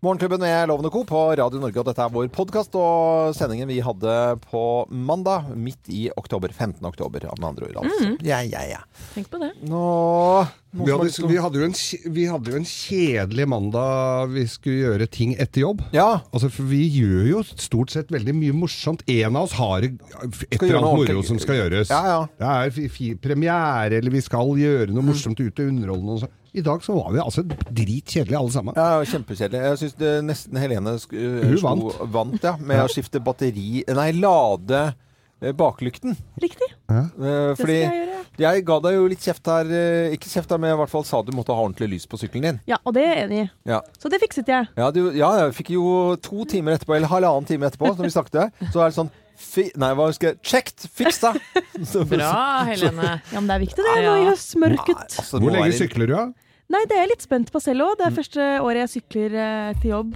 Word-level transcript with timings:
Morgenklubben 0.00 0.40
med 0.40 0.68
Lovende 0.68 0.88
Co. 0.90 1.02
på 1.04 1.18
Radio 1.36 1.60
Norge, 1.60 1.76
og 1.76 1.84
dette 1.84 2.00
er 2.00 2.12
vår 2.14 2.30
podkast 2.32 2.72
og 2.80 3.34
sendingen 3.36 3.68
vi 3.68 3.82
hadde 3.84 4.14
på 4.46 4.62
mandag 4.88 5.50
midt 5.52 5.90
i 5.92 6.06
oktober. 6.16 6.48
15. 6.56 6.80
oktober, 6.88 7.26
med 7.36 7.44
andre 7.50 7.68
ord. 7.68 7.82
Altså. 7.82 8.14
Ja, 8.24 8.38
ja, 8.40 8.62
ja. 8.64 8.78
Tenk 9.12 9.28
på 9.28 9.36
det. 9.42 9.50
Nå 9.68 9.82
Vi 10.70 10.88
hadde, 10.88 11.28
vi, 11.28 11.36
hadde 11.44 11.60
jo 11.60 11.68
en, 11.68 11.76
vi 12.16 12.24
hadde 12.30 12.48
jo 12.54 12.56
en 12.62 12.66
kjedelig 12.70 13.46
mandag 13.52 14.32
vi 14.32 14.46
skulle 14.48 14.86
gjøre 14.86 15.10
ting 15.12 15.36
etter 15.36 15.66
jobb. 15.66 15.84
Ja. 15.92 16.22
Altså, 16.32 16.48
for 16.48 16.72
vi 16.72 16.80
gjør 16.96 17.28
jo 17.34 17.44
stort 17.50 17.92
sett 17.92 18.08
veldig 18.08 18.38
mye 18.40 18.56
morsomt. 18.56 19.04
En 19.04 19.36
av 19.36 19.50
oss 19.50 19.58
har 19.60 19.84
et 19.84 20.00
eller 20.62 20.80
annet 20.80 20.96
moro 20.96 21.28
som 21.28 21.44
skal 21.44 21.60
gjøres. 21.60 21.92
Ja, 21.92 22.00
ja. 22.08 22.20
Det 22.40 22.80
er 22.80 23.20
premiere, 23.20 24.00
eller 24.00 24.16
vi 24.16 24.24
skal 24.24 24.56
gjøre 24.56 24.94
noe 24.96 25.10
morsomt 25.12 25.44
ute, 25.44 25.68
og 25.68 26.22
sånn. 26.24 26.36
I 26.54 26.62
dag 26.66 26.82
så 26.82 26.96
var 26.96 27.12
vi 27.14 27.20
altså 27.22 27.44
dritkjedelige 27.46 28.38
alle 28.38 28.50
sammen. 28.54 28.74
Ja, 28.76 29.04
Kjempekjedelig. 29.06 29.60
Jeg 29.68 29.78
syns 29.84 30.24
nesten 30.26 30.58
Helene 30.58 30.96
Hun 30.98 31.60
vant. 31.62 32.00
vant 32.10 32.42
ja, 32.42 32.56
med 32.58 32.76
Ja. 32.80 32.86
å 32.88 32.90
skifte 32.90 33.20
batteri 33.22 33.84
Nei, 33.86 34.10
lade 34.18 34.94
eh, 35.42 35.52
baklykten. 35.52 36.16
Riktig. 36.42 36.68
Eh, 36.90 37.06
Det 37.16 37.56
skal 37.56 37.56
fordi 37.56 37.76
jeg 37.80 37.92
gjøre. 37.92 38.16
jeg 38.38 38.64
ga 38.66 38.78
deg 38.80 38.94
jo 38.98 39.06
litt 39.08 39.20
kjeft 39.24 39.46
her. 39.46 39.64
eh, 39.70 40.10
Ikke 40.16 40.28
kjeft, 40.28 40.50
her, 40.50 40.58
men 40.58 40.70
jeg 40.70 40.76
i 40.76 40.80
hvert 40.82 40.90
fall 40.90 41.04
sa 41.04 41.22
du 41.22 41.30
måtte 41.32 41.54
ha 41.54 41.62
ordentlig 41.62 41.88
lys 41.94 42.06
på 42.10 42.18
sykkelen 42.18 42.42
din. 42.42 42.60
Ja, 42.66 42.76
og 42.84 42.94
det 42.94 43.04
er 43.06 43.14
jeg 43.14 43.24
enig 43.30 43.40
i. 43.46 43.50
Ja. 43.70 43.80
Så 43.98 44.10
det 44.10 44.20
fikset 44.20 44.46
jeg. 44.50 44.68
Ja, 44.76 44.90
du, 44.90 45.10
ja, 45.12 45.30
jeg 45.46 45.54
fikk 45.54 45.70
jo 45.70 46.16
to 46.16 46.44
timer 46.44 46.72
etterpå, 46.76 46.96
eller 46.96 47.08
halvannen 47.08 47.46
time 47.46 47.66
etterpå, 47.70 47.94
når 47.96 48.04
vi 48.10 48.10
snakket, 48.10 48.52
så 48.72 48.82
er 48.82 48.90
det 48.90 48.98
sånn 48.98 49.10
fi, 49.40 49.64
Nei, 49.80 49.90
hva 49.98 50.06
husker 50.10 50.32
jeg? 50.34 50.40
Checked! 50.46 50.86
Fiksa! 50.96 51.32
Bra, 52.12 52.32
Helene. 52.68 53.16
Ja, 53.32 53.40
men 53.40 53.48
det 53.50 53.56
er 53.56 53.62
viktig 53.64 53.84
det, 53.86 53.94
Ja. 54.02 54.10
nå 54.12 54.18
i 54.22 54.26
høstmørket. 54.30 55.06
Altså, 55.18 55.38
det 55.38 55.42
må 55.46 55.50
Hvor 55.50 55.56
lenge 55.58 55.78
sykler 55.80 56.10
du, 56.10 56.14
da? 56.14 56.26
Nei, 56.70 56.84
det 56.86 56.94
er 56.98 57.00
jeg 57.06 57.10
litt 57.16 57.24
spent 57.26 57.48
på 57.50 57.58
selv 57.64 57.82
òg. 57.88 57.96
Det 57.98 58.06
er 58.06 58.12
første 58.14 58.44
året 58.62 58.84
jeg 58.84 58.92
sykler 59.00 59.32
eh, 59.42 59.72
til 59.82 59.90
jobb. 59.96 60.12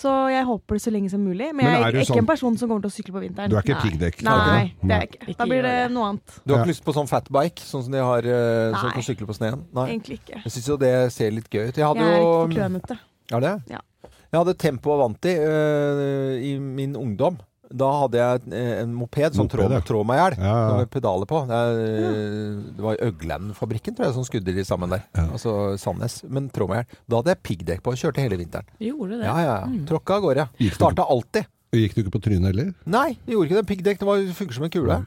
Så 0.00 0.08
jeg 0.32 0.46
håper 0.48 0.78
det 0.78 0.80
så 0.86 0.92
lenge 0.94 1.10
som 1.12 1.20
mulig. 1.20 1.50
Men, 1.52 1.66
Men 1.66 1.74
jeg 1.74 1.80
er 1.82 1.86
er 1.90 1.96
ikke 1.98 2.08
sånn- 2.14 2.20
en 2.22 2.28
person 2.30 2.54
som 2.56 2.70
kommer 2.70 2.84
til 2.86 2.88
å 2.92 2.94
sykle 2.94 3.12
på 3.18 3.20
vinteren. 3.26 3.50
Du 3.52 3.56
er 3.58 3.64
ikke 3.66 3.74
Nei. 3.76 3.82
piggdekk? 3.84 4.22
Nei, 4.24 4.62
det 4.80 4.94
er 4.94 5.02
jeg 5.02 5.10
ikke. 5.10 5.34
Da 5.42 5.48
blir 5.50 5.66
det 5.66 5.74
noe 5.92 6.06
annet. 6.12 6.38
Du 6.46 6.54
har 6.54 6.62
ikke 6.62 6.70
lyst 6.72 6.84
på 6.86 6.94
sånn 6.96 7.10
fatbike, 7.10 7.66
sånn 7.68 7.84
som 7.84 7.92
de 7.92 8.00
har 8.06 8.24
eh, 8.24 8.78
som 8.80 8.94
kan 8.94 9.04
sykle 9.04 9.28
på 9.28 9.36
sneen? 9.36 9.66
Nei. 9.76 9.86
Egentlig 9.90 10.20
ikke. 10.22 10.40
Jeg 10.46 10.54
syns 10.56 10.70
jo 10.72 10.78
det 10.80 10.94
ser 11.12 11.34
litt 11.36 11.50
gøy 11.52 11.66
ut. 11.68 11.74
Jeg 11.74 11.82
Jeg 11.82 11.88
hadde 11.90 12.06
er 12.06 12.16
litt 12.16 12.24
for 12.30 12.48
jo 12.48 12.56
klønete. 12.56 12.98
Er 13.36 13.40
det? 13.44 13.54
Ja. 13.74 13.82
Jeg 14.30 14.38
hadde 14.40 14.54
Tempo 14.62 14.94
Avanti 14.94 15.34
eh, 15.36 16.34
i 16.48 16.54
min 16.62 16.94
ungdom. 16.96 17.36
Da 17.70 17.86
hadde 18.00 18.18
jeg 18.18 18.40
eh, 18.58 18.70
en 18.82 18.94
moped 18.98 19.36
som 19.36 19.46
Moped, 19.46 19.52
trå, 19.54 19.66
ja. 19.70 19.80
trå 19.86 20.00
meg 20.06 20.18
i 20.18 20.22
hjel. 20.24 20.36
Ja, 20.42 20.54
ja. 20.58 20.78
Med 20.80 20.90
pedaler 20.90 21.28
på. 21.30 21.42
Det, 21.46 21.58
er, 21.60 21.82
eh, 21.86 22.56
det 22.74 22.82
var 22.82 22.98
Øgland-fabrikken 23.06 23.94
tror 23.94 24.08
jeg 24.08 24.16
som 24.16 24.26
skudde 24.26 24.54
de 24.56 24.64
sammen 24.66 24.90
der. 24.90 25.04
Ja. 25.14 25.28
Altså 25.30 25.54
Sandnes. 25.78 26.20
Men 26.26 26.48
trå 26.50 26.66
meg 26.70 26.80
i 26.80 26.82
hjel. 26.82 26.98
Da 27.06 27.20
hadde 27.20 27.34
jeg 27.36 27.42
piggdekk 27.46 27.84
på 27.86 27.94
og 27.94 28.00
kjørte 28.02 28.24
hele 28.24 28.40
vinteren. 28.40 28.66
Gjorde 28.82 29.20
det. 29.20 29.28
Ja, 29.30 29.36
ja, 29.46 29.54
ja. 29.62 29.84
Tråkka 29.86 30.18
av 30.18 30.26
gårde. 30.26 30.48
Starta 30.74 31.06
alltid. 31.14 31.46
Gikk 31.78 31.94
du 31.94 32.02
ikke 32.02 32.16
på 32.18 32.22
trynet 32.26 32.50
heller? 32.50 32.72
Nei, 32.90 33.08
jeg 33.22 33.36
gjorde 33.36 33.46
ikke 33.50 33.60
det. 33.60 33.66
Piggdekk 33.70 34.02
det 34.02 34.08
var, 34.10 34.26
funker 34.40 34.58
som 34.58 34.66
en 34.66 34.74
kule. 34.74 35.00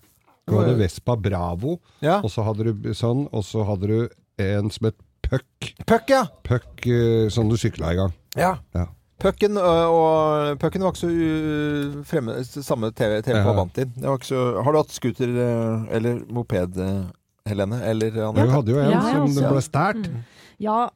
Du 0.48 0.56
hadde 0.60 0.78
Vespa 0.80 1.16
Bravo, 1.20 1.78
Ja. 2.04 2.22
og 2.24 2.32
så 2.32 2.44
hadde 2.48 2.72
du 2.72 2.90
sånn, 2.96 3.28
og 3.32 3.44
så 3.48 3.64
hadde 3.68 3.88
du 3.92 3.98
en 4.44 4.72
som 4.72 4.88
het 4.88 4.96
Puck. 5.24 5.70
Puck, 5.88 6.10
ja. 6.12 6.26
Puck 6.44 6.84
sånn 6.84 7.32
som 7.32 7.50
du 7.52 7.56
sykla 7.60 7.94
i 7.94 8.00
gang. 8.00 8.12
ja. 8.40 8.58
Ja. 8.76 8.88
Pucken, 9.24 9.56
og, 9.58 10.58
pucken 10.60 10.84
var 10.84 10.92
ikke 10.92 11.00
så 11.06 12.04
fremme 12.10 12.34
Samme 12.44 12.90
TV, 12.92 13.22
TV 13.24 13.38
på 13.38 13.46
Ja. 13.46 13.54
Avanti. 13.54 13.86
Det 13.96 14.04
var 14.04 14.18
ikke 14.20 14.30
så, 14.34 14.42
har 14.66 14.76
du 14.76 14.80
hatt 14.82 14.92
scooter 14.92 15.32
eller 15.96 16.20
moped, 16.34 16.76
Helene? 17.48 17.80
Eller 17.88 18.12
Du 18.12 18.20
hadde 18.52 18.74
jo 18.76 18.80
en 18.84 18.92
Ja, 18.92 19.02
som 19.02 19.24
også. 19.30 19.50
ble 19.54 19.64
stært. 19.64 20.12
Ja, 20.60 20.90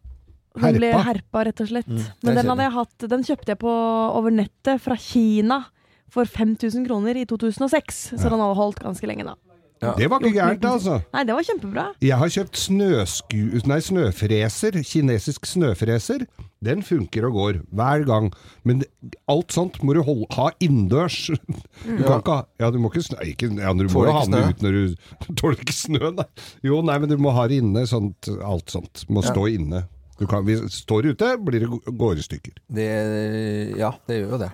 den 0.57 0.75
ble 0.79 0.91
Herpa. 0.91 1.45
rett 1.47 1.61
og 1.61 1.67
slett. 1.71 1.87
Mm, 1.87 2.03
Men 2.23 2.35
den 2.35 2.45
hadde 2.51 2.63
jeg 2.67 2.73
hatt 2.73 2.97
Den 3.09 3.23
kjøpte 3.23 3.47
jeg 3.53 3.59
på 3.59 3.71
over 4.17 4.31
nettet 4.31 4.81
fra 4.81 4.95
Kina 4.95 5.65
for 6.09 6.23
5000 6.25 6.85
kroner 6.87 7.15
i 7.19 7.25
2006. 7.25 8.13
Så 8.17 8.29
den 8.29 8.39
hadde 8.39 8.55
holdt 8.55 8.79
ganske 8.79 9.05
lenge, 9.07 9.23
da. 9.27 9.35
Ja. 9.81 9.93
Det 9.93 10.09
var 10.09 10.19
ikke 10.19 10.33
gærent, 10.39 10.63
altså. 10.65 11.01
Nei, 11.13 11.23
det 11.23 11.35
var 11.35 11.43
kjempebra. 11.43 11.83
Jeg 12.01 12.17
har 12.17 12.27
kjøpt 12.27 12.57
snøsku... 12.57 13.61
Nei, 13.69 13.77
snøfreser. 13.79 14.71
Kinesisk 14.83 15.45
snøfreser. 15.45 16.25
Den 16.63 16.81
funker 16.81 17.27
og 17.27 17.33
går 17.37 17.57
hver 17.77 18.05
gang. 18.07 18.31
Men 18.65 18.79
alt 19.29 19.51
sånt 19.53 19.75
må 19.85 19.93
du 19.93 20.01
holde, 20.07 20.25
ha 20.33 20.47
innendørs. 20.63 21.17
Du 21.85 22.01
kan 22.03 22.17
ikke 22.21 22.33
ha 22.39 22.45
Ja, 22.59 22.71
du 22.73 22.79
må 22.81 22.89
ikke 22.91 23.03
snø... 23.05 23.19
Ikke, 23.29 23.51
ja, 23.53 23.73
du 23.77 23.85
må 23.93 24.05
jo 24.07 24.15
ha 24.15 24.23
den 24.25 24.49
ut 24.55 24.63
når 24.65 24.77
du 24.79 24.95
Tåler 25.37 25.61
ikke 25.61 25.75
snø, 25.77 26.11
nei. 26.17 26.25
Jo, 26.65 26.81
nei, 26.81 26.97
men 27.03 27.09
du 27.13 27.17
må 27.21 27.31
ha 27.37 27.45
det 27.51 27.59
inne. 27.61 27.85
Sånt, 27.89 28.29
alt 28.41 28.73
sånt 28.73 29.05
må 29.09 29.21
Ja. 29.23 29.31
stå 29.35 29.45
inne. 29.53 29.83
Du 30.17 30.25
kan, 30.25 30.41
vi 30.47 30.55
står 30.73 31.11
ute, 31.13 31.35
blir 31.45 31.61
det 31.61 31.69
gå- 31.69 31.93
går 31.93 32.17
i 32.17 32.25
stykker. 32.25 32.55
Det, 32.73 32.89
ja, 33.77 33.91
det 34.09 34.17
gjør 34.23 34.31
jo 34.33 34.39
det. 34.41 34.51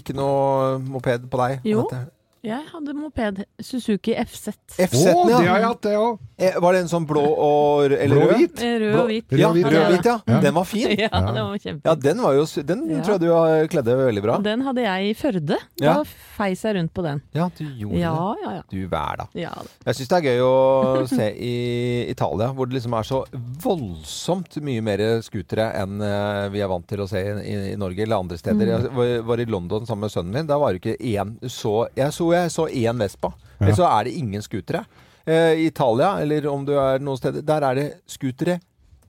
Ikke 0.00 0.14
noe 0.18 0.78
moped 0.82 1.28
på 1.30 1.38
deg? 1.44 1.60
Jo. 1.68 1.84
Dette. 1.92 2.08
Jeg 2.46 2.62
hadde 2.72 2.92
moped. 2.94 3.40
Suzuki 3.60 4.14
FZ. 4.24 4.52
FZ 4.78 5.08
oh, 5.10 5.24
ja. 5.30 5.38
det 5.40 5.48
har 5.48 5.58
jeg 5.58 5.66
hatt, 5.66 5.80
det 5.82 5.94
òg! 5.98 6.18
Eh, 6.38 6.54
Var 6.62 6.72
det 6.76 6.80
en 6.84 6.90
sånn 6.92 7.06
blå 7.08 7.22
og 7.24 7.90
eller 7.90 8.14
Blå 8.14 8.26
hvit? 8.38 8.60
Rød 8.62 8.94
og 9.00 9.08
hvit. 9.10 9.32
Ja, 9.34 9.48
rød 9.50 9.74
og 9.74 9.88
hvit, 9.90 10.06
ja. 10.06 10.14
Ja. 10.30 10.38
Den 10.44 10.54
var 10.54 10.68
fin. 10.70 10.92
Ja, 11.02 11.08
den 11.18 11.40
var 11.48 11.58
kjempe. 11.58 11.88
Ja, 11.90 11.94
den 11.98 12.22
var 12.22 12.36
jo 12.36 12.44
Den 12.68 12.84
Ja. 12.92 13.00
tror 13.02 13.16
jeg 13.16 13.20
du 13.24 13.28
har 13.34 13.66
kledde 13.72 13.96
veldig 13.98 14.22
bra. 14.22 14.36
Den 14.44 14.62
hadde 14.66 14.84
jeg 14.86 15.08
i 15.10 15.14
Førde. 15.18 15.58
Ja. 15.82 15.96
Da 15.98 16.04
feis 16.38 16.62
jeg 16.62 16.76
rundt 16.78 16.92
på 16.94 17.02
den. 17.02 17.22
Ja, 17.34 17.48
du 17.58 17.64
gjorde 17.66 17.98
Ja, 17.98 18.14
det. 18.14 18.44
ja, 18.44 18.52
ja. 18.58 18.62
Du 18.70 18.78
vær 18.92 19.16
da. 19.18 19.26
ja. 19.34 19.50
Jeg 19.88 19.98
syns 19.98 20.12
det 20.12 20.20
er 20.20 20.28
gøy 20.28 20.44
å 20.46 21.06
se 21.18 21.28
i 21.34 21.54
Italia, 22.12 22.52
hvor 22.54 22.70
det 22.70 22.78
liksom 22.78 22.94
er 22.94 23.08
så 23.08 23.24
voldsomt 23.64 24.60
mye 24.64 24.82
mer 24.84 25.02
scootere 25.26 25.68
enn 25.82 25.98
eh, 26.04 26.46
vi 26.54 26.62
er 26.62 26.70
vant 26.70 26.86
til 26.88 27.02
å 27.02 27.08
se 27.10 27.18
i, 27.18 27.34
i, 27.42 27.56
i 27.72 27.76
Norge 27.80 28.04
eller 28.06 28.22
andre 28.22 28.38
steder. 28.40 28.72
Jeg 28.76 28.92
var, 28.94 29.12
var 29.32 29.42
i 29.42 29.48
London 29.50 29.86
sammen 29.88 30.06
med 30.06 30.14
sønnen 30.14 30.34
min. 30.38 30.48
Da 30.48 30.58
var 30.62 30.72
det 30.74 30.82
ikke 30.82 30.96
én 31.02 31.34
så, 31.50 31.74
Jeg 31.98 32.14
så 32.14 32.30
jeg 32.34 32.37
så 32.54 32.68
én 32.70 32.98
Vespa. 33.02 33.32
Eller 33.60 33.74
så 33.74 33.86
er 33.90 34.04
det 34.08 34.14
ingen 34.20 34.42
scootere. 34.44 34.84
Eh, 35.26 35.54
I 35.64 35.66
Italia, 35.68 36.14
eller 36.22 36.46
om 36.48 36.62
du 36.64 36.72
er 36.78 36.98
noen 37.02 37.18
steder, 37.20 37.42
der 37.44 37.66
er 37.68 37.74
det 37.74 37.88
scootere 38.08 38.60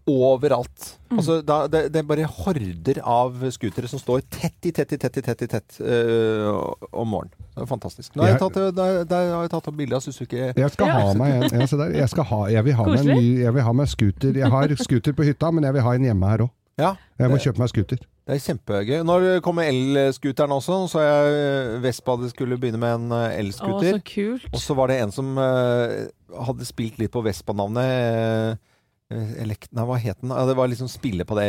overalt. 0.10 0.96
Altså, 1.14 1.40
da, 1.46 1.60
det, 1.70 1.82
det 1.94 2.02
er 2.02 2.08
bare 2.10 2.26
horder 2.40 3.00
av 3.06 3.36
scootere 3.54 3.90
som 3.92 4.02
står 4.02 4.24
tett 4.34 4.66
i 4.66 4.72
tett 4.74 4.96
i 4.96 4.98
tett 5.02 5.20
i 5.20 5.24
tett 5.26 5.44
i 5.46 5.50
tett 5.52 5.78
eh, 5.86 6.48
om 6.92 7.10
morgenen. 7.14 7.36
Det 7.54 7.62
er 7.66 7.70
fantastisk. 7.70 8.16
Nå 8.18 8.24
har 8.26 8.32
jeg 8.32 8.40
Jeg- 8.40 8.42
tatt, 8.46 8.76
der, 8.80 9.04
der 9.10 9.32
har 9.36 9.44
jeg 9.46 9.52
tatt 9.54 9.68
opp 9.70 9.78
bilde 9.78 9.96
av 10.00 10.02
Suzuki. 10.06 10.40
Jeg 10.58 10.72
skal 10.74 10.90
ha 10.96 11.14
meg 11.14 11.36
en. 11.36 11.60
jeg. 11.62 11.70
Jeg, 12.00 12.26
ha, 12.32 12.40
jeg 12.56 12.66
vil 12.66 12.74
ha 12.80 12.86
meg 12.90 13.00
en 13.06 13.12
ny 13.20 13.28
Jeg 13.44 13.54
vil 13.54 13.68
ha 13.70 13.74
meg 13.74 13.88
scooter. 13.92 14.34
Jeg 14.42 14.50
har 14.56 14.76
scooter 14.82 15.14
på 15.14 15.28
hytta, 15.30 15.52
men 15.54 15.64
jeg 15.70 15.78
vil 15.78 15.86
ha 15.86 15.94
en 16.00 16.10
hjemme 16.10 16.32
her 16.34 16.46
òg. 16.48 16.56
Ja, 16.80 16.94
Jeg 17.20 17.32
må 17.32 17.36
det, 17.38 17.44
kjøpe 17.44 17.62
meg 17.62 17.72
scooter. 17.74 18.00
det 18.00 18.38
er 18.38 18.42
kjempegøy. 18.46 18.96
Når 19.08 19.28
kommer 19.46 19.68
elskuteren 19.68 20.54
også, 20.56 20.80
så 20.94 21.04
jeg 21.04 21.84
Vespa 21.84 22.16
det 22.22 22.32
skulle 22.32 22.58
begynne 22.62 22.80
med 22.82 22.96
en 22.96 23.18
elskuter. 23.36 24.00
Så 24.00 24.06
kult. 24.14 24.50
Og 24.54 24.64
så 24.64 24.78
var 24.80 24.92
det 24.92 25.02
en 25.04 25.14
som 25.14 25.36
uh, 25.36 26.08
hadde 26.48 26.68
spilt 26.70 27.02
litt 27.02 27.12
på 27.14 27.24
Vespa-navnet. 27.26 28.58
Uh, 28.58 29.42
Elekt... 29.42 29.72
Nei, 29.74 29.86
hva 29.90 29.98
het 29.98 30.20
den? 30.22 30.30
Ja, 30.30 30.44
det 30.46 30.56
var 30.58 30.70
liksom 30.70 30.90
spille 30.92 31.26
på 31.26 31.38
det. 31.40 31.48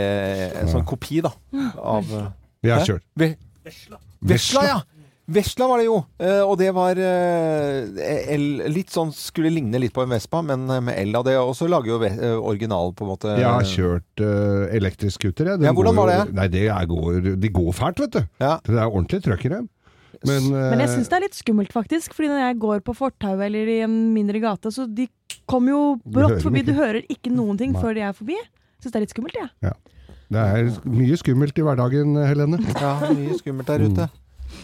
En 0.62 0.70
sånn 0.72 0.86
kopi, 0.88 1.20
da. 1.24 1.34
Av 1.76 2.06
eh, 2.08 2.30
Vi 2.64 2.72
har 2.72 2.86
kjørt. 2.88 3.04
Vesla. 3.20 4.00
Vesla, 4.24 4.62
ja! 4.64 4.78
Vesla 5.30 5.66
var 5.70 5.78
det 5.78 5.86
jo. 5.86 5.96
Eh, 6.18 6.40
og 6.42 6.56
det 6.58 6.70
var 6.74 6.98
eh, 6.98 8.00
el, 8.34 8.46
litt 8.72 8.90
sånn 8.90 9.12
Skulle 9.14 9.52
ligne 9.54 9.78
litt 9.82 9.94
på 9.94 10.02
en 10.02 10.10
Vespa, 10.10 10.40
men 10.46 10.64
eh, 10.66 10.80
med 10.82 10.98
el. 10.98 11.14
av 11.18 11.26
det 11.28 11.36
Og 11.38 11.52
så 11.58 11.68
lager 11.70 11.92
jo 11.92 11.98
ve 12.02 12.10
eh, 12.16 12.36
original, 12.36 12.92
på 12.96 13.06
en 13.06 13.12
måte. 13.12 13.34
Jeg 13.38 13.46
har 13.46 13.66
kjørt 13.68 14.22
uh, 14.24 14.66
elektrisk 14.74 15.20
scooter. 15.20 15.52
jeg. 15.52 15.62
Ja, 15.68 15.74
hvordan 15.76 15.98
var 15.98 16.10
var 16.10 16.16
jo- 16.16 16.24
det? 16.30 16.36
Nei, 16.40 16.48
det 16.52 16.64
er, 16.68 16.88
går, 16.90 17.20
de 17.42 17.52
går 17.60 17.70
fælt, 17.76 18.02
vet 18.02 18.16
du. 18.18 18.22
Ja. 18.42 18.56
Det 18.66 18.74
er 18.76 18.86
ordentlig 18.88 19.22
trøkk 19.26 19.46
i 19.46 19.52
dem. 19.54 19.68
Men, 20.26 20.50
Men 20.52 20.82
jeg 20.82 20.88
eh, 20.90 20.94
syns 20.98 21.08
det 21.08 21.16
er 21.16 21.24
litt 21.24 21.38
skummelt, 21.38 21.72
faktisk. 21.72 22.14
Fordi 22.16 22.28
når 22.32 22.42
jeg 22.42 22.58
går 22.66 22.82
på 22.84 22.94
fortauet 22.98 23.44
eller 23.46 23.70
i 23.70 23.78
en 23.86 23.94
mindre 24.16 24.42
gate, 24.42 24.72
så 24.74 24.84
de 24.84 25.06
kommer 25.48 25.72
jo 25.72 25.84
brått 26.04 26.42
forbi. 26.44 26.64
Du 26.66 26.74
hører 26.76 27.04
ikke 27.08 27.32
noen 27.32 27.60
ting 27.60 27.72
Nei. 27.76 27.80
før 27.80 27.96
de 27.96 28.04
er 28.04 28.16
forbi. 28.16 28.36
Syns 28.80 28.92
det 28.92 28.98
er 28.98 29.06
litt 29.06 29.14
skummelt, 29.14 29.38
jeg. 29.38 29.76
det 30.32 30.42
er 30.42 30.68
mye 30.88 31.16
skummelt 31.20 31.58
i 31.60 31.64
hverdagen, 31.64 32.16
Helene. 32.24 32.60
Ja, 32.74 32.96
mye 33.12 33.38
skummelt 33.38 33.68
der 33.70 33.86
ute. 33.86 34.10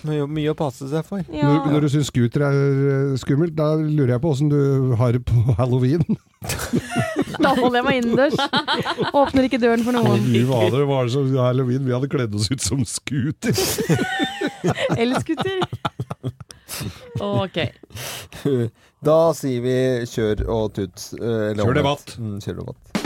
Mye, 0.05 0.27
mye 0.29 0.51
å 0.53 0.57
passe 0.59 0.87
seg 0.91 1.05
for. 1.09 1.23
Ja. 1.33 1.47
Når, 1.49 1.71
når 1.73 1.85
du 1.87 1.89
syns 1.95 2.11
scooter 2.11 2.45
er 2.47 2.57
eh, 2.57 3.15
skummelt, 3.21 3.55
da 3.57 3.73
lurer 3.81 4.13
jeg 4.17 4.23
på 4.25 4.33
åssen 4.35 4.51
du 4.53 4.95
har 5.01 5.17
det 5.17 5.23
på 5.29 5.35
halloween. 5.61 6.05
Da 7.41 7.55
holder 7.57 7.81
jeg 7.81 7.87
meg 7.87 8.01
innendørs. 8.03 8.37
Åpner 9.17 9.49
ikke 9.49 9.61
døren 9.63 9.83
for 9.87 9.97
noen. 9.97 10.21
Fy 10.29 10.43
fader, 10.49 10.79
det 10.83 10.89
var 10.91 11.09
som 11.13 11.31
halloween. 11.41 11.87
Vi 11.89 11.95
hadde 11.97 12.11
kledd 12.13 12.37
oss 12.39 12.51
ut 12.53 12.63
som 12.65 12.85
scooter. 12.87 13.57
Elskuter. 15.03 15.63
Ok. 17.23 17.55
Da 19.07 19.15
sier 19.39 19.63
vi 19.65 19.77
kjør 20.11 20.43
og 20.51 20.73
tut. 20.77 21.05
eh, 21.17 21.53
eller 21.53 21.63
Kjør 21.63 21.79
debatt. 21.79 22.17
Mm, 22.21 22.35
kjør 22.43 22.59
debatt. 22.59 23.06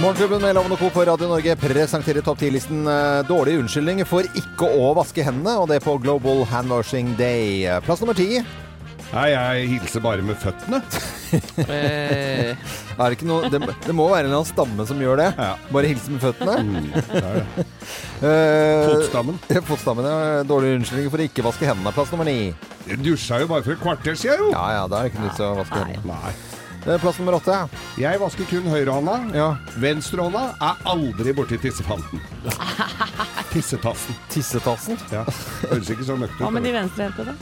Morgenklubben 0.00 0.42
med 0.44 0.54
Loven 0.54 0.74
og 0.74 0.78
Co. 0.80 0.90
på 0.92 1.04
Radio 1.08 1.28
Norge 1.30 1.54
presenterer 1.56 2.20
topp 2.24 2.42
10-listen 2.44 2.84
Dårlig 3.28 3.54
unnskyldning 3.62 4.02
for 4.08 4.26
ikke 4.36 4.68
å 4.68 4.90
vaske 4.98 5.24
hendene, 5.24 5.54
og 5.62 5.70
det 5.70 5.78
på 5.84 5.94
Global 6.02 6.42
Handwashing 6.50 7.14
Day. 7.18 7.64
Plass 7.86 8.02
nummer 8.04 8.16
ti. 8.18 8.42
Nei, 9.14 9.26
jeg 9.32 9.68
hilser 9.70 10.02
bare 10.04 10.24
med 10.26 10.38
føttene. 10.42 10.82
Eh, 11.66 12.52
Er 12.54 13.10
det, 13.10 13.16
ikke 13.16 13.26
noe, 13.26 13.48
det, 13.50 13.58
det 13.82 13.92
må 13.96 14.04
være 14.08 14.22
en 14.24 14.28
eller 14.28 14.38
annen 14.38 14.46
stamme 14.48 14.84
som 14.86 15.00
gjør 15.02 15.18
det. 15.18 15.26
Ja. 15.34 15.48
Bare 15.74 15.88
hilse 15.90 16.12
med 16.14 16.22
føttene. 16.22 16.54
Mm, 16.62 16.86
det 16.94 17.22
er 17.22 17.40
det. 17.40 17.64
Eh, 18.26 18.86
Fotstammen. 18.86 19.36
Fotstammen, 19.66 20.06
ja. 20.08 20.44
Dårlig 20.48 20.70
unnskyldning 20.78 21.10
for 21.12 21.20
å 21.20 21.26
ikke 21.26 21.44
vaske 21.44 21.66
hendene. 21.68 21.92
Plass 21.96 22.12
nummer 22.14 22.28
ni. 22.28 22.52
Jeg 22.88 23.00
dusja 23.04 23.40
jo 23.42 23.48
bare 23.50 23.66
for 23.66 23.74
et 23.74 23.82
kvarter 23.82 24.16
siden, 24.16 24.46
jo! 24.46 24.52
Ja 24.54 24.62
ja, 24.78 24.86
da 24.88 25.02
er 25.02 25.08
det 25.08 25.12
ikke 25.16 25.26
nytt 25.26 25.42
å 25.44 25.50
vaske 25.58 25.82
hendene. 25.82 26.14
Nei. 26.14 26.32
Plass 26.86 27.18
nummer 27.18 27.34
åtte. 27.40 27.56
Jeg 27.98 28.20
vasker 28.22 28.46
kun 28.50 28.66
høyrehånda. 28.70 29.16
Ja. 29.34 29.46
Venstrehånda 29.82 30.42
er 30.62 30.82
aldri 30.86 31.32
borti 31.34 31.58
tissefanten. 31.58 32.20
Tissetassen. 33.52 34.14
Tissetassen. 34.30 34.98
Ja. 35.12 35.24
Høres 35.70 35.90
ikke 35.90 36.06
så 36.06 36.16
møkkete 36.18 36.38
ut. 36.38 36.44
Hva 36.46 36.52
med 36.54 36.62
de 36.66 36.70
det. 36.72 36.76
venstrehendte, 36.80 37.24
da? 37.26 37.34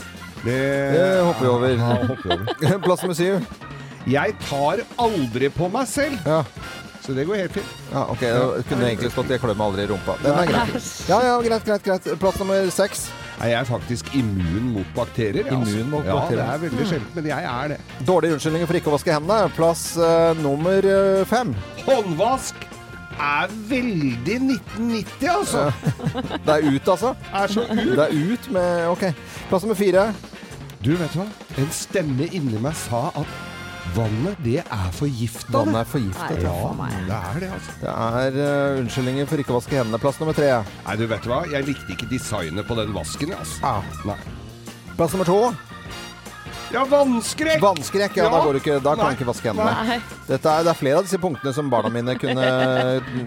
Det 0.44 0.56
Det 0.94 1.04
hopper 1.24 1.44
vi 1.44 1.50
over. 1.52 1.68
Ja, 1.74 1.90
hopper 2.08 2.34
over. 2.38 2.78
Plass 2.86 3.04
nummer 3.04 3.18
syv. 3.18 3.46
Jeg 4.08 4.34
tar 4.48 4.82
aldri 5.00 5.48
på 5.52 5.68
meg 5.72 5.88
selv, 5.88 6.18
Ja. 6.28 6.42
så 7.04 7.14
det 7.16 7.24
går 7.28 7.38
helt 7.40 7.52
fint. 7.56 7.70
ja, 7.92 8.02
ok. 8.12 8.20
Det 8.20 8.64
kunne 8.68 8.88
egentlig 8.90 9.10
stått 9.12 9.28
'jeg 9.32 9.40
klør 9.40 9.56
meg 9.56 9.66
aldri 9.66 9.82
i 9.84 9.86
rumpa'. 9.92 10.18
Den 10.22 10.38
er 10.38 10.46
greit. 10.46 10.88
Ja, 11.12 11.20
ja, 11.24 11.38
greit, 11.40 11.64
greit, 11.64 11.82
greit. 11.84 12.18
Plass 12.20 12.38
nummer 12.38 12.70
seks. 12.70 13.08
Nei, 13.38 13.48
Jeg 13.50 13.58
er 13.60 13.68
faktisk 13.68 14.12
immun 14.14 14.68
mot 14.76 14.92
bakterier. 14.96 15.48
Immun 15.52 15.90
mot 15.90 16.06
ja, 16.06 16.14
bakterier. 16.18 16.44
det 16.44 16.54
er 16.54 16.62
veldig 16.68 16.86
sjeldent, 16.90 17.16
men 17.16 17.30
jeg 17.32 17.48
er 17.50 17.74
det. 17.74 17.80
Dårlige 18.06 18.36
unnskyldninger 18.36 18.70
for 18.70 18.80
ikke 18.80 18.92
å 18.92 18.94
vaske 18.94 19.16
hendene. 19.16 19.50
Plass 19.56 19.82
uh, 19.98 20.30
nummer 20.38 20.86
eh, 20.90 21.24
fem. 21.28 21.50
Håndvask 21.84 22.68
er 23.14 23.56
veldig 23.70 24.38
1990, 24.42 25.28
altså. 25.30 25.66
Det 26.46 26.54
er 26.54 26.68
ut, 26.70 26.88
altså. 26.88 27.14
Er 27.32 27.56
så 27.56 27.66
ut. 27.70 27.82
Det 27.94 28.06
er 28.06 28.14
ut 28.32 28.50
med 28.54 28.86
Ok. 28.92 29.04
Plass 29.50 29.66
nummer 29.66 29.78
fire. 29.78 30.06
Du, 30.84 30.94
vet 31.00 31.14
du 31.14 31.22
hva? 31.22 31.28
En 31.58 31.70
stemme 31.72 32.28
inni 32.36 32.60
meg 32.60 32.76
sa 32.76 33.08
at 33.16 33.53
vannet, 33.96 34.38
det 34.44 34.58
er 34.62 34.88
forgifta. 34.96 35.52
Vannet 35.54 35.80
er 35.82 35.90
forgiftet. 35.90 36.42
Nei, 36.42 36.90
Ja. 36.94 37.02
Det 37.08 37.18
er 37.18 37.40
det, 37.44 37.50
altså. 37.56 37.76
Det 37.82 37.92
er 37.92 38.38
uh, 38.40 38.80
unnskyldninger 38.82 39.28
for 39.30 39.42
ikke 39.44 39.54
å 39.54 39.58
vaske 39.60 39.78
hendene. 39.78 40.00
Plass 40.02 40.18
nummer 40.22 40.36
tre. 40.36 40.50
Nei, 40.86 40.96
du 41.00 41.06
vet 41.10 41.28
hva? 41.30 41.42
Jeg 41.52 41.68
likte 41.68 41.94
ikke 41.96 42.10
designet 42.10 42.66
på 42.68 42.76
den 42.80 42.92
vasken, 42.96 43.34
altså. 43.36 43.60
Ja. 43.62 44.10
Nei. 44.10 44.18
Plass 44.98 45.14
nummer 45.16 45.28
to. 45.30 45.38
Ja, 46.74 46.82
vannskrekk! 46.90 47.60
Vannskrekk. 47.62 48.16
Ja, 48.18 48.24
Ja. 48.24 48.30
da 48.30 48.40
går 48.44 48.52
det 48.56 48.62
ikke. 48.64 48.80
Da 48.82 48.94
kan 48.96 49.12
du 49.12 49.14
ikke 49.14 49.28
vaske 49.28 49.52
hendene. 49.52 50.00
Er, 50.26 50.64
det 50.64 50.70
er 50.70 50.78
flere 50.78 50.98
av 50.98 51.04
disse 51.06 51.20
punktene 51.22 51.52
som 51.54 51.70
barna 51.70 51.88
mine 51.92 52.16
kunne 52.22 52.48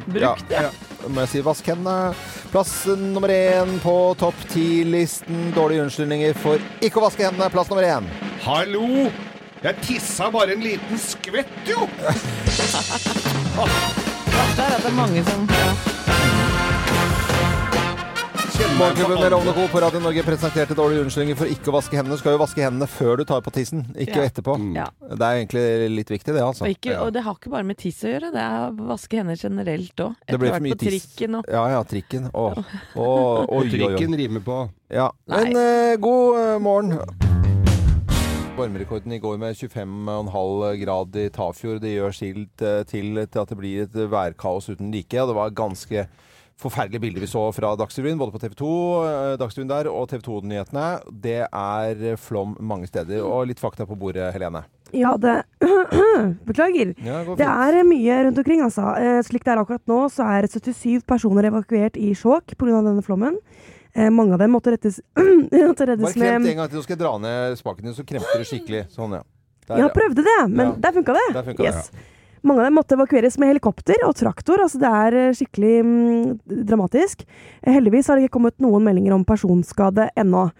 Brukt, 0.08 0.52
ja. 0.52 0.70
Må 1.08 1.24
jeg 1.24 1.30
si 1.32 1.44
vask 1.46 1.70
hendene. 1.72 2.12
Plass 2.52 2.74
nummer 3.00 3.32
én 3.32 3.78
på 3.80 3.96
topp 4.20 4.36
ti-listen. 4.52 5.54
Dårlige 5.56 5.86
unnskyldninger 5.88 6.36
for 6.44 6.60
ikke 6.84 7.00
å 7.00 7.08
vaske 7.08 7.24
hendene. 7.30 7.48
Plass 7.54 7.72
nummer 7.72 7.88
én. 7.88 8.12
Hallo! 8.44 9.08
Jeg 9.64 9.76
tissa 9.82 10.28
bare 10.32 10.54
en 10.54 10.62
liten 10.62 11.00
skvett, 11.02 11.50
jo! 11.66 11.88
Det 11.98 12.06
er 14.64 14.74
at 14.76 14.84
det 14.84 14.90
er 14.92 14.96
mange 14.98 15.24
som 15.28 15.48
ja. 15.50 15.72
Morgenklubben 18.78 19.18
med 19.24 19.32
Lovende 19.34 19.54
Co. 19.58 19.64
på 19.72 19.80
Radio 19.82 20.00
Norge 20.04 20.22
presenterte 20.26 20.76
dårlige 20.78 21.02
unnskyldninger 21.02 21.38
for 21.40 21.50
ikke 21.50 21.72
å 21.72 21.74
vaske 21.80 21.98
hendene. 21.98 22.14
Du 22.14 22.22
skal 22.22 22.36
jo 22.36 22.42
vaske 22.44 22.62
hendene 22.62 22.86
før 22.90 23.18
du 23.18 23.24
tar 23.26 23.42
på 23.42 23.50
tissen, 23.56 23.82
ikke 23.98 24.20
Ja. 24.20 24.26
etterpå. 24.30 24.54
Ja. 24.76 24.86
Det 25.02 25.18
er 25.26 25.40
egentlig 25.40 25.64
litt 25.96 26.12
viktig, 26.14 26.36
det, 26.36 26.44
altså. 26.46 26.66
Og, 26.68 26.70
ikke, 26.76 26.94
og 27.02 27.10
det 27.16 27.24
har 27.26 27.34
ikke 27.40 27.50
bare 27.56 27.66
med 27.66 27.78
tiss 27.82 28.04
å 28.06 28.12
gjøre, 28.14 28.30
det 28.36 28.44
er 28.44 28.68
å 28.70 28.88
vaske 28.92 29.18
hender 29.18 29.36
generelt 29.42 29.96
òg. 30.06 30.14
Det 30.28 30.38
for 30.38 30.60
mye 30.62 30.76
på 30.76 30.80
tiss. 30.84 31.08
trikken 31.08 31.40
og 31.40 31.50
Ja 31.50 31.64
ja, 31.74 31.82
trikken. 31.84 32.30
Åh. 32.34 32.54
Åh, 32.54 33.02
oi, 33.02 33.48
oi, 33.50 33.64
oi. 33.64 33.70
Trikken 33.74 34.14
rimer 34.22 34.46
på 34.46 34.60
Ja. 34.94 35.10
Men 35.28 35.56
eh, 35.58 35.96
god 35.98 36.38
eh, 36.44 36.60
morgen. 36.60 37.00
Varmerekorden 38.58 39.12
i 39.14 39.20
går 39.22 39.38
med 39.38 39.54
25,5 39.54 40.78
grad 40.82 41.16
i 41.22 41.28
Tafjord. 41.30 41.78
Det 41.84 41.92
gjør 41.94 42.16
silt 42.16 42.64
eh, 42.66 42.80
til, 42.90 43.20
til 43.30 43.42
at 43.44 43.52
det 43.52 43.58
blir 43.60 43.84
et 43.84 43.98
værkaos 44.10 44.70
uten 44.72 44.90
like. 44.94 45.14
Og 45.22 45.30
det 45.30 45.36
var 45.38 45.54
ganske 45.54 46.06
forferdelige 46.58 47.04
bilder 47.04 47.22
vi 47.22 47.30
så 47.30 47.44
fra 47.54 47.76
Dagsrevyen, 47.78 48.18
både 48.18 48.34
på 48.34 48.42
TV 48.42 48.56
2, 48.58 48.72
eh, 49.06 49.36
Dagsrevyen 49.38 49.70
der, 49.70 49.92
og 49.94 50.10
TV 50.10 50.24
2-nyhetene. 50.26 50.88
Det 51.28 51.38
er 51.46 52.18
flom 52.18 52.58
mange 52.58 52.90
steder. 52.90 53.22
Og 53.22 53.46
litt 53.52 53.62
fakta 53.62 53.86
på 53.86 54.00
bordet, 54.00 54.32
Helene. 54.34 54.64
Ja, 54.96 55.14
det 55.22 55.44
Beklager. 56.50 56.96
Ja, 57.06 57.22
det, 57.28 57.38
Det 57.38 57.48
er 57.54 57.82
mye 57.86 58.20
rundt 58.26 58.42
omkring, 58.42 58.66
altså. 58.66 58.90
Eh, 58.98 59.22
Slik 59.28 59.46
det 59.46 59.54
er 59.54 59.62
akkurat 59.62 59.86
nå, 59.86 60.02
så 60.10 60.26
er 60.34 60.50
77 60.50 61.06
personer 61.06 61.52
evakuert 61.52 62.00
i 62.02 62.16
Skjåk 62.18 62.58
pga. 62.58 62.82
denne 62.82 63.06
flommen. 63.06 63.38
Eh, 63.98 64.12
Mange 64.14 64.36
av 64.38 64.40
dem 64.44 64.52
måtte 64.54 64.72
rettes, 64.76 65.00
måtte 65.18 65.86
Bare 65.86 65.96
reddes 65.96 66.14
kremt 66.14 66.44
med 66.46 66.52
en 66.54 66.60
gang 66.62 66.70
til, 66.70 66.78
nå 66.78 66.84
skal 66.86 66.96
jeg 66.96 67.02
dra 67.02 67.16
ned 67.24 67.58
spaken 67.58 67.88
din, 67.90 67.96
så 67.98 68.06
kremter 68.06 68.44
det 68.44 68.46
skikkelig. 68.50 68.84
Sånn, 68.94 69.18
ja. 69.18 69.24
Der, 69.68 69.82
Ja, 69.82 69.90
prøvde 69.92 70.24
det, 70.24 70.38
men 70.48 70.68
Ja. 70.68 70.76
der 70.86 70.96
funka 71.00 71.16
det. 71.18 71.26
Der 71.34 71.44
funka 71.50 71.66
det, 71.66 71.74
ja. 71.74 72.06
Mange 72.48 72.62
av 72.62 72.68
dem 72.70 72.78
måtte 72.78 72.96
evakueres 72.96 73.36
med 73.42 73.50
helikopter 73.50 74.04
og 74.06 74.14
traktor. 74.16 74.62
altså 74.64 74.80
Det 74.80 74.92
er 74.94 75.18
eh, 75.18 75.34
skikkelig 75.36 75.74
mm, 75.84 76.40
dramatisk. 76.70 77.26
Eh, 77.64 77.74
Heldigvis 77.74 78.08
har 78.08 78.16
det 78.16 78.28
ikke 78.28 78.38
kommet 78.38 78.56
noen 78.64 78.86
meldinger 78.86 79.18
om 79.18 79.26
personskade 79.26 80.10
ennå. 80.16 80.52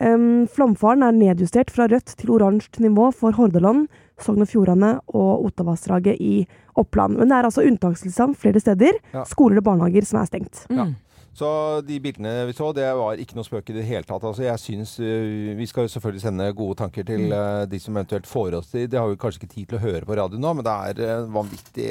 Um, 0.00 0.46
flomfaren 0.50 1.04
er 1.06 1.12
nedjustert 1.14 1.70
fra 1.70 1.86
rødt 1.86 2.16
til 2.18 2.30
oransje 2.34 2.80
nivå 2.82 3.12
for 3.14 3.30
Hordaland, 3.36 3.84
Sogn 4.18 4.42
og 4.42 4.48
Fjordane 4.50 4.96
og 5.14 5.44
Ottavassdraget 5.46 6.18
i 6.18 6.46
Oppland. 6.74 7.18
Men 7.18 7.28
det 7.30 7.36
er 7.36 7.46
altså 7.46 7.62
unntakstilstand 7.62 8.34
flere 8.40 8.58
steder. 8.62 8.98
Ja. 9.14 9.22
Skoler 9.28 9.60
og 9.62 9.68
barnehager 9.68 10.06
som 10.08 10.18
er 10.22 10.26
stengt. 10.26 10.64
Ja. 10.70 10.84
mm. 10.88 10.94
Så 11.34 11.48
de 11.82 11.96
bildene 11.98 12.44
vi 12.46 12.54
så, 12.54 12.68
det 12.74 12.86
var 12.94 13.18
ikke 13.18 13.34
noe 13.34 13.46
spøk 13.46 13.72
i 13.72 13.74
det 13.74 13.86
hele 13.88 14.06
tatt. 14.06 14.22
Altså, 14.22 14.44
jeg 14.46 14.60
synes, 14.62 14.92
øh, 15.02 15.56
Vi 15.58 15.66
skal 15.66 15.88
selvfølgelig 15.90 16.22
sende 16.22 16.52
gode 16.54 16.78
tanker 16.78 17.02
til 17.02 17.32
øh, 17.32 17.64
de 17.66 17.80
som 17.82 17.96
eventuelt 17.96 18.26
får 18.30 18.54
oss 18.60 18.70
til 18.70 18.86
Det 18.90 19.00
har 19.00 19.10
vi 19.10 19.18
kanskje 19.18 19.42
ikke 19.42 19.54
tid 19.54 19.66
til 19.66 19.78
å 19.80 19.82
høre 19.82 20.06
på 20.06 20.14
radio 20.14 20.38
nå, 20.38 20.52
men 20.54 20.66
det 20.66 20.74
er 20.74 21.02
øh, 21.02 21.34
vanvittig 21.34 21.88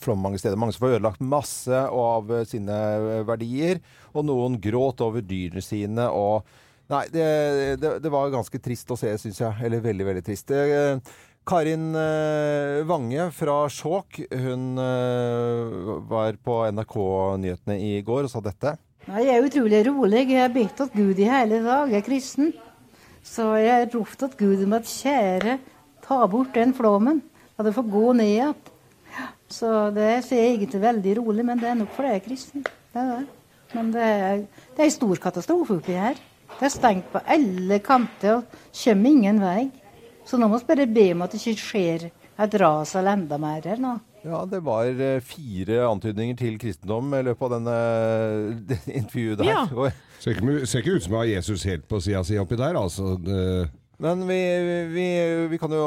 flom 0.00 0.24
mange 0.24 0.40
steder. 0.40 0.56
Mange 0.56 0.72
som 0.72 0.86
får 0.86 0.96
ødelagt 0.96 1.20
masse 1.20 1.84
av 1.92 2.32
sine 2.48 2.78
verdier, 3.28 3.82
og 4.16 4.24
noen 4.24 4.56
gråt 4.60 5.04
over 5.04 5.20
dyrene 5.20 5.64
sine. 5.64 6.08
og 6.08 6.46
Nei, 6.92 7.06
det, 7.12 7.26
det, 7.80 7.92
det 8.04 8.10
var 8.12 8.32
ganske 8.32 8.58
trist 8.60 8.90
å 8.92 8.98
se, 9.00 9.12
syns 9.20 9.38
jeg. 9.40 9.64
Eller 9.64 9.84
veldig, 9.84 10.06
veldig 10.10 10.24
trist. 10.26 10.50
Karin 11.42 11.94
eh, 11.98 12.84
Vange 12.86 13.26
fra 13.34 13.64
Skjåk, 13.66 14.20
hun 14.30 14.78
eh, 14.78 15.88
var 16.06 16.36
på 16.38 16.60
NRK-nyhetene 16.70 17.78
i 17.82 17.96
går 18.06 18.28
og 18.28 18.30
sa 18.30 18.42
dette. 18.44 18.76
Jeg 19.08 19.26
er 19.26 19.42
utrolig 19.42 19.80
rolig. 19.88 20.20
Jeg 20.30 20.38
har 20.38 20.52
bedt 20.54 20.76
til 20.78 20.92
Gud 20.94 21.18
i 21.18 21.26
hele 21.26 21.58
dag. 21.64 21.90
Jeg 21.90 21.98
er 21.98 22.06
kristen. 22.06 22.52
Så 23.26 23.48
jeg 23.58 23.74
har 23.74 23.90
ropt 23.90 24.22
til 24.22 24.30
Gud 24.38 24.62
om 24.68 24.78
at 24.78 24.86
kjære, 24.86 25.58
ta 26.06 26.20
bort 26.30 26.54
den 26.54 26.76
flommen. 26.78 27.18
At 27.58 27.66
det 27.66 27.74
får 27.74 27.90
gå 27.90 28.06
ned 28.20 28.30
igjen. 28.36 28.70
Så 29.50 29.90
det 29.92 30.08
jeg 30.30 30.54
egentlig 30.54 30.80
veldig 30.80 31.18
rolig, 31.18 31.44
men 31.44 31.58
det 31.58 31.72
er 31.72 31.78
nok 31.82 31.90
fordi 31.96 32.14
jeg 32.14 32.22
er 32.22 32.26
kristen. 32.28 32.66
Det 32.94 33.02
er 33.02 33.10
det. 33.16 33.26
Men 33.74 33.90
det 33.90 34.06
er, 34.06 34.46
det 34.76 34.84
er 34.84 34.86
en 34.86 34.98
stor 35.00 35.18
katastrofe 35.26 35.80
oppi 35.80 35.98
her. 35.98 36.22
Det 36.54 36.68
er 36.68 36.72
stengt 36.78 37.10
på 37.10 37.20
alle 37.26 37.82
kanter 37.82 38.38
og 38.38 38.58
kommer 38.78 39.10
ingen 39.10 39.42
vei. 39.42 39.70
Så 40.28 40.38
nå 40.38 40.48
må 40.48 40.58
vi 40.62 40.68
bare 40.70 40.86
be 40.86 41.08
om 41.16 41.22
at 41.26 41.32
det 41.34 41.40
ikke 41.42 41.58
skjer 41.66 42.06
et 42.42 42.54
ras 42.62 42.94
eller 42.98 43.16
enda 43.18 43.38
mer 43.42 43.64
her 43.66 43.80
nå. 43.82 43.96
Ja, 44.22 44.44
det 44.46 44.60
var 44.62 44.86
eh, 44.86 45.18
fire 45.26 45.80
antydninger 45.88 46.36
til 46.38 46.54
kristendom 46.62 47.10
i 47.18 47.24
løpet 47.26 47.42
av 47.48 47.54
denne 47.56 47.76
intervjuet 49.02 49.40
der. 49.42 49.50
Ja. 49.50 49.64
Og- 49.74 49.92
Ser 50.22 50.36
ikke, 50.36 50.66
ser 50.70 50.78
ikke 50.84 50.92
ut 50.94 51.02
som 51.02 51.14
jeg 51.16 51.18
har 51.18 51.30
Jesus 51.40 51.64
helt 51.66 51.88
på 51.90 51.98
sida 51.98 52.20
si 52.22 52.36
oppi 52.38 52.54
der, 52.54 52.76
altså. 52.78 53.16
Men 54.02 54.20
vi, 54.28 54.36
vi, 54.92 55.06
vi 55.50 55.58
kan 55.58 55.70
jo 55.74 55.82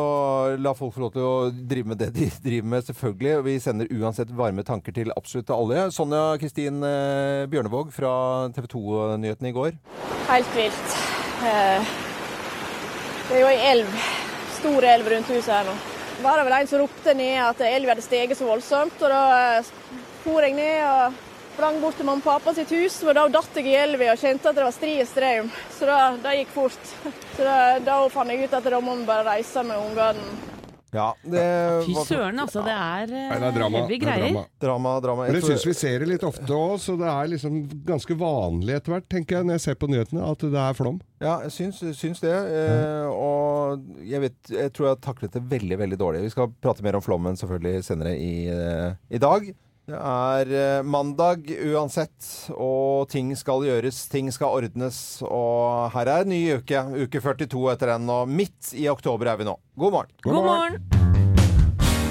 la 0.60 0.74
folk 0.76 0.92
få 0.96 1.06
lov 1.06 1.14
til 1.14 1.24
å 1.24 1.38
drive 1.56 1.88
med 1.94 2.02
det 2.04 2.10
de 2.18 2.28
driver 2.44 2.68
med, 2.74 2.84
selvfølgelig. 2.90 3.32
Og 3.40 3.46
Vi 3.48 3.54
sender 3.64 3.88
uansett 3.96 4.34
varme 4.36 4.64
tanker 4.68 4.92
til 4.96 5.14
absolutt 5.16 5.54
alle. 5.56 5.86
Sonja 5.96 6.34
Kristin 6.42 6.84
eh, 6.84 7.46
Bjørnevåg 7.52 7.96
fra 7.96 8.12
TV 8.56 8.68
2-nyhetene 8.76 9.54
i 9.54 9.56
går. 9.56 9.80
Helt 10.28 10.52
vilt. 10.60 11.00
Eh, 11.48 11.96
Det 13.30 13.40
er 13.40 13.42
jo 13.42 13.48
ei 13.50 13.62
elv, 13.72 13.96
stor 14.66 14.84
elv 14.84 15.10
rundt 15.10 15.30
huset 15.30 15.54
her 15.54 15.68
nå. 15.68 15.76
Var 16.24 16.40
det 16.40 16.46
vel 16.48 16.56
en 16.58 16.68
som 16.70 16.82
ropte 16.82 17.14
ned 17.14 17.38
at 17.44 17.60
elva 17.68 17.94
hadde 17.94 18.06
steget 18.06 18.40
så 18.40 18.48
voldsomt, 18.48 18.98
og 19.04 19.12
da 19.12 19.22
eh, 19.60 19.68
for 20.24 20.42
jeg 20.42 20.56
ned 20.58 20.80
og 20.88 21.20
sprang 21.56 21.78
bort 21.84 22.00
til 22.00 22.08
mamma 22.08 22.24
og 22.24 22.26
pappa 22.26 22.54
sitt 22.58 22.74
hus, 22.74 22.98
og 23.06 23.14
da 23.14 23.28
datt 23.30 23.60
jeg 23.60 23.70
i 23.70 23.78
elva 23.84 24.10
og 24.16 24.24
kjente 24.24 24.50
at 24.50 24.58
det 24.58 24.66
var 24.66 24.74
stri 24.74 24.96
strøm. 25.06 25.52
Så 25.78 26.00
det 26.24 26.34
gikk 26.40 26.56
fort. 26.56 26.92
Så 27.36 27.46
da, 27.46 27.56
da 27.84 28.00
fant 28.10 28.34
jeg 28.34 28.48
ut 28.48 28.58
at 28.58 28.74
da 28.74 28.82
må 28.82 28.98
vi 28.98 29.08
bare 29.12 29.28
reise 29.30 29.64
med 29.68 29.78
ungene. 29.86 30.55
Ja, 30.96 31.08
det 31.22 31.44
Fy 31.86 31.96
søren, 32.08 32.40
altså. 32.40 32.64
Det 32.66 32.74
er, 32.76 33.12
eh, 33.12 33.28
nei, 33.30 33.40
det 33.44 33.50
er 33.50 33.58
drama. 33.60 33.82
heavy 33.82 33.98
er 33.98 34.04
greier. 34.06 34.28
drama. 34.30 34.46
Drama, 34.66 34.94
drama. 35.04 35.26
Men 35.26 35.36
Jeg 35.36 35.42
jeg 35.44 35.50
syns 35.52 35.66
vi 35.68 35.74
ser 35.78 36.00
det 36.06 36.08
litt 36.14 36.24
ofte 36.28 36.48
òg, 36.56 36.78
så 36.82 36.96
det 37.00 37.10
er 37.12 37.32
liksom 37.36 37.60
ganske 37.86 38.18
vanlig 38.20 38.78
etter 38.80 38.96
hvert, 38.96 39.10
tenker 39.12 39.38
jeg, 39.40 39.46
når 39.50 39.60
jeg 39.60 39.66
ser 39.68 39.76
på 39.82 39.90
nyhetene, 39.92 40.24
at 40.32 40.48
det 40.56 40.64
er 40.64 40.74
flom. 40.80 41.02
Ja, 41.22 41.36
jeg 41.46 41.52
syns, 41.56 41.84
syns 42.00 42.20
det. 42.24 42.32
Eh, 42.36 43.08
og 43.12 43.84
jeg, 44.04 44.22
vet, 44.26 44.40
jeg 44.52 44.74
tror 44.76 44.90
jeg 44.90 44.96
har 44.96 45.04
taklet 45.04 45.36
det 45.36 45.44
veldig 45.52 45.78
veldig 45.84 46.00
dårlig. 46.00 46.24
Vi 46.26 46.34
skal 46.34 46.52
prate 46.62 46.84
mer 46.86 46.98
om 47.00 47.06
flommen 47.06 47.38
selvfølgelig 47.40 47.84
senere 47.88 48.16
i, 48.18 48.48
eh, 48.52 48.96
i 49.12 49.22
dag. 49.22 49.52
Det 49.86 49.98
er 50.02 50.50
eh, 50.50 50.82
mandag 50.82 51.46
uansett, 51.62 52.30
og 52.58 53.06
ting 53.12 53.30
skal 53.38 53.68
gjøres, 53.68 54.00
ting 54.10 54.32
skal 54.34 54.56
ordnes. 54.58 54.98
Og 55.28 55.92
her 55.94 56.10
er 56.10 56.26
en 56.26 56.34
ny 56.34 56.40
uke. 56.58 56.82
Uke 57.06 57.22
42 57.22 57.62
etter 57.76 57.94
den, 57.94 58.10
og 58.10 58.26
midt 58.26 58.74
i 58.74 58.88
oktober 58.90 59.30
er 59.30 59.38
vi 59.38 59.46
nå. 59.46 59.54
God 59.78 59.94
morgen. 59.94 60.16
God 60.26 60.42
morgen! 60.42 60.82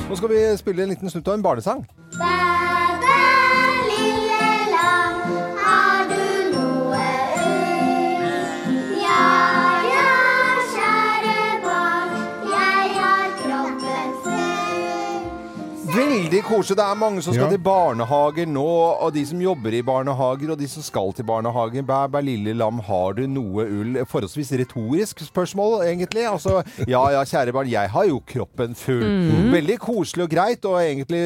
Nå 0.07 0.21
skal 0.21 0.31
vi 0.31 0.45
spille 0.61 0.87
en 0.87 0.95
liten 0.95 1.11
snutt 1.11 1.27
av 1.27 1.35
en 1.35 1.43
barnesang. 1.43 1.83
Bæ, 2.15 2.64
Veldig 15.95 16.41
koselig. 16.43 16.77
Det 16.81 16.85
er 16.85 16.97
mange 16.99 17.23
som 17.23 17.35
skal 17.35 17.45
Ja. 17.47 17.51
til 17.51 17.61
barnehager 17.63 18.47
nå, 18.51 18.67
og 19.05 19.13
de 19.15 19.25
som 19.27 19.41
jobber 19.41 19.75
i 19.75 19.83
barnehager, 19.83 20.51
og 20.51 20.59
de 20.59 20.67
som 20.69 20.83
skal 20.83 21.13
til 21.13 21.25
barnehage. 21.25 21.83
Bæ, 21.87 22.09
bæ, 22.11 22.21
lille 22.21 22.55
lam, 22.55 22.79
har 22.81 23.13
du 23.15 23.27
noe 23.27 23.63
ull? 23.63 23.99
Forholdsvis 24.05 24.51
retorisk 24.59 25.21
spørsmål, 25.21 25.85
egentlig. 25.87 26.27
Altså, 26.27 26.63
ja 26.89 27.03
ja, 27.11 27.23
kjære 27.25 27.53
barn, 27.53 27.71
jeg 27.71 27.91
har 27.91 28.05
jo 28.07 28.21
kroppen 28.27 28.75
full. 28.75 29.05
Veldig 29.53 29.79
koselig 29.79 30.25
og 30.25 30.31
greit, 30.31 30.65
og 30.65 30.81
egentlig 30.83 31.23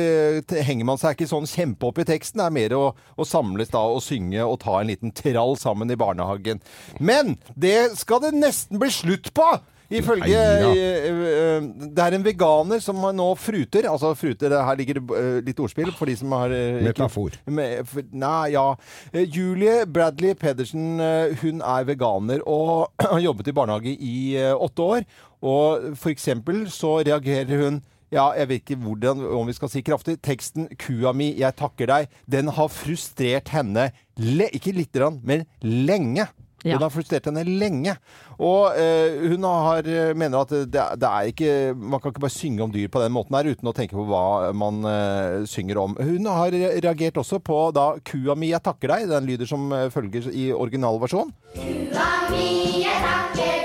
eh, 0.53 0.63
henger 0.65 0.85
man 0.85 0.99
seg 0.99 1.17
ikke 1.17 1.31
sånn 1.31 1.47
kjempe 1.49 1.89
opp 1.89 1.99
i 1.99 2.05
teksten. 2.05 2.39
Det 2.39 2.47
er 2.47 2.51
mer 2.59 2.77
å, 2.77 2.85
å 3.17 3.25
samles 3.25 3.69
da 3.73 3.79
og 3.89 4.03
synge 4.05 4.45
og 4.45 4.61
ta 4.61 4.81
en 4.81 4.87
liten 4.93 5.13
trall 5.13 5.57
sammen 5.57 5.91
i 5.91 5.97
barnehagen. 5.97 6.61
Men 7.01 7.39
det 7.57 7.97
skal 7.97 8.21
det 8.21 8.35
nesten 8.37 8.79
bli 8.79 8.91
slutt 8.91 9.33
på! 9.33 9.49
Ifølge 9.89 10.27
Nei, 10.29 10.33
ja. 10.37 10.71
eh, 10.77 11.07
eh, 11.09 11.69
Det 11.97 12.05
er 12.05 12.17
en 12.19 12.25
veganer 12.27 12.83
som 12.85 12.99
nå 13.17 13.29
fruter. 13.41 13.87
Altså 13.89 14.11
fruter, 14.19 14.53
her 14.53 14.77
ligger 14.77 15.01
det 15.01 15.45
litt 15.47 15.61
ordspill 15.65 15.93
for 15.97 16.11
de 16.11 16.17
som 16.21 16.33
har 16.37 16.53
Metafor. 16.85 17.31
ikke- 17.49 18.05
nei, 18.13 18.51
ja. 18.53 18.67
Eh, 19.13 19.25
Julie 19.25 19.87
Bradley 19.87 20.35
Pedersen, 20.35 21.01
eh, 21.01 21.35
hun 21.41 21.63
er 21.63 21.85
veganer 21.89 22.41
og 22.47 22.93
har 23.01 23.19
jobbet 23.21 23.49
i 23.49 23.53
barnehage 23.57 23.97
i 23.97 24.37
eh, 24.37 24.53
åtte 24.53 24.85
år. 24.85 25.05
Og 25.43 25.97
for 25.97 26.11
eksempel 26.11 26.67
så 26.69 26.99
reagerer 27.07 27.65
hun 27.65 27.83
ja, 28.11 28.31
jeg 28.33 28.49
vet 28.49 28.63
ikke 28.65 28.79
hvordan, 28.81 29.21
om 29.37 29.47
vi 29.47 29.53
skal 29.53 29.69
si 29.69 29.83
kraftig. 29.85 30.15
Teksten 30.25 30.69
'Kua 30.79 31.13
mi, 31.13 31.35
jeg 31.37 31.57
takker 31.57 31.87
deg', 31.91 32.09
den 32.29 32.49
har 32.49 32.69
frustrert 32.73 33.49
henne 33.53 33.91
le 34.17 34.49
ikke 34.49 34.73
lite 34.73 34.97
grann, 34.99 35.21
men 35.23 35.45
lenge. 35.63 36.25
Ja. 36.65 36.75
Hun 36.75 36.87
har 36.87 36.91
frustrert 36.91 37.29
henne 37.29 37.45
lenge. 37.47 37.95
Og 38.39 38.75
eh, 38.79 39.29
hun 39.31 39.47
har, 39.47 39.87
eh, 39.87 40.15
mener 40.19 40.43
at 40.43 40.55
det, 40.67 40.87
det 40.99 41.09
er 41.09 41.31
ikke 41.31 41.53
Man 41.79 42.01
kan 42.01 42.13
ikke 42.13 42.23
bare 42.23 42.35
synge 42.35 42.65
om 42.65 42.73
dyr 42.75 42.91
på 42.91 43.03
den 43.03 43.15
måten 43.15 43.37
her 43.39 43.51
uten 43.51 43.71
å 43.71 43.75
tenke 43.77 43.99
på 43.99 44.07
hva 44.09 44.51
man 44.57 44.83
eh, 44.89 45.47
synger 45.51 45.83
om. 45.85 45.97
Hun 45.99 46.27
har 46.31 46.55
reagert 46.55 47.21
også 47.23 47.39
på 47.43 47.61
da 47.75 47.93
'Kua 47.99 48.35
mi, 48.39 48.51
jeg 48.51 48.63
takker 48.65 48.95
deg'. 48.95 49.09
Den 49.11 49.31
lyder 49.31 49.47
som 49.47 49.71
følger 49.95 50.31
i 50.33 50.51
originalversjon. 50.55 51.33
Kua 51.55 52.11
mi, 52.33 52.83
jeg 52.83 53.07
takker 53.07 53.58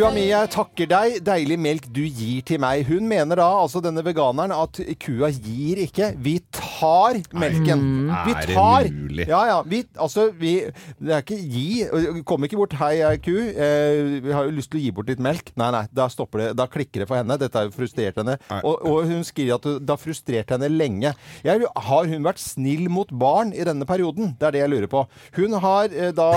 Kua 0.00 0.08
mi, 0.16 0.22
jeg 0.30 0.48
takker 0.48 0.88
deg, 0.88 1.14
deilig 1.20 1.58
melk 1.60 1.86
du 1.92 2.00
gir 2.00 2.40
til 2.48 2.56
meg. 2.62 2.86
Hun 2.88 3.04
mener 3.04 3.36
da, 3.36 3.50
altså 3.60 3.82
denne 3.84 4.00
veganeren, 4.00 4.54
at 4.56 4.78
kua 4.96 5.28
gir 5.28 5.82
ikke. 5.82 6.14
Vi 6.24 6.38
tar 6.56 7.18
melken. 7.36 7.82
Vi 8.08 8.32
er 8.32 8.48
det 8.48 8.56
tar. 8.56 8.88
mulig? 8.88 9.26
Ja, 9.28 9.40
ja. 9.50 9.58
Vi, 9.68 9.82
altså, 10.00 10.30
vi 10.32 10.54
Det 10.96 11.12
er 11.12 11.20
ikke 11.20 11.36
gi. 11.36 12.22
Kom 12.24 12.48
ikke 12.48 12.56
bort. 12.56 12.78
Hei, 12.80 12.94
jeg 13.02 13.18
er 13.18 13.20
ku. 13.20 13.34
Eh, 13.36 14.22
vi 14.24 14.32
har 14.32 14.48
jo 14.48 14.54
lyst 14.56 14.70
til 14.72 14.80
å 14.80 14.84
gi 14.86 14.94
bort 14.96 15.12
litt 15.12 15.20
melk. 15.20 15.52
Nei, 15.60 15.68
nei. 15.76 15.82
Da 15.92 16.08
stopper 16.08 16.46
det. 16.46 16.48
Da 16.56 16.64
klikker 16.72 17.04
det 17.04 17.10
for 17.10 17.20
henne. 17.20 17.36
Dette 17.36 17.60
har 17.60 17.68
jo 17.68 17.74
frustrert 17.76 18.22
henne. 18.22 18.38
Og, 18.62 18.80
og 18.80 19.04
hun 19.04 19.20
skriver 19.28 19.60
at 19.60 19.68
det 19.84 19.92
har 19.92 20.00
frustrert 20.00 20.56
henne 20.56 20.72
lenge. 20.72 21.12
Jeg, 21.44 21.68
har 21.90 22.10
hun 22.14 22.24
vært 22.30 22.40
snill 22.40 22.88
mot 22.88 23.12
barn 23.12 23.52
i 23.52 23.68
denne 23.68 23.84
perioden? 23.84 24.32
Det 24.40 24.48
er 24.48 24.56
det 24.56 24.64
jeg 24.64 24.74
lurer 24.78 24.92
på. 24.96 25.04
Hun 25.36 25.60
har 25.60 25.92
eh, 25.92 26.16
da 26.16 26.30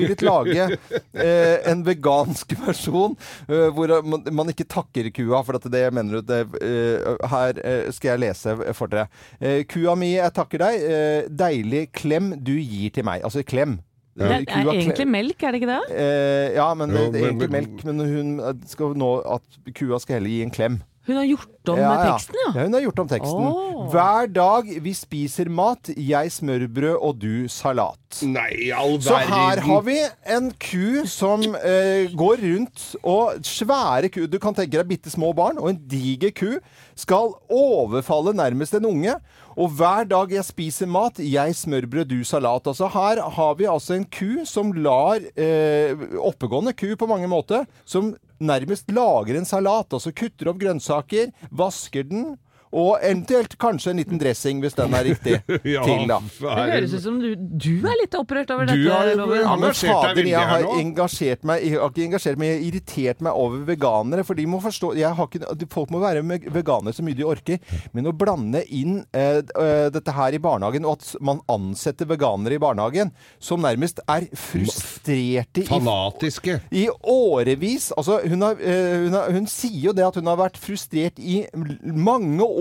villet 0.00 0.24
lage 0.24 0.70
eh, 0.72 1.56
en 1.68 1.84
vegansk 1.84 2.56
versjon 2.64 3.09
eh, 3.48 3.68
hvor 3.76 3.92
man, 4.06 4.24
man 4.40 4.52
ikke 4.52 4.68
takker 4.70 5.10
kua, 5.14 5.42
for 5.46 5.58
at 5.58 5.68
det 5.72 5.84
mener 5.96 6.20
du 6.20 6.30
det, 6.30 6.40
eh, 6.62 7.28
Her 7.30 7.60
eh, 7.64 7.90
skal 7.94 8.14
jeg 8.14 8.24
lese 8.24 8.56
for 8.76 8.92
dere. 8.92 9.08
Eh, 9.40 9.62
kua 9.70 9.96
mi, 9.98 10.14
jeg 10.16 10.34
takker 10.36 10.64
deg. 10.64 10.88
Eh, 10.90 11.30
deilig 11.30 11.86
klem 11.96 12.34
du 12.38 12.56
gir 12.58 12.92
til 12.94 13.06
meg. 13.06 13.24
Altså 13.26 13.44
klem. 13.46 13.78
Det 14.20 14.26
er, 14.26 14.42
egentlig 14.42 15.06
melk, 15.08 15.42
er 15.46 15.54
det 15.54 15.60
ikke 15.62 15.70
det? 15.70 15.96
Eh, 15.96 16.56
ja, 16.58 16.66
men 16.76 16.90
Jo, 16.92 17.06
det 17.14 17.20
er 17.20 17.28
egentlig 17.30 17.50
melk. 17.54 17.84
Men 17.88 18.02
hun 18.04 18.62
skal 18.68 18.96
nå 18.98 19.10
at 19.36 19.60
kua 19.78 20.00
skal 20.02 20.18
heller 20.18 20.34
gi 20.34 20.42
en 20.44 20.52
klem. 20.54 20.80
Hun 21.08 21.16
har 21.16 21.26
gjort 21.26 21.59
om 21.72 21.78
Ja, 21.80 21.92
ja. 21.94 22.12
teksten, 22.12 22.36
ja. 22.44 22.52
Ja, 22.54 22.64
hun 22.66 22.76
har 22.76 22.84
gjort 22.84 23.02
om 23.04 23.08
teksten. 23.10 23.46
Oh. 23.50 23.86
Hver 23.92 24.30
dag 24.34 24.68
vi 24.84 24.92
spiser 24.94 25.48
mat, 25.50 25.90
jeg 25.96 26.32
smørbrød 26.36 26.98
og 27.00 27.18
du 27.22 27.48
salat. 27.48 27.96
Nei, 28.26 28.70
all 28.74 28.96
verden. 28.98 29.06
Så 29.06 29.18
her 29.30 29.60
har 29.62 29.82
vi 29.86 29.98
en 30.36 30.50
ku 30.58 31.06
som 31.06 31.44
eh, 31.62 32.10
går 32.18 32.42
rundt, 32.42 32.86
og 33.06 33.38
svære 33.46 34.10
ku 34.10 34.24
Du 34.26 34.38
kan 34.42 34.56
tenke 34.56 34.80
deg 34.80 34.88
bitte 34.90 35.12
små 35.12 35.30
barn, 35.36 35.60
og 35.62 35.70
en 35.70 35.78
diger 35.90 36.34
ku 36.34 36.56
skal 36.98 37.32
overfalle 37.48 38.34
nærmest 38.36 38.74
en 38.76 38.88
unge. 38.90 39.14
Og 39.60 39.70
hver 39.76 40.06
dag 40.08 40.30
jeg 40.32 40.46
spiser 40.46 40.88
mat, 40.90 41.18
jeg 41.18 41.54
smørbrød, 41.58 42.08
du 42.10 42.24
salat. 42.24 42.66
Altså 42.70 42.88
Her 42.90 43.20
har 43.36 43.54
vi 43.58 43.66
altså 43.68 43.96
en 43.98 44.06
ku 44.06 44.44
som 44.48 44.72
lar 44.72 45.20
eh, 45.36 45.94
Oppegående 46.18 46.72
ku 46.74 46.94
på 46.96 47.08
mange 47.10 47.28
måter. 47.30 47.66
Som 47.84 48.14
nærmest 48.40 48.88
lager 48.94 49.36
en 49.36 49.44
salat. 49.48 49.92
Altså 49.92 50.12
kutter 50.16 50.48
opp 50.52 50.60
grønnsaker, 50.62 51.28
vasker 51.60 52.06
den. 52.08 52.38
Og 52.72 53.00
eventuelt 53.02 53.56
kanskje 53.58 53.90
en 53.90 53.98
liten 53.98 54.18
dressing, 54.20 54.60
hvis 54.62 54.76
den 54.78 54.92
er 54.94 55.02
riktig. 55.08 55.40
Ja, 55.70 55.82
til, 55.82 56.04
da. 56.06 56.18
Det 56.22 56.66
høres 56.70 56.92
ut 56.94 57.02
som 57.02 57.16
du, 57.18 57.32
du 57.34 57.86
er 57.90 57.96
litt 57.98 58.14
opprørt 58.14 58.50
over 58.54 58.68
Du 58.70 58.76
dette. 58.76 58.92
har- 58.94 59.10
Loven. 59.18 59.40
Ja, 59.42 59.56
men 59.56 59.64
engasjert 59.70 59.90
deg 59.90 59.96
fader, 59.96 60.14
veldig 60.20 60.30
jeg 60.30 60.46
har 60.50 60.66
engasjert 60.78 61.42
meg 61.50 61.64
Jeg 61.66 61.72
har 61.80 61.90
ikke 61.90 62.04
engasjert 62.06 62.38
meg, 62.38 62.46
jeg 62.52 62.56
har 62.60 62.66
irritert 62.68 63.24
meg 63.26 63.40
over 63.42 63.64
veganere. 63.66 64.24
For 64.28 64.38
de 64.38 64.46
må 64.46 64.60
forstå 64.62 64.92
jeg 65.00 65.10
har 65.18 65.26
ikke, 65.26 65.66
Folk 65.74 65.90
må 65.90 65.98
være 66.04 66.22
med 66.22 66.46
veganere 66.54 66.94
så 66.94 67.02
mye 67.02 67.18
de 67.18 67.26
orker. 67.26 67.58
Men 67.92 68.06
å 68.06 68.14
blande 68.16 68.62
inn 68.70 69.00
eh, 69.12 69.40
eh, 69.42 69.88
dette 69.90 70.14
her 70.14 70.38
i 70.38 70.42
barnehagen, 70.42 70.86
og 70.86 71.00
at 71.00 71.10
man 71.20 71.42
ansetter 71.50 72.06
veganere 72.06 72.54
i 72.54 72.62
barnehagen 72.62 73.10
som 73.42 73.60
nærmest 73.66 73.98
er 74.06 74.28
frustrerte 74.36 75.66
Fanatiske. 75.66 76.60
i 76.70 76.86
årevis. 77.02 77.90
Altså, 77.98 78.20
hun, 78.30 78.42
har, 78.46 78.56
eh, 78.62 78.96
hun, 79.08 79.12
har, 79.18 79.30
hun 79.34 79.46
sier 79.50 79.88
jo 79.90 79.92
det 79.96 80.06
at 80.06 80.14
hun 80.20 80.30
har 80.30 80.38
vært 80.40 80.58
frustrert 80.60 81.18
i 81.18 81.42
mange 81.82 82.44
år 82.46 82.58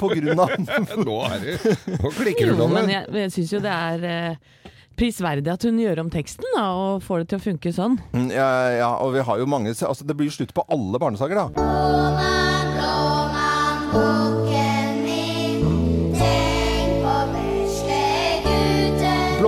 på 0.00 0.10
grunn 0.14 0.40
av 0.44 0.54
Nå 1.08 1.16
er 1.30 1.42
det 1.42 1.56
Nå 1.98 2.12
klikker 2.16 2.50
du, 2.50 2.54
men 2.54 2.62
Loven. 2.64 2.92
jeg, 2.92 3.10
jeg 3.24 3.34
syns 3.38 3.52
jo 3.56 3.60
det 3.64 3.74
er 3.74 4.06
eh, 4.10 4.70
prisverdig 4.94 5.50
at 5.50 5.64
hun 5.66 5.80
gjør 5.82 6.04
om 6.04 6.10
teksten 6.14 6.46
da, 6.54 6.66
og 6.78 7.02
får 7.02 7.24
det 7.24 7.28
til 7.32 7.40
å 7.40 7.44
funke 7.48 7.72
sånn. 7.74 7.96
ja, 8.30 8.48
ja, 8.78 8.90
og 9.02 9.14
vi 9.16 9.24
har 9.26 9.40
jo 9.42 9.46
mange 9.50 9.72
altså, 9.74 10.04
Det 10.06 10.14
blir 10.18 10.30
slutt 10.30 10.54
på 10.54 10.62
alle 10.70 11.00
barnesager, 11.02 11.34
da. 11.34 11.48
Blåmann, 11.56 12.74
blåmann, 12.78 13.90
bukken 13.90 14.44
min, 14.46 14.53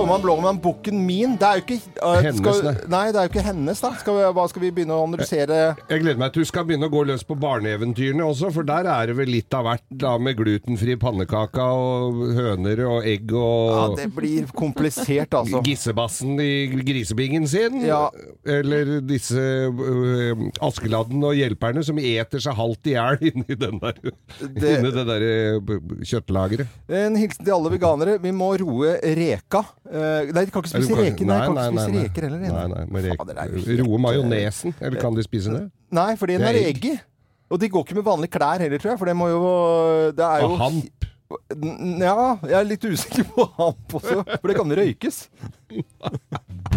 Blåmann, 0.07 0.21
blåmann, 0.21 0.59
bukken 0.63 1.01
min. 1.05 1.33
Det 1.35 1.43
er 1.43 1.57
jo 1.59 1.63
ikke 1.65 1.77
uh, 1.99 2.13
Hennes, 2.23 2.37
skal, 2.39 2.67
nei. 2.87 3.01
Det 3.11 3.19
er 3.19 3.25
jo 3.27 3.31
ikke 3.33 3.43
hennes, 3.43 3.79
da. 3.83 3.89
Skal 3.99 4.15
vi, 4.15 4.21
hva 4.37 4.45
skal 4.47 4.63
vi 4.63 4.69
begynne 4.77 4.95
å 4.95 5.03
analysere? 5.03 5.57
Jeg 5.89 5.99
gleder 5.99 6.21
meg 6.21 6.31
til 6.31 6.45
du 6.45 6.47
skal 6.47 6.63
begynne 6.69 6.87
å 6.87 6.93
gå 6.93 7.01
løs 7.09 7.25
på 7.27 7.35
barneeventyrene 7.41 8.23
også, 8.23 8.53
for 8.55 8.63
der 8.67 8.87
er 8.87 9.09
det 9.11 9.17
vel 9.17 9.31
litt 9.33 9.57
av 9.57 9.65
hvert, 9.67 9.83
da, 9.91 10.13
med 10.21 10.37
glutenfri 10.39 10.95
pannekaka 11.01 11.65
og 11.75 12.21
høner 12.37 12.83
og 12.87 13.09
egg 13.11 13.33
Ja, 13.35 13.81
det 13.99 14.05
blir 14.15 14.47
komplisert, 14.55 15.35
altså. 15.35 15.59
Gissebassen 15.67 16.39
i 16.39 16.53
grisebingen 16.87 17.49
sin, 17.51 17.81
Ja. 17.83 18.05
eller 18.47 19.01
disse 19.03 19.43
uh, 19.67 20.47
Askeladden 20.63 21.19
og 21.27 21.35
hjelperne 21.35 21.83
som 21.83 21.99
eter 21.99 22.39
seg 22.47 22.55
halvt 22.55 22.93
i 22.93 22.95
hjel 22.95 23.27
inni, 23.33 23.59
den 23.59 23.83
der, 23.83 23.99
Det- 24.55 24.73
inni 24.77 24.95
det 24.95 25.05
der 25.11 25.27
øh, 25.27 25.75
kjøttlageret. 26.07 26.71
En 26.87 27.19
hilsen 27.19 27.43
til 27.43 27.57
alle 27.57 27.75
veganere. 27.75 28.15
Vi 28.23 28.31
må 28.31 28.53
roe 28.63 28.95
reka. 29.17 29.65
Eh, 29.97 30.31
nei, 30.35 30.43
de 30.45 30.51
kan 30.53 30.61
ikke 30.63 30.71
spise 30.73 30.93
kan, 30.93 31.03
reker. 31.03 31.25
Nei, 31.29 31.37
nei, 31.47 31.67
nei, 31.77 31.85
nei. 31.91 32.03
reker 32.05 32.27
heller. 32.27 32.41
Nei, 32.45 32.65
nei, 32.73 32.85
men 32.93 33.05
rek- 33.07 33.17
Fader, 33.21 33.41
er 33.43 33.83
roe 33.83 33.99
majonesen, 34.05 34.75
eller 34.79 35.01
kan 35.01 35.17
de 35.17 35.25
spise 35.25 35.53
det? 35.53 35.63
Nei, 35.97 36.09
for 36.19 36.29
den 36.29 36.41
er 36.45 36.59
egg. 36.61 36.85
i. 36.85 36.95
Og 37.49 37.59
de 37.61 37.69
går 37.71 37.85
ikke 37.85 37.95
med 37.95 38.03
vanlige 38.07 38.33
klær 38.35 38.59
heller, 38.59 38.77
tror 38.83 38.91
jeg. 38.93 38.99
For 38.99 39.07
det 39.09 39.15
må 39.15 39.29
jo 39.31 39.43
Det 40.11 40.25
er 40.25 40.41
jo 40.43 40.49
Og 40.51 40.57
hamp. 40.59 41.05
Nja, 41.59 42.13
Ja, 42.15 42.37
jeg 42.47 42.57
er 42.59 42.67
litt 42.67 42.83
usikker 42.87 43.23
på 43.35 43.47
hamp 43.57 43.97
også. 43.99 44.23
For 44.39 44.47
det 44.51 44.57
kan 44.59 44.75
røykes. 44.79 45.27